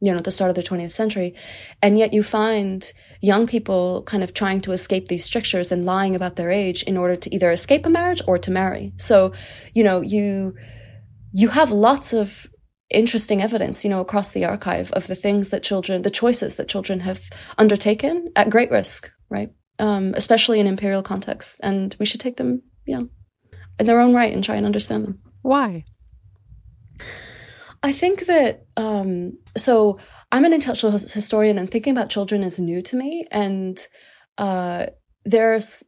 you 0.00 0.10
know, 0.10 0.18
at 0.18 0.24
the 0.24 0.30
start 0.30 0.50
of 0.50 0.56
the 0.56 0.62
20th 0.62 0.92
century. 0.92 1.34
And 1.82 1.98
yet 1.98 2.12
you 2.12 2.22
find 2.22 2.92
young 3.20 3.46
people 3.46 4.02
kind 4.02 4.22
of 4.22 4.34
trying 4.34 4.60
to 4.62 4.72
escape 4.72 5.08
these 5.08 5.24
strictures 5.24 5.70
and 5.70 5.86
lying 5.86 6.14
about 6.16 6.36
their 6.36 6.50
age 6.50 6.82
in 6.82 6.96
order 6.96 7.16
to 7.16 7.34
either 7.34 7.50
escape 7.50 7.86
a 7.86 7.90
marriage 7.90 8.22
or 8.26 8.38
to 8.38 8.50
marry. 8.50 8.92
So, 8.96 9.32
you 9.72 9.84
know, 9.84 10.00
you, 10.00 10.54
you 11.32 11.48
have 11.48 11.70
lots 11.70 12.12
of 12.12 12.48
interesting 12.90 13.42
evidence, 13.42 13.84
you 13.84 13.90
know, 13.90 14.00
across 14.00 14.32
the 14.32 14.44
archive 14.44 14.90
of 14.92 15.06
the 15.06 15.14
things 15.14 15.48
that 15.50 15.62
children, 15.62 16.02
the 16.02 16.10
choices 16.10 16.56
that 16.56 16.68
children 16.68 17.00
have 17.00 17.22
undertaken 17.58 18.30
at 18.36 18.50
great 18.50 18.70
risk, 18.70 19.10
right? 19.28 19.50
Um, 19.78 20.14
especially 20.16 20.60
in 20.60 20.66
imperial 20.66 21.02
contexts. 21.02 21.58
And 21.60 21.96
we 21.98 22.06
should 22.06 22.20
take 22.20 22.36
them, 22.36 22.62
yeah, 22.86 23.02
in 23.78 23.86
their 23.86 24.00
own 24.00 24.14
right 24.14 24.32
and 24.32 24.44
try 24.44 24.54
and 24.54 24.64
understand 24.64 25.04
them. 25.04 25.18
Why? 25.42 25.84
I 27.82 27.92
think 27.92 28.26
that, 28.26 28.66
um, 28.76 29.38
so 29.56 29.98
I'm 30.32 30.44
an 30.44 30.52
intellectual 30.52 30.92
historian 30.92 31.58
and 31.58 31.68
thinking 31.68 31.92
about 31.92 32.08
children 32.08 32.42
is 32.42 32.58
new 32.58 32.82
to 32.82 32.96
me. 32.96 33.24
And, 33.30 33.78
uh, 34.38 34.86
there's 35.24 35.82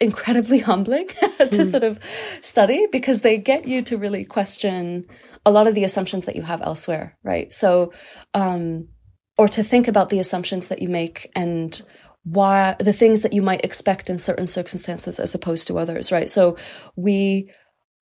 incredibly 0.00 0.58
humbling 0.70 1.08
to 1.38 1.64
sort 1.64 1.84
of 1.84 2.00
study 2.40 2.86
because 2.90 3.20
they 3.20 3.38
get 3.38 3.66
you 3.66 3.82
to 3.82 3.96
really 3.96 4.24
question 4.24 5.06
a 5.46 5.50
lot 5.50 5.66
of 5.66 5.74
the 5.74 5.84
assumptions 5.84 6.26
that 6.26 6.36
you 6.36 6.42
have 6.42 6.62
elsewhere, 6.62 7.16
right? 7.22 7.52
So, 7.52 7.92
um, 8.34 8.88
or 9.38 9.48
to 9.48 9.62
think 9.62 9.88
about 9.88 10.10
the 10.10 10.18
assumptions 10.18 10.68
that 10.68 10.82
you 10.82 10.88
make 10.88 11.30
and 11.34 11.80
why 12.24 12.76
the 12.78 12.92
things 12.92 13.22
that 13.22 13.32
you 13.32 13.42
might 13.42 13.64
expect 13.64 14.10
in 14.10 14.18
certain 14.18 14.46
circumstances 14.46 15.18
as 15.18 15.34
opposed 15.34 15.66
to 15.66 15.78
others, 15.78 16.12
right? 16.12 16.28
So 16.28 16.56
we 16.96 17.50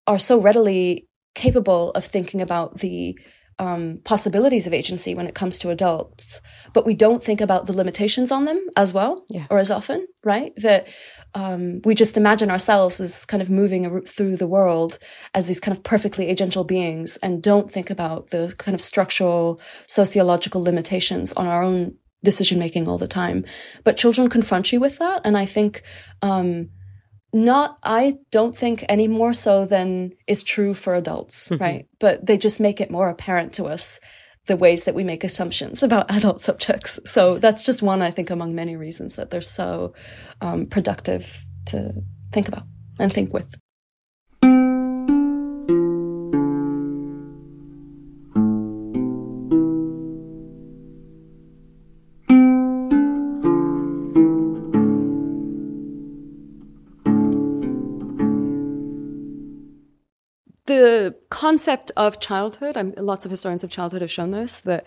are 0.07 0.19
so 0.19 0.41
readily 0.41 1.07
capable 1.35 1.91
of 1.93 2.05
thinking 2.05 2.41
about 2.41 2.79
the 2.79 3.19
um, 3.61 4.01
possibilities 4.05 4.67
of 4.67 4.73
agency 4.73 5.15
when 5.15 5.27
it 5.27 5.35
comes 5.35 5.59
to 5.59 5.71
adults, 5.71 6.41
but 6.73 6.87
we 6.87 6.95
don't 6.95 7.23
think 7.23 7.41
about 7.41 7.67
the 7.67 7.73
limitations 7.73 8.31
on 8.31 8.45
them 8.45 8.65
as 8.77 8.93
well 8.93 9.25
Yes. 9.31 9.47
or 9.51 9.59
as 9.59 9.71
often, 9.71 10.07
right? 10.25 10.53
That 10.57 10.87
um, 11.35 11.81
we 11.85 11.95
just 11.95 12.17
imagine 12.17 12.51
ourselves 12.51 13.01
as 13.01 13.27
kind 13.27 13.43
of 13.43 13.51
moving 13.51 14.03
through 14.07 14.37
the 14.37 14.47
world 14.47 14.99
as 15.35 15.49
these 15.49 15.61
kind 15.61 15.77
of 15.77 15.83
perfectly 15.83 16.33
agential 16.33 16.67
beings 16.67 17.17
and 17.23 17.43
don't 17.43 17.71
think 17.71 17.91
about 17.91 18.29
the 18.29 18.55
kind 18.59 18.75
of 18.75 18.81
structural 18.81 19.61
sociological 19.87 20.63
limitations 20.63 21.33
on 21.33 21.47
our 21.47 21.63
own 21.63 21.97
decision 22.23 22.59
making 22.59 22.89
all 22.89 22.99
the 22.99 23.09
time. 23.09 23.45
But 23.85 23.97
children 23.97 24.29
confront 24.29 24.73
you 24.73 24.81
with 24.81 24.99
that. 24.99 25.21
And 25.25 25.37
I 25.37 25.47
think, 25.47 25.83
um, 26.23 26.71
not, 27.33 27.79
I 27.83 28.17
don't 28.31 28.57
think 28.57 28.85
any 28.89 29.07
more 29.07 29.35
so 29.35 29.67
than 29.67 30.13
is 30.27 30.43
true 30.43 30.75
for 30.75 30.95
adults, 30.95 31.51
right? 31.61 31.87
But 32.01 32.25
they 32.25 32.39
just 32.39 32.59
make 32.59 32.81
it 32.81 32.91
more 32.91 33.09
apparent 33.09 33.53
to 33.55 33.65
us 33.65 34.01
the 34.47 34.57
ways 34.57 34.85
that 34.85 34.95
we 34.95 35.05
make 35.05 35.23
assumptions 35.23 35.83
about 35.83 36.11
adult 36.15 36.41
subjects. 36.41 36.99
So 37.05 37.39
that's 37.39 37.63
just 37.63 37.83
one, 37.83 38.03
I 38.03 38.11
think, 38.11 38.31
among 38.31 38.55
many 38.55 38.77
reasons 38.77 39.17
that 39.17 39.31
they're 39.31 39.43
so 39.43 39.93
um, 40.41 40.65
productive 40.65 41.45
to 41.67 41.93
think 42.33 42.49
about 42.49 42.65
and 42.99 43.13
think 43.13 43.33
with. 43.33 43.55
Concept 61.39 61.93
of 61.97 62.19
childhood, 62.19 62.77
I'm, 62.77 62.93
lots 62.97 63.25
of 63.25 63.31
historians 63.31 63.63
of 63.63 63.71
childhood 63.71 64.03
have 64.03 64.11
shown 64.11 64.33
this, 64.33 64.59
that 64.63 64.85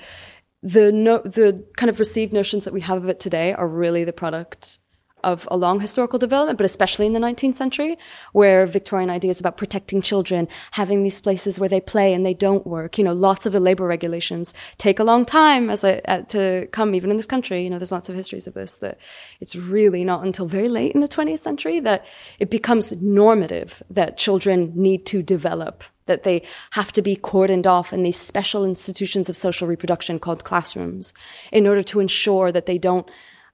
the 0.61 0.91
no, 0.91 1.19
the 1.19 1.65
kind 1.77 1.89
of 1.89 1.97
received 1.97 2.33
notions 2.33 2.65
that 2.65 2.73
we 2.73 2.81
have 2.81 2.97
of 2.97 3.07
it 3.07 3.21
today 3.21 3.53
are 3.53 3.69
really 3.69 4.03
the 4.03 4.11
product 4.11 4.79
of 5.23 5.47
a 5.51 5.57
long 5.57 5.79
historical 5.79 6.19
development, 6.19 6.57
but 6.57 6.65
especially 6.65 7.05
in 7.05 7.13
the 7.13 7.19
19th 7.19 7.55
century, 7.55 7.97
where 8.33 8.65
Victorian 8.65 9.09
ideas 9.09 9.39
about 9.39 9.57
protecting 9.57 10.01
children, 10.01 10.47
having 10.71 11.03
these 11.03 11.21
places 11.21 11.59
where 11.59 11.69
they 11.69 11.81
play 11.81 12.13
and 12.13 12.25
they 12.25 12.33
don't 12.33 12.65
work, 12.65 12.97
you 12.97 13.03
know, 13.03 13.13
lots 13.13 13.45
of 13.45 13.53
the 13.53 13.59
labor 13.59 13.85
regulations 13.85 14.53
take 14.77 14.99
a 14.99 15.03
long 15.03 15.25
time 15.25 15.69
as 15.69 15.83
a, 15.83 16.01
uh, 16.09 16.21
to 16.23 16.67
come, 16.71 16.95
even 16.95 17.11
in 17.11 17.17
this 17.17 17.25
country. 17.25 17.63
You 17.63 17.69
know, 17.69 17.77
there's 17.77 17.91
lots 17.91 18.09
of 18.09 18.15
histories 18.15 18.47
of 18.47 18.53
this 18.53 18.77
that 18.77 18.97
it's 19.39 19.55
really 19.55 20.03
not 20.03 20.25
until 20.25 20.45
very 20.45 20.69
late 20.69 20.93
in 20.93 21.01
the 21.01 21.07
20th 21.07 21.39
century 21.39 21.79
that 21.79 22.05
it 22.39 22.49
becomes 22.49 23.01
normative 23.01 23.83
that 23.89 24.17
children 24.17 24.71
need 24.75 25.05
to 25.07 25.21
develop 25.21 25.83
that 26.05 26.23
they 26.23 26.41
have 26.71 26.91
to 26.91 27.01
be 27.01 27.15
cordoned 27.15 27.65
off 27.65 27.93
in 27.93 28.03
these 28.03 28.17
special 28.17 28.65
institutions 28.65 29.29
of 29.29 29.37
social 29.37 29.67
reproduction 29.67 30.19
called 30.19 30.43
classrooms 30.43 31.13
in 31.51 31.67
order 31.67 31.83
to 31.83 31.99
ensure 31.99 32.51
that 32.51 32.65
they 32.65 32.77
don't 32.77 33.09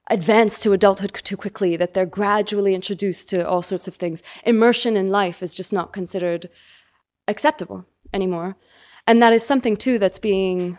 advance 0.09 0.59
to 0.59 0.73
adulthood 0.73 1.13
too 1.13 1.37
quickly, 1.37 1.75
that 1.75 1.93
they're 1.93 2.05
gradually 2.05 2.73
introduced 2.73 3.29
to 3.29 3.47
all 3.47 3.61
sorts 3.61 3.87
of 3.87 3.95
things. 3.95 4.23
Immersion 4.45 4.95
in 4.95 5.09
life 5.09 5.43
is 5.43 5.53
just 5.53 5.73
not 5.73 5.93
considered 5.93 6.49
acceptable 7.27 7.85
anymore. 8.13 8.55
And 9.05 9.21
that 9.21 9.33
is 9.33 9.45
something 9.45 9.75
too 9.75 9.99
that's 9.99 10.19
being 10.19 10.77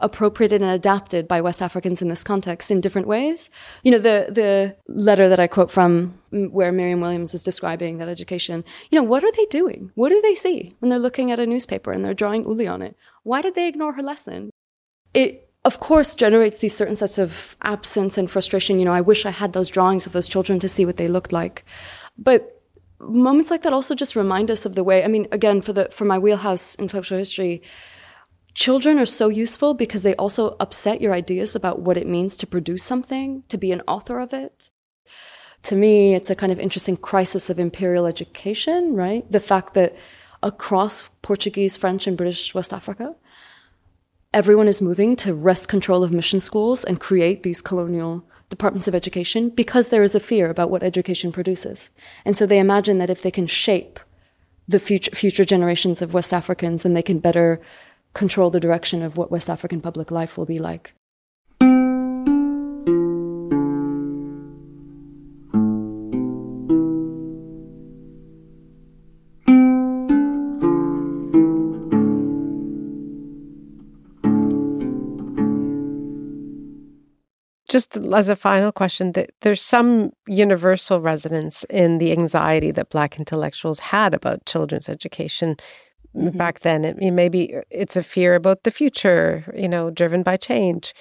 appropriated 0.00 0.60
and 0.62 0.70
adapted 0.70 1.28
by 1.28 1.40
West 1.40 1.62
Africans 1.62 2.02
in 2.02 2.08
this 2.08 2.24
context 2.24 2.70
in 2.70 2.80
different 2.80 3.06
ways. 3.06 3.50
You 3.82 3.92
know, 3.92 3.98
the, 3.98 4.26
the 4.28 4.76
letter 4.88 5.28
that 5.28 5.38
I 5.38 5.46
quote 5.46 5.70
from 5.70 6.18
mm, 6.32 6.50
where 6.50 6.72
Miriam 6.72 7.00
Williams 7.00 7.34
is 7.34 7.44
describing 7.44 7.98
that 7.98 8.08
education, 8.08 8.64
you 8.90 8.98
know, 8.98 9.04
what 9.04 9.22
are 9.22 9.32
they 9.32 9.46
doing? 9.46 9.92
What 9.94 10.08
do 10.08 10.20
they 10.20 10.34
see 10.34 10.72
when 10.80 10.88
they're 10.88 10.98
looking 10.98 11.30
at 11.30 11.38
a 11.38 11.46
newspaper 11.46 11.92
and 11.92 12.04
they're 12.04 12.14
drawing 12.14 12.44
uli 12.44 12.66
on 12.66 12.82
it? 12.82 12.96
Why 13.22 13.42
did 13.42 13.54
they 13.54 13.68
ignore 13.68 13.92
her 13.92 14.02
lesson? 14.02 14.50
It 15.14 15.51
of 15.64 15.78
course, 15.78 16.14
generates 16.14 16.58
these 16.58 16.76
certain 16.76 16.96
sets 16.96 17.18
of 17.18 17.56
absence 17.62 18.18
and 18.18 18.30
frustration. 18.30 18.78
You 18.78 18.84
know, 18.84 18.92
I 18.92 19.00
wish 19.00 19.24
I 19.24 19.30
had 19.30 19.52
those 19.52 19.68
drawings 19.68 20.06
of 20.06 20.12
those 20.12 20.28
children 20.28 20.58
to 20.58 20.68
see 20.68 20.84
what 20.84 20.96
they 20.96 21.08
looked 21.08 21.32
like. 21.32 21.64
But 22.18 22.62
moments 22.98 23.50
like 23.50 23.62
that 23.62 23.72
also 23.72 23.94
just 23.94 24.16
remind 24.16 24.50
us 24.50 24.66
of 24.66 24.74
the 24.74 24.84
way, 24.84 25.04
I 25.04 25.08
mean, 25.08 25.28
again, 25.30 25.60
for 25.60 25.72
the, 25.72 25.88
for 25.90 26.04
my 26.04 26.18
wheelhouse 26.18 26.74
intellectual 26.76 27.18
history, 27.18 27.62
children 28.54 28.98
are 28.98 29.06
so 29.06 29.28
useful 29.28 29.74
because 29.74 30.02
they 30.02 30.16
also 30.16 30.56
upset 30.58 31.00
your 31.00 31.12
ideas 31.12 31.54
about 31.54 31.80
what 31.80 31.96
it 31.96 32.08
means 32.08 32.36
to 32.38 32.46
produce 32.46 32.82
something, 32.82 33.44
to 33.48 33.56
be 33.56 33.72
an 33.72 33.82
author 33.86 34.18
of 34.18 34.32
it. 34.32 34.70
To 35.64 35.76
me, 35.76 36.14
it's 36.14 36.28
a 36.28 36.34
kind 36.34 36.50
of 36.50 36.58
interesting 36.58 36.96
crisis 36.96 37.48
of 37.48 37.60
imperial 37.60 38.06
education, 38.06 38.94
right? 38.94 39.30
The 39.30 39.40
fact 39.40 39.74
that 39.74 39.96
across 40.42 41.08
Portuguese, 41.22 41.76
French, 41.76 42.08
and 42.08 42.16
British 42.16 42.52
West 42.52 42.72
Africa, 42.72 43.14
everyone 44.34 44.68
is 44.68 44.80
moving 44.80 45.14
to 45.14 45.34
wrest 45.34 45.68
control 45.68 46.02
of 46.02 46.10
mission 46.10 46.40
schools 46.40 46.84
and 46.84 46.98
create 46.98 47.42
these 47.42 47.60
colonial 47.60 48.24
departments 48.48 48.88
of 48.88 48.94
education 48.94 49.50
because 49.50 49.88
there 49.88 50.02
is 50.02 50.14
a 50.14 50.20
fear 50.20 50.48
about 50.48 50.70
what 50.70 50.82
education 50.82 51.32
produces. 51.32 51.90
And 52.24 52.36
so 52.36 52.46
they 52.46 52.58
imagine 52.58 52.98
that 52.98 53.10
if 53.10 53.22
they 53.22 53.30
can 53.30 53.46
shape 53.46 54.00
the 54.66 54.80
future, 54.80 55.10
future 55.14 55.44
generations 55.44 56.00
of 56.00 56.14
West 56.14 56.32
Africans, 56.32 56.82
then 56.82 56.94
they 56.94 57.02
can 57.02 57.18
better 57.18 57.60
control 58.14 58.50
the 58.50 58.60
direction 58.60 59.02
of 59.02 59.16
what 59.16 59.30
West 59.30 59.50
African 59.50 59.80
public 59.80 60.10
life 60.10 60.38
will 60.38 60.46
be 60.46 60.58
like. 60.58 60.94
Just 77.72 77.96
as 77.96 78.28
a 78.28 78.36
final 78.36 78.70
question, 78.70 79.12
that 79.12 79.30
there's 79.40 79.62
some 79.62 80.10
universal 80.28 81.00
resonance 81.00 81.64
in 81.70 81.96
the 81.96 82.12
anxiety 82.12 82.70
that 82.70 82.90
Black 82.90 83.18
intellectuals 83.18 83.78
had 83.78 84.12
about 84.12 84.44
children's 84.44 84.90
education 84.90 85.56
mm-hmm. 86.14 86.36
back 86.36 86.60
then. 86.60 86.84
It, 86.84 87.12
maybe 87.12 87.54
it's 87.70 87.96
a 87.96 88.02
fear 88.02 88.34
about 88.34 88.64
the 88.64 88.70
future, 88.70 89.50
you 89.56 89.68
know, 89.68 89.90
driven 89.90 90.22
by 90.22 90.36
change. 90.36 90.92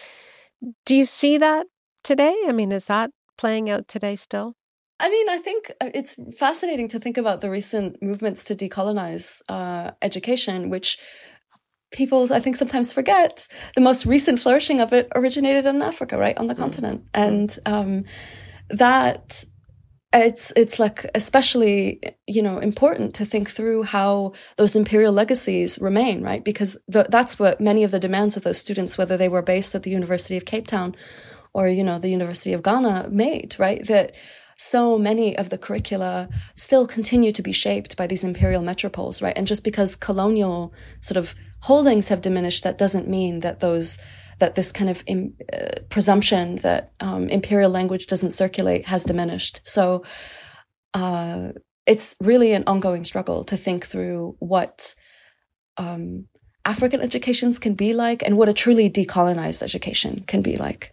Do 0.85 0.95
you 0.95 1.03
see 1.03 1.37
that 1.37 1.67
today? 2.03 2.35
I 2.47 2.53
mean, 2.53 2.71
is 2.71 2.85
that 2.85 3.11
playing 3.37 3.69
out 3.69 3.89
today 3.89 4.15
still? 4.15 4.55
I 5.01 5.09
mean, 5.09 5.27
I 5.29 5.39
think 5.39 5.71
uh, 5.81 5.89
it's 5.93 6.15
fascinating 6.37 6.87
to 6.89 6.99
think 6.99 7.17
about 7.17 7.41
the 7.41 7.49
recent 7.49 8.01
movements 8.01 8.43
to 8.45 8.55
decolonize 8.55 9.41
uh, 9.49 9.91
education, 10.01 10.69
which 10.69 10.99
people 11.91 12.31
I 12.31 12.39
think 12.39 12.55
sometimes 12.55 12.93
forget 12.93 13.47
the 13.75 13.81
most 13.81 14.05
recent 14.05 14.39
flourishing 14.39 14.79
of 14.79 14.93
it 14.93 15.07
originated 15.15 15.65
in 15.65 15.81
Africa, 15.81 16.17
right 16.17 16.37
on 16.37 16.47
the 16.47 16.53
mm-hmm. 16.53 16.63
continent, 16.63 17.05
and 17.13 17.57
um, 17.65 18.01
that 18.69 19.45
it's 20.13 20.51
it's 20.55 20.79
like 20.79 21.05
especially 21.15 22.01
you 22.27 22.41
know 22.41 22.59
important 22.59 23.13
to 23.15 23.25
think 23.25 23.49
through 23.49 23.83
how 23.83 24.33
those 24.57 24.75
imperial 24.75 25.13
legacies 25.13 25.79
remain, 25.81 26.21
right? 26.21 26.43
Because 26.43 26.77
the, 26.87 27.05
that's 27.09 27.39
what 27.39 27.61
many 27.61 27.83
of 27.83 27.91
the 27.91 27.99
demands 27.99 28.35
of 28.35 28.43
those 28.43 28.57
students, 28.57 28.97
whether 28.97 29.17
they 29.17 29.29
were 29.29 29.41
based 29.41 29.75
at 29.75 29.83
the 29.83 29.91
University 29.91 30.37
of 30.37 30.45
Cape 30.45 30.67
Town 30.67 30.95
or 31.53 31.67
you 31.67 31.83
know 31.83 31.99
the 31.99 32.09
University 32.09 32.53
of 32.53 32.63
Ghana, 32.63 33.09
made 33.11 33.55
right 33.57 33.85
that 33.87 34.13
so 34.57 34.99
many 34.99 35.35
of 35.35 35.49
the 35.49 35.57
curricula 35.57 36.29
still 36.55 36.85
continue 36.85 37.31
to 37.31 37.41
be 37.41 37.51
shaped 37.51 37.97
by 37.97 38.05
these 38.05 38.23
imperial 38.23 38.61
metropoles, 38.61 39.21
right? 39.21 39.35
And 39.35 39.47
just 39.47 39.63
because 39.63 39.95
colonial 39.95 40.71
sort 40.99 41.17
of 41.17 41.33
holdings 41.61 42.09
have 42.09 42.21
diminished, 42.21 42.63
that 42.63 42.77
doesn't 42.77 43.07
mean 43.07 43.39
that 43.41 43.59
those 43.59 43.97
that 44.39 44.55
this 44.55 44.71
kind 44.71 44.89
of 44.89 45.03
uh, 45.07 45.81
presumption 45.89 46.55
that 46.57 46.91
um, 46.99 47.29
imperial 47.29 47.69
language 47.69 48.07
doesn't 48.07 48.31
circulate 48.31 48.85
has 48.87 49.03
diminished. 49.03 49.61
So 49.63 50.03
uh, 50.95 51.49
it's 51.85 52.15
really 52.19 52.53
an 52.53 52.63
ongoing 52.65 53.03
struggle 53.03 53.43
to 53.43 53.55
think 53.55 53.85
through 53.85 54.35
what 54.39 54.95
um, 55.77 56.25
African 56.65 57.01
educations 57.01 57.59
can 57.59 57.75
be 57.75 57.93
like 57.93 58.23
and 58.23 58.35
what 58.35 58.49
a 58.49 58.53
truly 58.53 58.89
decolonized 58.89 59.61
education 59.61 60.23
can 60.27 60.41
be 60.41 60.57
like. 60.57 60.91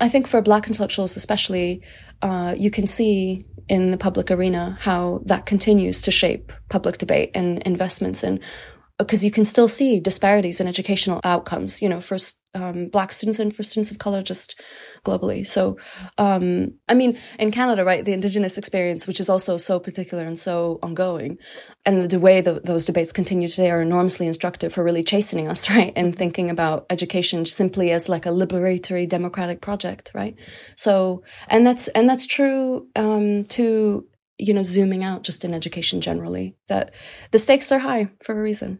I 0.00 0.08
think 0.08 0.26
for 0.26 0.42
Black 0.42 0.66
intellectuals, 0.66 1.16
especially, 1.16 1.82
uh, 2.22 2.54
you 2.56 2.70
can 2.70 2.86
see 2.86 3.46
in 3.68 3.90
the 3.90 3.98
public 3.98 4.30
arena 4.30 4.78
how 4.80 5.20
that 5.24 5.46
continues 5.46 6.02
to 6.02 6.10
shape 6.10 6.52
public 6.68 6.98
debate 6.98 7.30
and 7.34 7.62
investments 7.62 8.22
in 8.22 8.40
because 8.98 9.24
you 9.24 9.30
can 9.30 9.44
still 9.44 9.68
see 9.68 10.00
disparities 10.00 10.60
in 10.60 10.66
educational 10.66 11.20
outcomes, 11.22 11.82
you 11.82 11.88
know, 11.88 12.00
for 12.00 12.16
um, 12.54 12.88
black 12.88 13.12
students 13.12 13.38
and 13.38 13.54
for 13.54 13.62
students 13.62 13.90
of 13.90 13.98
color 13.98 14.22
just 14.22 14.58
globally. 15.04 15.46
So, 15.46 15.76
um, 16.16 16.74
I 16.88 16.94
mean, 16.94 17.18
in 17.38 17.50
Canada, 17.50 17.84
right, 17.84 18.02
the 18.02 18.14
indigenous 18.14 18.56
experience, 18.56 19.06
which 19.06 19.20
is 19.20 19.28
also 19.28 19.58
so 19.58 19.78
particular 19.78 20.24
and 20.24 20.38
so 20.38 20.78
ongoing, 20.82 21.36
and 21.84 22.10
the 22.10 22.18
way 22.18 22.40
the, 22.40 22.60
those 22.64 22.86
debates 22.86 23.12
continue 23.12 23.48
today 23.48 23.70
are 23.70 23.82
enormously 23.82 24.26
instructive 24.26 24.72
for 24.72 24.82
really 24.82 25.04
chastening 25.04 25.46
us, 25.46 25.68
right, 25.76 25.92
and 25.94 26.16
thinking 26.16 26.48
about 26.48 26.86
education 26.88 27.44
simply 27.44 27.90
as 27.90 28.08
like 28.08 28.24
a 28.24 28.30
liberatory 28.30 29.06
democratic 29.06 29.60
project, 29.60 30.10
right? 30.14 30.36
So, 30.74 31.22
and 31.48 31.66
that's 31.66 31.88
and 31.88 32.08
that's 32.08 32.24
true 32.24 32.88
um, 32.96 33.44
to 33.44 34.06
you 34.38 34.54
know 34.54 34.62
zooming 34.62 35.02
out 35.02 35.22
just 35.22 35.44
in 35.44 35.54
education 35.54 36.00
generally 36.00 36.56
that 36.68 36.92
the 37.30 37.38
stakes 37.38 37.72
are 37.72 37.78
high 37.78 38.10
for 38.22 38.38
a 38.38 38.42
reason 38.42 38.78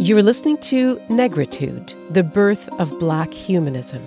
You 0.00 0.16
are 0.16 0.22
listening 0.22 0.56
to 0.62 0.96
Negritude, 1.10 1.92
the 2.10 2.22
birth 2.22 2.70
of 2.80 2.98
Black 2.98 3.34
humanism. 3.34 4.02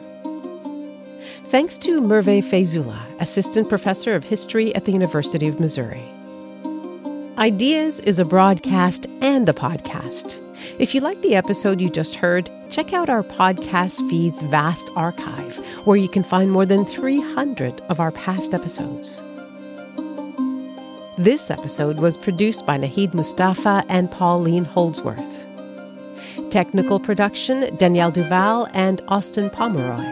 Thanks 1.49 1.77
to 1.77 2.01
Merve 2.01 2.43
Fejzula, 2.43 2.99
Assistant 3.21 3.69
Professor 3.69 4.15
of 4.15 4.23
History 4.23 4.73
at 4.73 4.85
the 4.85 4.91
University 4.91 5.47
of 5.47 5.59
Missouri. 5.59 6.03
Ideas 7.37 7.99
is 7.99 8.17
a 8.17 8.25
broadcast 8.25 9.05
and 9.21 9.47
a 9.47 9.53
podcast. 9.53 10.41
If 10.79 10.95
you 10.95 11.01
like 11.01 11.21
the 11.21 11.35
episode 11.35 11.79
you 11.79 11.91
just 11.91 12.15
heard, 12.15 12.49
check 12.71 12.91
out 12.91 13.07
our 13.07 13.21
podcast 13.21 14.09
feed's 14.09 14.41
vast 14.41 14.89
archive, 14.95 15.57
where 15.85 15.97
you 15.97 16.09
can 16.09 16.23
find 16.23 16.49
more 16.51 16.65
than 16.65 16.85
300 16.85 17.81
of 17.81 17.99
our 17.99 18.11
past 18.11 18.55
episodes. 18.55 19.21
This 21.19 21.51
episode 21.51 21.99
was 21.99 22.17
produced 22.17 22.65
by 22.65 22.79
Nahid 22.79 23.13
Mustafa 23.13 23.85
and 23.89 24.09
Pauline 24.09 24.65
Holdsworth. 24.65 25.32
Technical 26.53 26.99
production 26.99 27.75
Danielle 27.77 28.11
Duval 28.11 28.67
and 28.75 29.01
Austin 29.07 29.49
Pomeroy. 29.49 30.05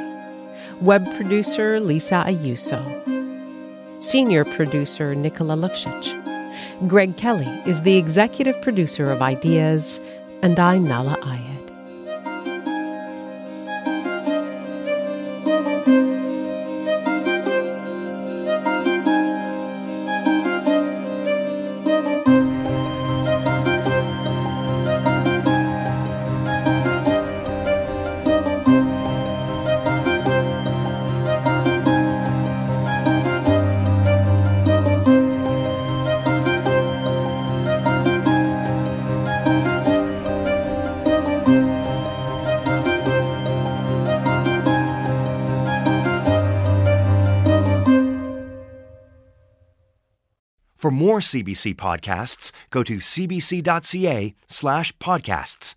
Web 0.81 1.05
producer 1.15 1.79
Lisa 1.79 2.23
Ayuso. 2.25 2.81
Senior 4.01 4.43
producer 4.43 5.13
Nicola 5.13 5.55
Lukšić. 5.55 6.87
Greg 6.87 7.15
Kelly 7.15 7.45
is 7.67 7.83
the 7.83 7.95
executive 7.95 8.59
producer 8.63 9.11
of 9.11 9.21
Ideas, 9.21 10.01
and 10.41 10.59
I'm 10.59 10.87
Nahlah 10.87 11.19
Ayed. 11.19 11.50
CBC 51.27 51.75
podcasts, 51.75 52.51
go 52.69 52.83
to 52.83 52.97
cbc.ca 52.97 54.35
slash 54.47 54.95
podcasts. 54.97 55.75